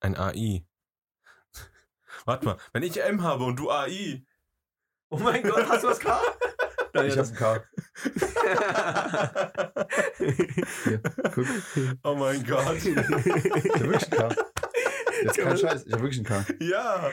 [0.00, 0.64] Ein AI.
[2.24, 4.24] Warte mal, wenn ich M habe und du AI.
[5.10, 6.20] Oh mein Gott, hast du was K?
[7.04, 7.64] ich habe ein K.
[10.84, 11.00] Hier,
[11.34, 11.46] guck.
[12.02, 12.76] oh mein Gott.
[12.76, 14.36] Ich habe wirklich ein K.
[15.24, 16.44] Jetzt kein Scheiß, ich habe wirklich ein K.
[16.60, 17.10] ja.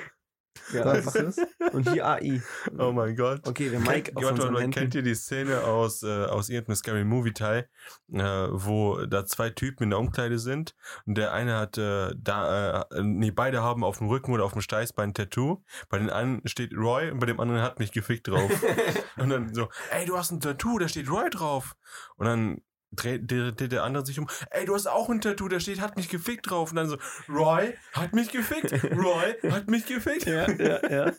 [0.74, 1.74] Ja, Da, einfach- siehst du das?
[1.74, 2.41] und hier AI.
[2.78, 3.47] Oh mein Gott.
[3.47, 4.72] Okay, der Mike Kennt, auf warte, unseren Händen.
[4.72, 7.70] kennt ihr die Szene aus, äh, aus irgendeinem Scary Movie Teil,
[8.12, 10.76] äh, wo da zwei Typen in der Umkleide sind
[11.06, 14.53] und der eine hat äh, da, äh, nee, beide haben auf dem Rücken oder auf
[14.53, 15.64] dem Steißbein ein Tattoo.
[15.89, 18.49] Bei den einen steht Roy und bei dem anderen hat mich gefickt drauf.
[19.18, 21.76] und dann so, ey, du hast ein Tattoo, da steht Roy drauf.
[22.16, 22.62] Und dann
[22.92, 25.98] dreht, dreht der andere sich um, ey, du hast auch ein Tattoo, da steht, hat
[25.98, 26.70] mich gefickt drauf.
[26.72, 26.98] Und dann so,
[27.30, 30.26] Roy hat mich gefickt, Roy hat mich gefickt.
[30.26, 31.14] ja, ja, ja.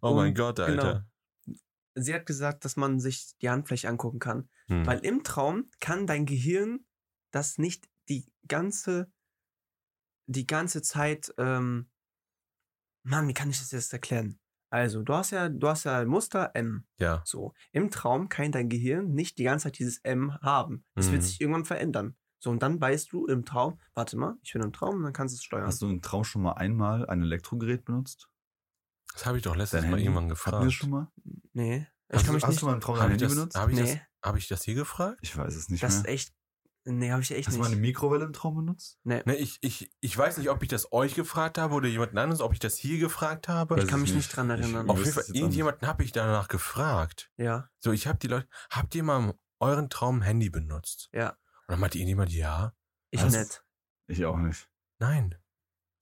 [0.00, 0.82] Oh mein Und- Gott, genau.
[0.82, 1.06] Alter.
[1.96, 4.48] Sie hat gesagt, dass man sich die Handfläche angucken kann.
[4.66, 4.84] Hm.
[4.84, 6.84] Weil im Traum kann dein Gehirn
[7.30, 9.12] das nicht die ganze,
[10.26, 11.88] die ganze Zeit, ähm,
[13.04, 14.40] Mann, wie kann ich das jetzt erklären?
[14.74, 16.84] Also, du hast ja, du hast ja ein Muster M.
[16.98, 17.22] Ja.
[17.24, 17.52] So.
[17.70, 20.84] Im Traum kann dein Gehirn nicht die ganze Zeit dieses M haben.
[20.96, 21.26] Es wird Mhm.
[21.26, 22.16] sich irgendwann verändern.
[22.40, 25.32] So, und dann weißt du im Traum, warte mal, ich bin im Traum, dann kannst
[25.32, 25.66] du es steuern.
[25.66, 28.28] Hast du im Traum schon mal einmal ein Elektrogerät benutzt?
[29.12, 30.06] Das habe ich doch letztens Dein mal Handy?
[30.06, 30.58] irgendwann Hatten gefragt.
[30.58, 31.08] wir das schon mal?
[31.52, 31.86] nee.
[32.08, 32.62] Ich Hast, kann du, mich hast nicht.
[32.62, 33.56] du mal im Traum dein Handy das, benutzt?
[33.56, 33.82] hab, ich Nee.
[33.82, 35.18] das, hab ich das hier gefragt?
[35.22, 36.12] Ich weiß es nicht das ist mehr.
[36.12, 36.34] echt.
[36.86, 37.68] Nee, habe ich echt Hast du nicht.
[37.68, 38.98] mal eine Mikrowelle im Traum benutzt?
[39.04, 39.22] nee.
[39.24, 42.40] Ne, ich, ich, ich weiß nicht, ob ich das euch gefragt habe oder jemand anderes,
[42.42, 43.78] ob ich das hier gefragt habe.
[43.80, 44.84] Ich kann ich mich nicht dran Ich- erinnern.
[44.86, 45.34] ich Auf jeden Fall, nicht.
[45.36, 47.30] irgendjemanden habe ich danach gefragt.
[47.38, 51.08] Ja, So, ich habe die Leute, habt ihr mal euren Traum ein Handy benutzt?
[51.12, 51.30] ja.
[51.66, 52.74] Und dann meinte irgendjemand, ja.
[53.10, 53.34] Ich Was?
[53.34, 53.64] nicht.
[54.06, 54.68] Ich auch nicht.
[54.98, 55.34] Nein.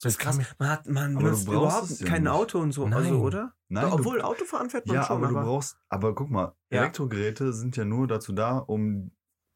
[0.01, 2.33] Das ist kann Man hat, man Aber du benutzt brauchst überhaupt ja kein nicht.
[2.33, 2.95] Auto und so, Nein.
[2.99, 3.55] also, oder?
[3.69, 6.29] Nein, Doch, du- Obwohl, Autofahren fährt man Ja, schon, aber du aber brauchst, aber guck
[6.31, 6.81] mal, Ja.
[6.81, 9.13] Elektrogeräte sind ja nur dazu da, um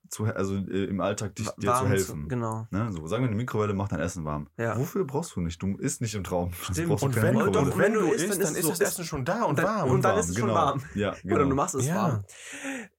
[0.09, 2.29] zu, also äh, im Alltag dich, dir warm zu helfen.
[2.29, 2.67] Genau.
[2.71, 2.91] Ne?
[2.93, 4.49] So, sagen wir, eine Mikrowelle macht dein Essen warm.
[4.57, 4.79] Ja.
[4.79, 5.61] Wofür brauchst du nicht?
[5.63, 6.53] Du isst nicht im Traum.
[6.53, 6.89] Stimmt.
[6.89, 8.81] brauchst du und wenn, und wenn du Wenn du isst, dann, dann ist so- das
[8.81, 9.91] Essen schon da und, und dann- warm.
[9.91, 10.59] und dann warm, ist es schon genau.
[10.59, 10.83] warm.
[10.95, 11.35] Ja, genau.
[11.37, 11.95] Oder du machst es Ja.
[11.97, 12.25] warm.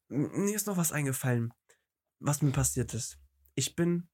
[0.09, 1.53] Mir ist noch was eingefallen,
[2.19, 3.19] was mir passiert ist.
[3.55, 4.07] Ich bin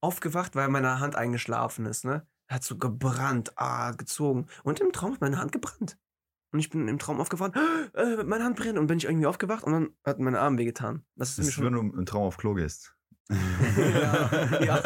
[0.00, 2.26] aufgewacht, weil meine Hand eingeschlafen ist, ne?
[2.48, 4.46] Hat so gebrannt, ah, gezogen.
[4.64, 5.96] Und im Traum hat meine Hand gebrannt.
[6.54, 7.50] Und ich bin im Traum aufgewacht,
[7.94, 8.78] äh, meine Hand brennt.
[8.78, 11.04] Und bin ich irgendwie aufgewacht und dann hat meine Arm wehgetan.
[11.16, 11.64] Das ist Das mir ist, schon.
[11.64, 12.94] wenn du im Traum auf Klo gehst.
[13.28, 14.82] ja, ja.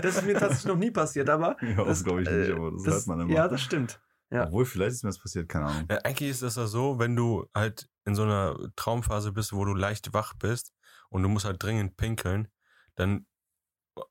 [0.00, 1.56] Das ist mir tatsächlich noch nie passiert, aber.
[1.60, 3.32] Ja, das glaube ich nicht, äh, aber das, das, hört man immer.
[3.32, 4.00] Ja, das stimmt.
[4.30, 4.46] Ja.
[4.46, 5.86] Obwohl, vielleicht ist mir das passiert, keine Ahnung.
[5.90, 9.64] Ja, eigentlich ist das ja so, wenn du halt in so einer Traumphase bist, wo
[9.64, 10.72] du leicht wach bist
[11.08, 12.46] und du musst halt dringend pinkeln,
[12.94, 13.26] dann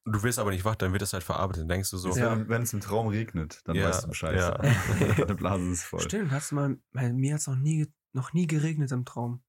[0.05, 1.61] du wirst aber nicht wach, dann wird das halt verarbeitet.
[1.61, 2.47] Dann denkst du so, Ja.
[2.47, 4.35] Wenn, es im Traum regnet, dann Ja, weißt du Bescheid.
[4.37, 4.51] ja.
[5.17, 6.01] Deine Blase ist voll.
[6.01, 9.43] Stimmt, hast du mal, mir hat es noch nie, noch nie geregnet im Traum.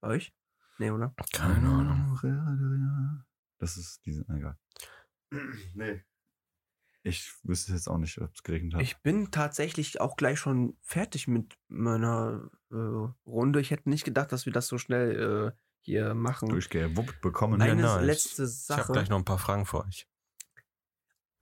[0.00, 0.32] Bei euch?
[0.78, 1.12] Nee, oder?
[1.32, 3.12] keine Ahnung.
[3.58, 4.56] Das ist diese, egal.
[5.74, 6.04] nee.
[7.02, 8.82] Ich wüsste jetzt auch nicht, ob es geregnet hat.
[8.82, 13.60] Ich bin tatsächlich auch gleich schon fertig mit meiner äh, Runde.
[13.60, 16.48] Ich hätte nicht gedacht, dass wir das so schnell äh, hier machen.
[16.48, 17.60] durchgewuppt bekommen.
[17.60, 18.02] Eine nice.
[18.04, 18.92] letzte Ich habe Sache.
[18.92, 20.06] gleich noch ein paar Fragen für euch.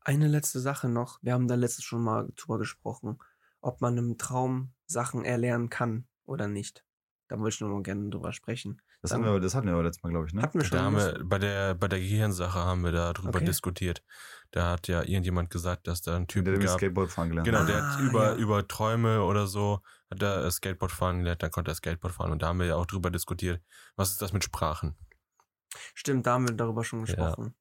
[0.00, 1.18] Eine letzte Sache noch.
[1.22, 3.18] Wir haben da letztes schon mal drüber gesprochen,
[3.60, 6.84] ob man im Traum Sachen erlernen kann oder nicht.
[7.28, 8.80] Da wollte ich nur mal gerne drüber sprechen.
[9.02, 10.42] Das, hatten wir, das hatten wir aber letztes Mal, glaube ich, ne?
[10.42, 10.78] Hatten wir schon.
[10.78, 13.44] Da haben wir, bei der, bei der Gehirnsache haben wir da drüber Okay.
[13.44, 14.02] diskutiert.
[14.52, 16.78] Da hat ja irgendjemand gesagt, dass da ein Typ der der gab.
[16.78, 17.68] Skateboard fahren gelernt Genau, hat.
[17.68, 18.36] der hat Ah, über, ja.
[18.36, 19.80] über Träume oder so,
[20.10, 22.32] hat er Skateboard fahren gelernt, dann konnte er Skateboard fahren.
[22.32, 23.62] Und da haben wir ja auch drüber diskutiert,
[23.96, 24.96] was ist das mit Sprachen?
[25.94, 27.54] Stimmt, da haben wir darüber schon gesprochen.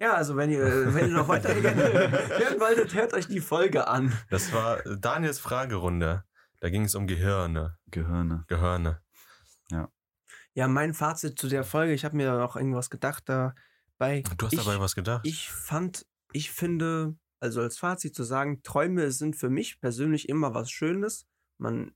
[0.00, 4.16] Ja, also wenn ihr, wenn ihr noch weiter hören wolltet, hört euch die Folge an.
[4.30, 6.24] Das war Daniels Fragerunde.
[6.60, 7.78] Da ging es um Gehirne.
[7.90, 8.44] Gehirne.
[8.46, 9.02] Gehirne.
[10.54, 14.22] Ja, mein Fazit zu der Folge, ich habe mir auch irgendwas gedacht dabei.
[14.36, 15.22] Du hast ich, dabei was gedacht?
[15.24, 20.52] Ich fand, ich finde, also als Fazit zu sagen, Träume sind für mich persönlich immer
[20.52, 21.26] was Schönes.
[21.62, 21.94] Man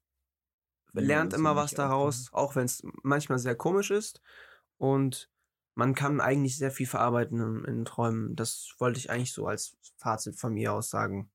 [0.95, 4.23] Ja, lernt immer was ich daraus, auch wenn es manchmal sehr komisch ist.
[4.79, 5.31] Und
[5.75, 8.35] man kann eigentlich sehr viel verarbeiten in, in Träumen.
[8.37, 11.31] Das wollte ich eigentlich so als Fazit von mir aus sagen.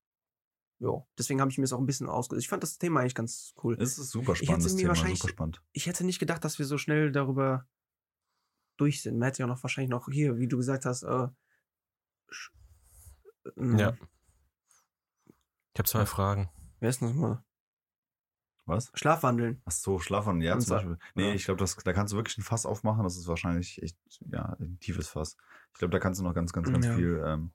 [0.80, 1.08] Jo.
[1.18, 2.42] Deswegen habe ich mir das auch ein bisschen ausgesucht.
[2.44, 3.78] Ich fand das Thema eigentlich ganz cool.
[3.80, 5.62] Es ist super Ich hätte spannend, das mir Thema, super spannend.
[5.74, 7.68] ich hätte nicht gedacht, dass wir so schnell darüber
[8.78, 9.20] durch sind.
[9.20, 11.28] Man hätte ja noch wahrscheinlich noch hier, wie du gesagt hast, äh,
[13.58, 13.96] ähm, Ja.
[15.74, 16.50] Ich habe zwei Fragen.
[16.80, 17.44] Wer ist denn das mal?
[18.72, 18.92] Was?
[18.96, 19.62] Schlafwandeln.
[19.66, 20.98] Ach so, Schlafwandel, ja, Und zum so- Beispiel.
[21.16, 21.34] Nee, ja.
[21.36, 23.04] ich glaube, da kannst du wirklich ein Fass aufmachen.
[23.04, 23.98] Das ist wahrscheinlich echt,
[24.32, 25.38] ja, ein tiefes Fass.
[25.74, 26.96] Ich glaube, da kannst du noch ganz, ganz, ganz Ja.
[26.96, 27.24] viel.
[27.26, 27.52] Ähm,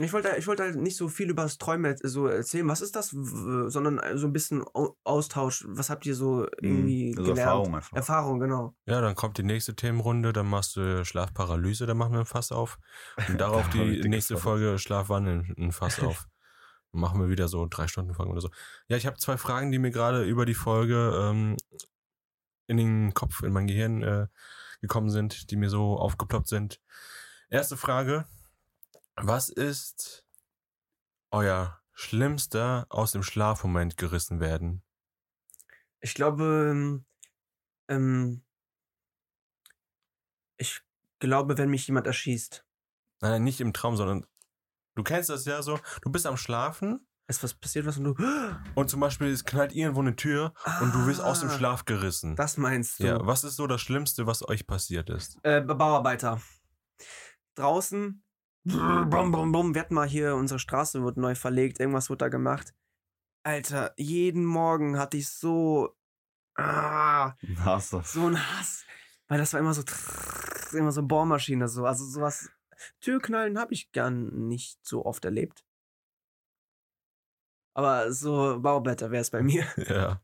[0.00, 2.66] Ich wollte, ich wollte halt nicht so viel über das Träumen so erzählen.
[2.66, 3.10] Was ist das?
[3.10, 5.64] Sondern so ein bisschen Au- Austausch.
[5.68, 7.38] Was habt ihr so irgendwie also gelernt?
[7.38, 7.96] Erfahrung einfach.
[7.96, 8.74] Erfahrung, genau.
[8.86, 12.50] Ja, dann kommt die nächste Themenrunde, dann machst du Schlafparalyse, dann machen wir ein Fass
[12.50, 12.78] auf.
[13.28, 14.36] Und darauf die nächste.
[14.36, 16.26] Folge Schlafwandeln, ein Fass auf.
[16.94, 18.50] Machen wir wieder so drei Stunden Folgen oder so.
[18.86, 21.56] Ja, ich habe zwei Fragen, die mir gerade über die Folge ähm,
[22.68, 24.28] in den Kopf, in mein Gehirn äh,
[24.80, 26.80] gekommen sind, die mir so aufgeploppt sind.
[27.50, 28.26] Erste Frage.
[29.16, 30.24] Was ist
[31.30, 34.82] euer schlimmster aus dem Schlafmoment gerissen werden?
[36.00, 37.04] Ich glaube, ähm,
[37.88, 38.44] ähm,
[40.56, 40.82] ich
[41.18, 42.64] glaube, wenn mich jemand erschießt.
[43.20, 44.26] Nein, nicht im Traum, sondern
[44.94, 48.14] du kennst das ja so, du bist am Schlafen Ist was passiert, was und du.
[48.74, 51.84] und zum Beispiel es knallt irgendwo eine Tür und du wirst aus dem Ah, Schlaf
[51.84, 52.36] gerissen.
[52.36, 53.04] Das meinst du.
[53.06, 55.38] ja, was ist so das Schlimmste, was euch passiert ist?
[55.42, 56.40] Äh, Bauarbeiter.
[57.56, 58.22] Draußen.
[58.64, 59.74] Bum, bum, bum.
[59.74, 62.74] Wir hatten mal hier, unsere Straße wird neu verlegt, irgendwas wird da gemacht.
[63.42, 65.94] Alter, jeden Morgen hatte ich so.
[66.56, 68.00] Ah, Hast du.
[68.04, 68.84] so ein Hass.
[69.28, 69.82] Weil das war immer so.
[70.72, 71.84] Immer so Bohrmaschine, so.
[71.84, 72.48] Also sowas.
[73.00, 75.64] Türknallen habe ich gar nicht so oft erlebt.
[77.74, 79.66] Aber so Bauarbeiter wäre es bei mir.
[79.88, 80.20] Ja.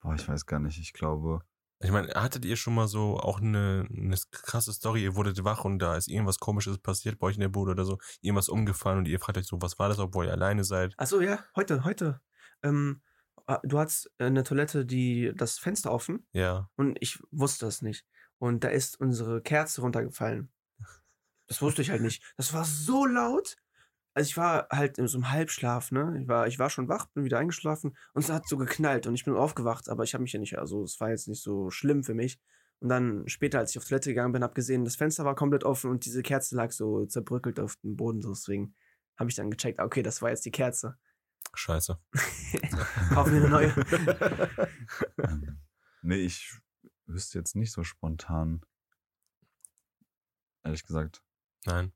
[0.00, 0.78] Boah, ich weiß gar nicht.
[0.80, 1.42] Ich glaube,
[1.80, 5.64] Ich meine, hattet ihr schon mal so auch eine, eine krasse Story, ihr wurdet wach
[5.64, 8.98] und da ist irgendwas komisches passiert bei euch in der Bude oder so, irgendwas umgefallen
[8.98, 10.94] und ihr fragt euch so, was war das, obwohl ihr alleine seid?
[10.96, 12.20] Achso, ja, heute, heute.
[12.62, 13.00] Ähm,
[13.46, 16.26] äh, du hattest eine Toilette, die das Fenster offen.
[16.32, 16.68] Ja.
[16.76, 18.04] Und ich wusste es nicht.
[18.38, 20.50] Und da ist unsere Kerze runtergefallen.
[21.52, 22.22] Das wusste ich halt nicht.
[22.38, 23.58] Das war so laut.
[24.14, 26.18] Also ich war halt in so einem Halbschlaf, ne?
[26.18, 29.14] Ich war, ich war schon wach, bin wieder eingeschlafen und es hat so geknallt und
[29.14, 31.68] ich bin aufgewacht, aber ich habe mich ja nicht, also es war jetzt nicht so
[31.68, 32.40] schlimm für mich.
[32.80, 35.64] Und dann später, als ich auf Toilette gegangen bin, habe gesehen, das Fenster war komplett
[35.64, 38.22] offen und diese Kerze lag so zerbröckelt auf dem Boden.
[38.22, 38.74] Deswegen
[39.18, 40.96] habe ich dann gecheckt, okay, das war jetzt die Kerze.
[41.52, 41.98] Scheiße.
[43.12, 43.68] Kaufen wir eine neue.
[45.18, 45.60] ähm,
[46.00, 46.58] nee, ich
[47.04, 48.62] wüsste jetzt nicht so spontan.
[50.64, 51.22] Ehrlich gesagt.
[51.66, 51.92] Nein.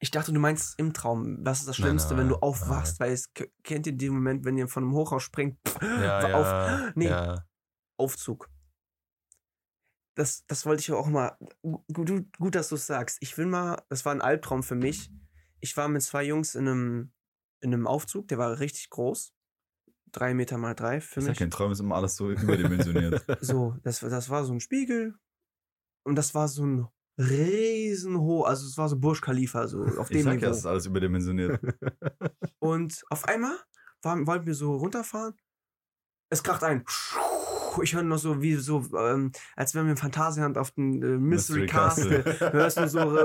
[0.00, 1.38] Ich dachte, du meinst im Traum.
[1.44, 2.98] Was ist das Nein, Schlimmste, wenn du nein, aufwachst?
[2.98, 3.32] Weil es
[3.62, 5.58] kennt ihr den Moment, wenn ihr von einem Hochhaus springt?
[5.82, 6.92] Ja, auf, ja.
[6.96, 7.44] nee, ja.
[7.96, 8.48] Aufzug.
[10.16, 11.36] Das, das wollte ich auch mal.
[11.92, 13.18] Gut, gut dass du es sagst.
[13.20, 15.10] Ich will mal, das war ein Albtraum für mich.
[15.60, 17.12] Ich war mit zwei Jungs in einem,
[17.60, 19.32] in einem Aufzug, der war richtig groß.
[20.10, 21.38] Drei Meter mal drei für Ich sag, mich.
[21.38, 23.24] kein Traum ist immer alles so überdimensioniert.
[23.40, 25.14] So, das, war- das war so ein Spiegel.
[26.04, 26.88] Und das war so ein
[27.18, 30.46] riesenhoch, also es war so Burj Khalifa, so auf Ich dem sag Niveau.
[30.46, 31.60] ja, es ist alles überdimensioniert.
[32.58, 33.56] Und auf einmal
[34.02, 35.34] waren, wollten wir so runterfahren.
[36.30, 36.84] Es kracht ein.
[37.82, 41.06] Ich höre noch so wie so, ähm, als wenn wir im Phantasialand auf den äh,
[41.18, 42.22] Mystery, Mystery Castle.
[42.22, 42.52] Castle.
[42.52, 42.98] Hörst du so.
[42.98, 43.24] Äh,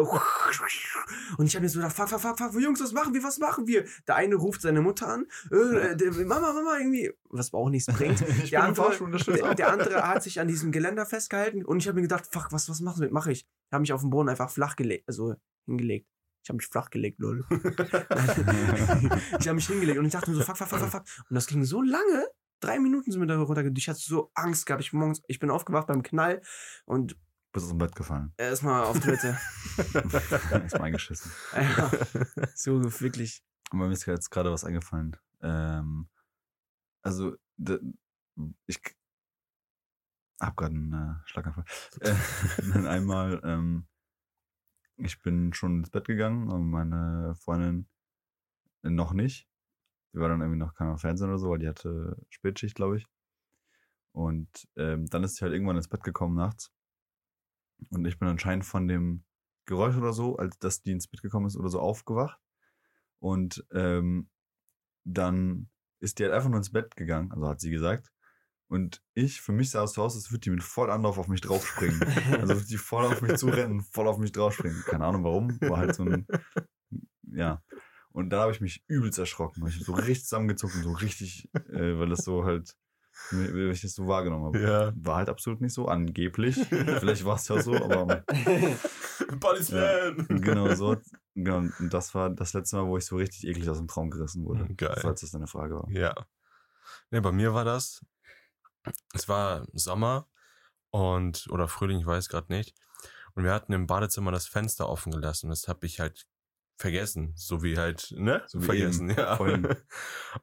[1.38, 3.40] und ich habe mir so gedacht, fuck, fuck, fuck, fuck, Jungs, was machen wir, was
[3.40, 3.86] machen wir?
[4.08, 5.26] Der eine ruft seine Mutter an.
[5.52, 7.12] Äh, der, Mama, Mama, irgendwie.
[7.30, 8.22] Was auch nichts bringt.
[8.22, 8.94] ich Der andere,
[9.26, 12.48] der, der andere hat sich an diesem Geländer festgehalten und ich habe mir gedacht, fuck,
[12.52, 13.12] was, was machen wir?
[13.12, 13.40] Mache ich.
[13.42, 15.36] Ich habe mich auf den Boden einfach flach gelegt, also
[15.66, 16.08] hingelegt.
[16.44, 17.46] Ich habe mich flach gelegt, lol.
[17.50, 21.04] ich habe mich hingelegt und ich dachte mir so, fuck, fuck, fuck, fuck, fuck.
[21.30, 22.28] Und das ging so lange.
[22.64, 23.76] Drei Minuten sind wir da runtergegangen.
[23.76, 24.82] Ich hatte so Angst gehabt.
[24.82, 26.42] Ich, morgens, ich bin aufgewacht beim Knall
[26.86, 27.18] und
[27.52, 28.34] Bist aus dem Bett gefallen.
[28.38, 29.38] erstmal auf Toilette.
[30.66, 31.30] Ist mal eingeschissen.
[31.54, 31.92] ja,
[32.56, 33.44] so wirklich.
[33.70, 35.18] Aber mir ist jetzt gerade was eingefallen.
[35.42, 36.08] Ähm,
[37.02, 37.36] also,
[38.66, 38.80] ich
[40.40, 41.66] hab gerade einen äh, Schlaganfall.
[42.00, 42.16] Äh,
[42.72, 43.88] dann einmal, ähm,
[44.96, 47.90] ich bin schon ins Bett gegangen und meine Freundin
[48.84, 49.50] noch nicht.
[50.14, 53.08] Die war dann irgendwie noch kein Fernsehen oder so, weil die hatte Spätschicht, glaube ich.
[54.12, 56.72] Und ähm, dann ist sie halt irgendwann ins Bett gekommen nachts.
[57.90, 59.24] Und ich bin anscheinend von dem
[59.66, 62.40] Geräusch oder so, als dass die ins Bett gekommen ist oder so, aufgewacht.
[63.20, 64.30] Und ähm,
[65.04, 65.70] dann
[66.00, 68.12] ist die halt einfach nur ins Bett gegangen, also hat sie gesagt.
[68.68, 71.28] Und ich, für mich sah es so aus, als würde die mit voll Anlauf auf
[71.28, 72.02] mich draufspringen.
[72.40, 74.84] Also würde die voll auf mich zurennen, voll auf mich draufspringen.
[74.86, 76.28] Keine Ahnung warum, war halt so ein,
[77.32, 77.62] ja.
[78.14, 81.98] Und da habe ich mich übelst erschrocken, ich so richtig zusammengezuckt und so richtig, äh,
[81.98, 82.76] weil das so halt,
[83.32, 84.62] weil ich das so wahrgenommen habe.
[84.62, 84.94] Ja.
[84.96, 86.56] War halt absolut nicht so, angeblich.
[86.70, 88.24] Vielleicht war es ja so, aber
[89.40, 90.28] Body Slam.
[90.28, 90.96] genau so.
[91.34, 94.12] Genau, und das war das letzte Mal, wo ich so richtig eklig aus dem Traum
[94.12, 94.72] gerissen wurde.
[94.76, 95.00] Geil.
[95.02, 95.90] Falls das deine Frage war.
[95.90, 96.14] Ja.
[97.10, 98.06] Ne, bei mir war das,
[99.14, 100.28] es war Sommer
[100.92, 102.76] und, oder Frühling, ich weiß gerade nicht.
[103.34, 105.50] Und wir hatten im Badezimmer das Fenster offen gelassen.
[105.50, 106.28] Das habe ich halt
[106.78, 107.34] vergessen.
[107.36, 108.44] So wie halt, ne?
[108.48, 109.36] So wie vergessen, eben, ja.
[109.36, 109.76] vorhin.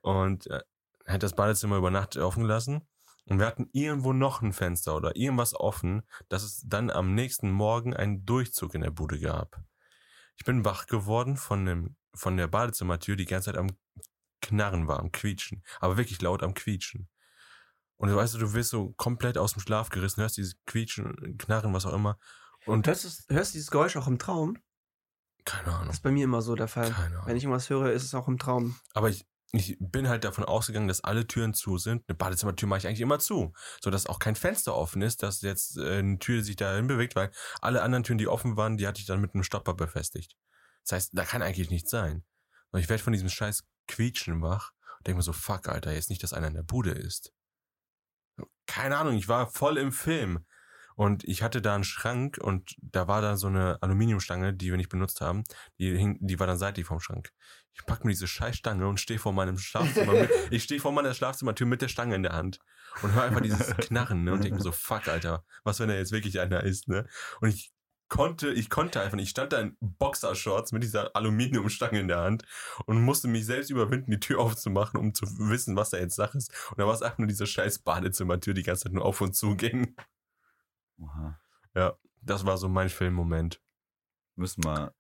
[0.01, 0.61] Und äh,
[1.07, 2.83] hat das Badezimmer über Nacht offen gelassen.
[3.27, 7.51] Und wir hatten irgendwo noch ein Fenster oder irgendwas offen, dass es dann am nächsten
[7.51, 9.61] Morgen einen Durchzug in der Bude gab.
[10.37, 13.69] Ich bin wach geworden von dem, von der Badezimmertür, die ganze Zeit am
[14.41, 15.63] Knarren war, am Quietschen.
[15.81, 17.09] Aber wirklich laut am Quietschen.
[17.97, 21.37] Und du weißt du, du wirst so komplett aus dem Schlaf gerissen, hörst dieses Quietschen,
[21.37, 22.19] Knarren, was auch immer.
[22.65, 24.57] Und Hörst du hörst du dieses Geräusch auch im Traum?
[25.51, 25.91] Keine Das Ahnung.
[25.91, 26.91] ist bei mir immer so der Fall.
[26.91, 27.27] Keine Ahnung.
[27.27, 28.77] Wenn ich irgendwas höre, ist es auch im Traum.
[28.95, 32.05] Aber ich, ich bin halt davon ausgegangen, dass alle Türen zu sind.
[32.09, 35.43] Eine Badezimmertür mache ich eigentlich immer zu, so dass auch kein Fenster offen ist, dass
[35.43, 38.87] jetzt äh, eine Tür sich dahin bewegt, weil alle anderen Türen, die offen waren, die
[38.87, 40.37] hatte ich dann mit einem Stopper befestigt.
[40.85, 42.25] Das heißt, da kann eigentlich nichts sein.
[42.71, 46.11] Und ich werde von diesem scheiß Quietschen wach und denke mir so, fuck, Alter, jetzt
[46.11, 47.33] nicht, dass einer in der Bude ist.
[48.67, 50.47] Keine Ahnung, ich war voll im Film.
[51.01, 54.77] Und ich hatte da einen Schrank und da war da so eine Aluminiumstange, die wir
[54.77, 55.45] nicht benutzt haben.
[55.79, 57.31] Die, hing, die war dann seitlich vom Schrank.
[57.73, 60.13] Ich pack mir diese Scheißstange und stehe vor meinem Schlafzimmer.
[60.13, 62.59] mit, ich stehe vor meiner Schlafzimmertür mit der Stange in der Hand
[63.01, 65.95] und höre einfach dieses Knarren ne, und denke mir so, fuck, Alter, was wenn da
[65.95, 67.09] jetzt wirklich einer ist, ne?
[67.41, 67.73] Und ich
[68.11, 69.25] konnte, ich konnte einfach nicht.
[69.25, 72.45] Ich stand da in Boxershorts mit dieser Aluminiumstange in der Hand
[72.85, 76.37] und musste mich selbst überwinden, die Tür aufzumachen, um zu wissen, was da jetzt Sache
[76.37, 76.53] ist.
[76.73, 79.35] Und da war es einfach nur diese scheiß Badezimmertür, die ganze Zeit nur auf und
[79.35, 79.97] zu ging.
[81.01, 81.41] Oha.
[82.23, 83.63] Das war so mein Filmmoment.
[84.35, 84.95] Wir müssen mal,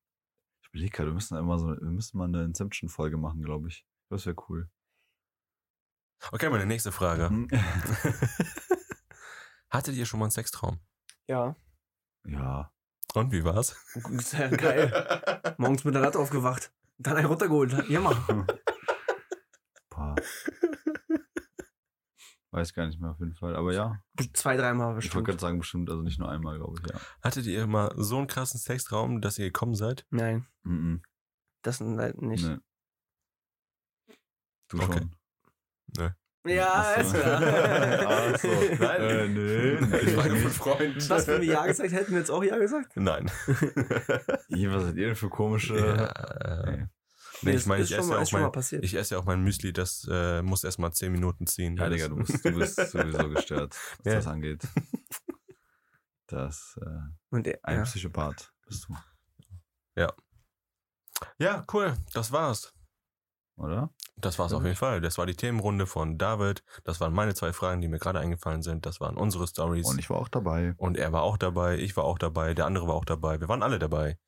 [0.62, 3.86] ich überlege gerade, wir müssen immer so, wir müssen mal eine Inception-Folge machen, glaube ich.
[4.09, 4.70] Das wäre cool.
[6.32, 7.31] Okay, meine nächste Frage.
[7.31, 7.48] Mhm.
[9.70, 10.81] Hattet ihr schon mal einen Sextraum?
[11.27, 11.56] Ja.
[12.27, 12.72] ja.
[13.14, 13.77] Und wie war's?
[14.18, 15.55] Sehr geil.
[15.59, 16.72] Morgens mit der Latte aufgewacht.
[16.98, 17.89] Dann einen runtergeholt.
[17.89, 18.16] Ja, mal.
[19.89, 20.16] Paar.
[22.52, 23.55] Weiß gar nicht mehr auf jeden Fall.
[23.55, 24.02] Aber ja,
[24.35, 25.27] Zwei, dreimal ich wollte bestimmt.
[25.27, 26.98] gerade sagen, bestimmt, also nicht nur einmal, glaube ich, ja.
[27.22, 30.05] Hattet ihr mal so einen krassen Sextraum, dass ihr gekommen seid?
[30.10, 31.02] Nein, Mhm.
[31.62, 32.44] das leider nicht.
[32.47, 32.59] Nee.
[34.68, 34.98] Du Okay.
[35.97, 36.14] schon.
[36.47, 37.16] Ja, Ach so.
[37.18, 37.43] ist klar.
[38.06, 38.48] Ach so.
[38.48, 39.01] Nein.
[39.02, 39.72] Äh, nee.
[40.09, 41.10] Ich war nur ein Freund.
[41.10, 42.97] Was, wenn wir Ja gesagt hätten, wir jetzt auch Ja gesagt?
[42.97, 43.27] Nein.
[43.48, 45.77] Was seid ihr denn für komische...
[45.77, 46.86] Ja, Nee.
[47.42, 50.06] Nee, ich meine, ich esse mal- ja mein, ich esse ja auch mein Müsli, das
[50.10, 51.76] äh, muss erst mal 10 Minuten ziehen.
[51.76, 54.14] Ja, Digga, du bist, du bist sowieso gestört, was Ja.
[54.14, 54.66] das angeht.
[56.26, 57.00] Das, äh,
[57.30, 57.82] Und er, ein ja.
[57.84, 58.94] Psychopath bist du,
[61.38, 61.94] Ja, cool.
[62.14, 62.72] Das war's.
[63.56, 63.92] oder?
[64.16, 65.00] Das war's auf jeden Fall.
[65.00, 66.62] Das war die Themenrunde von David.
[66.84, 68.86] Das waren meine zwei Fragen, die mir gerade eingefallen sind.
[68.86, 69.86] Das waren unsere Stories.
[69.86, 70.74] Und ich war auch dabei.
[70.76, 73.40] Und er war auch dabei, ich war auch dabei, der andere war auch dabei.
[73.40, 74.18] Wir waren alle dabei.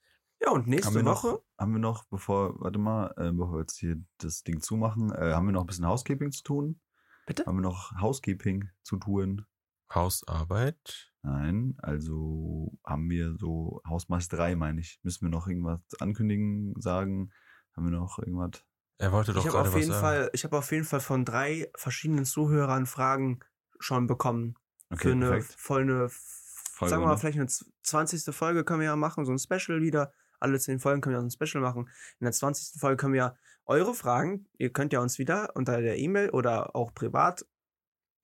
[0.44, 1.26] Ja, und nächste haben Woche.
[1.26, 5.12] noch, haben wir noch, bevor, warte mal, äh, bevor wir jetzt hier das Ding zumachen,
[5.12, 6.80] äh, haben wir noch ein bisschen Housekeeping zu tun?
[7.26, 7.46] Bitte?
[7.46, 9.46] Haben wir noch Housekeeping zu tun?
[9.94, 11.12] Hausarbeit.
[11.22, 14.98] Nein, also haben wir so Hausmeisterei, meine ich.
[15.02, 17.32] Müssen wir noch irgendwas ankündigen, sagen?
[17.76, 18.64] Haben wir noch irgendwas?
[18.98, 20.02] Er wollte doch Ich habe gerade auf was jeden sagen.
[20.02, 23.40] Fall, ich habe auf jeden Fall von drei verschiedenen Zuhörern Fragen
[23.78, 24.56] schon bekommen.
[24.94, 27.18] für eine voll eine, Folge, sagen wir mal, ne?
[27.18, 27.48] vielleicht eine
[27.82, 28.34] 20.
[28.34, 30.12] Folge können wir ja machen, so ein Special wieder.
[30.42, 31.88] Alle 10 Folgen können wir so ein Special machen.
[32.20, 32.80] In der 20.
[32.80, 36.92] Folge können wir eure Fragen, ihr könnt ja uns wieder unter der E-Mail oder auch
[36.94, 37.46] privat,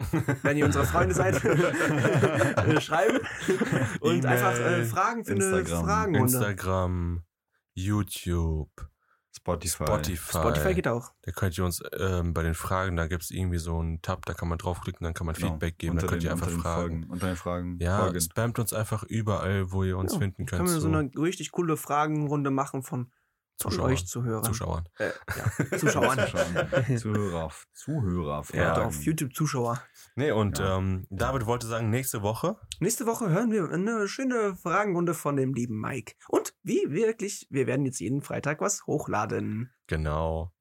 [0.43, 1.36] wenn ihr unsere Freunde seid,
[2.82, 3.19] schreiben
[4.01, 6.36] und E-Mail, einfach äh, Fragen für eine Instagram, Fragenrunde.
[6.36, 7.23] Instagram,
[7.74, 8.70] YouTube,
[9.49, 9.85] Spotify.
[9.87, 10.39] Spotify.
[10.39, 11.12] Spotify geht auch.
[11.23, 14.27] Da könnt ihr uns ähm, bei den Fragen, da gibt es irgendwie so einen Tab,
[14.27, 15.49] da kann man draufklicken, dann kann man Genau.
[15.49, 16.81] Feedback geben, Unter da könnt den- ihr einfach fragen.
[16.81, 17.79] Folgen, unter den Fragen.
[17.81, 18.20] Ja, Folgen.
[18.20, 20.59] spamt uns einfach überall, wo ihr uns Ja, finden könnt.
[20.61, 23.11] Können wir so zu eine richtig coole Fragenrunde machen von,
[23.61, 23.91] von Zuschauern.
[23.93, 24.45] euch Zuhörern.
[24.45, 24.89] Zuschauern.
[24.99, 25.11] Äh,
[25.70, 26.19] ja, Zuschauern.
[26.99, 27.51] Zuhörer.
[27.75, 28.43] Zuhörer.
[28.53, 28.85] Ja.
[28.85, 29.83] Auf YouTube Zuschauer.
[30.15, 30.79] Nee, und Ja.
[30.79, 35.55] ähm, David wollte sagen, nächste Woche, Nächste Woche hören wir eine schöne Fragenrunde von dem
[35.55, 36.15] lieben Mike.
[36.29, 39.73] Und wie wirklich, wir werden jetzt jeden Freitag was hochladen.
[39.86, 40.53] genau.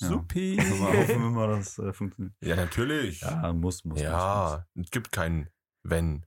[0.00, 0.08] Ja.
[0.08, 0.56] Supi.
[0.60, 2.34] Hoffen wir, hoffen wir mal, dass das äh, funktioniert.
[2.40, 3.20] Ja, natürlich.
[3.20, 3.84] Ja, muss, muss.
[3.84, 4.00] muss, muss.
[4.02, 5.48] Ja, es gibt kein
[5.84, 6.26] Wenn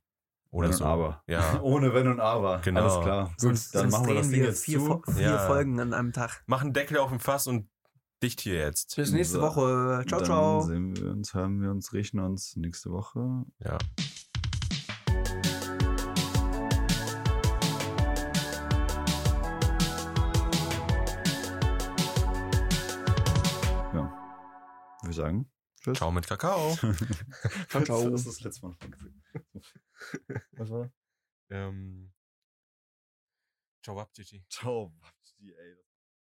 [0.49, 0.85] oder Wenn so.
[0.85, 1.23] Aber.
[1.27, 1.59] Ja.
[1.61, 2.59] Ohne Wenn und Aber.
[2.59, 2.81] Genau.
[2.81, 3.25] Alles klar.
[3.27, 5.01] Gut, Sonst, dann sonst machen wir das Ding wir jetzt vier, zu.
[5.11, 5.37] Vier Ja.
[5.47, 6.41] Folgen an einem Tag.
[6.47, 7.69] Mach einen Deckel auf dem Fass und
[8.23, 8.95] dicht hier jetzt.
[8.95, 9.41] Bis nächste So.
[9.41, 10.05] Woche.
[10.07, 10.61] Ciao, dann ciao.
[10.61, 13.43] sehen wir uns, hören wir uns, riechen uns nächste Woche.
[13.59, 13.73] Ja.
[13.73, 13.77] Ja.
[25.19, 25.51] Sagen.
[25.81, 25.97] Tschüss.
[25.97, 26.75] Ciao mit Kakao.
[27.69, 28.09] Ciao, ciao.
[28.09, 28.75] Das ist das letzte Mal.
[30.53, 30.91] Was war?
[31.49, 32.11] ähm,
[33.83, 34.43] ciao, Wapchichi.
[34.49, 34.93] Ciao.
[35.41, 35.88] Ey, das